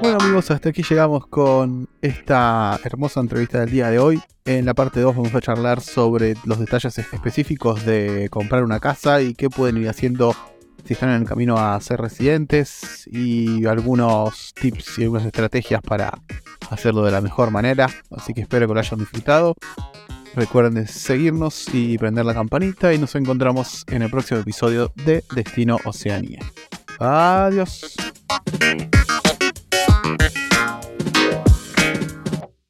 Bueno 0.00 0.18
amigos, 0.20 0.50
hasta 0.50 0.68
aquí 0.68 0.82
llegamos 0.82 1.26
con 1.26 1.88
esta 2.02 2.78
hermosa 2.84 3.20
entrevista 3.20 3.60
del 3.60 3.70
día 3.70 3.88
de 3.88 3.98
hoy. 3.98 4.22
En 4.44 4.66
la 4.66 4.74
parte 4.74 5.00
2 5.00 5.16
vamos 5.16 5.34
a 5.34 5.40
charlar 5.40 5.80
sobre 5.80 6.34
los 6.44 6.58
detalles 6.58 6.98
específicos 6.98 7.84
de 7.84 8.28
comprar 8.30 8.62
una 8.62 8.78
casa 8.78 9.20
y 9.22 9.34
qué 9.34 9.48
pueden 9.48 9.78
ir 9.78 9.88
haciendo 9.88 10.34
si 10.84 10.92
están 10.92 11.08
en 11.10 11.22
el 11.22 11.28
camino 11.28 11.56
a 11.56 11.80
ser 11.80 12.00
residentes 12.00 13.08
y 13.10 13.64
algunos 13.64 14.52
tips 14.54 14.98
y 14.98 15.04
algunas 15.04 15.24
estrategias 15.24 15.80
para 15.80 16.12
hacerlo 16.70 17.02
de 17.04 17.10
la 17.10 17.22
mejor 17.22 17.50
manera. 17.50 17.88
Así 18.10 18.34
que 18.34 18.42
espero 18.42 18.68
que 18.68 18.74
lo 18.74 18.80
hayan 18.80 18.98
disfrutado. 19.00 19.54
Recuerden 20.36 20.74
de 20.74 20.86
seguirnos 20.86 21.66
y 21.72 21.96
prender 21.96 22.24
la 22.24 22.34
campanita 22.34 22.92
y 22.92 22.98
nos 22.98 23.14
encontramos 23.14 23.84
en 23.88 24.02
el 24.02 24.10
próximo 24.10 24.40
episodio 24.40 24.92
de 25.04 25.22
Destino 25.34 25.78
Oceanía. 25.84 26.40
Adiós. 26.98 27.94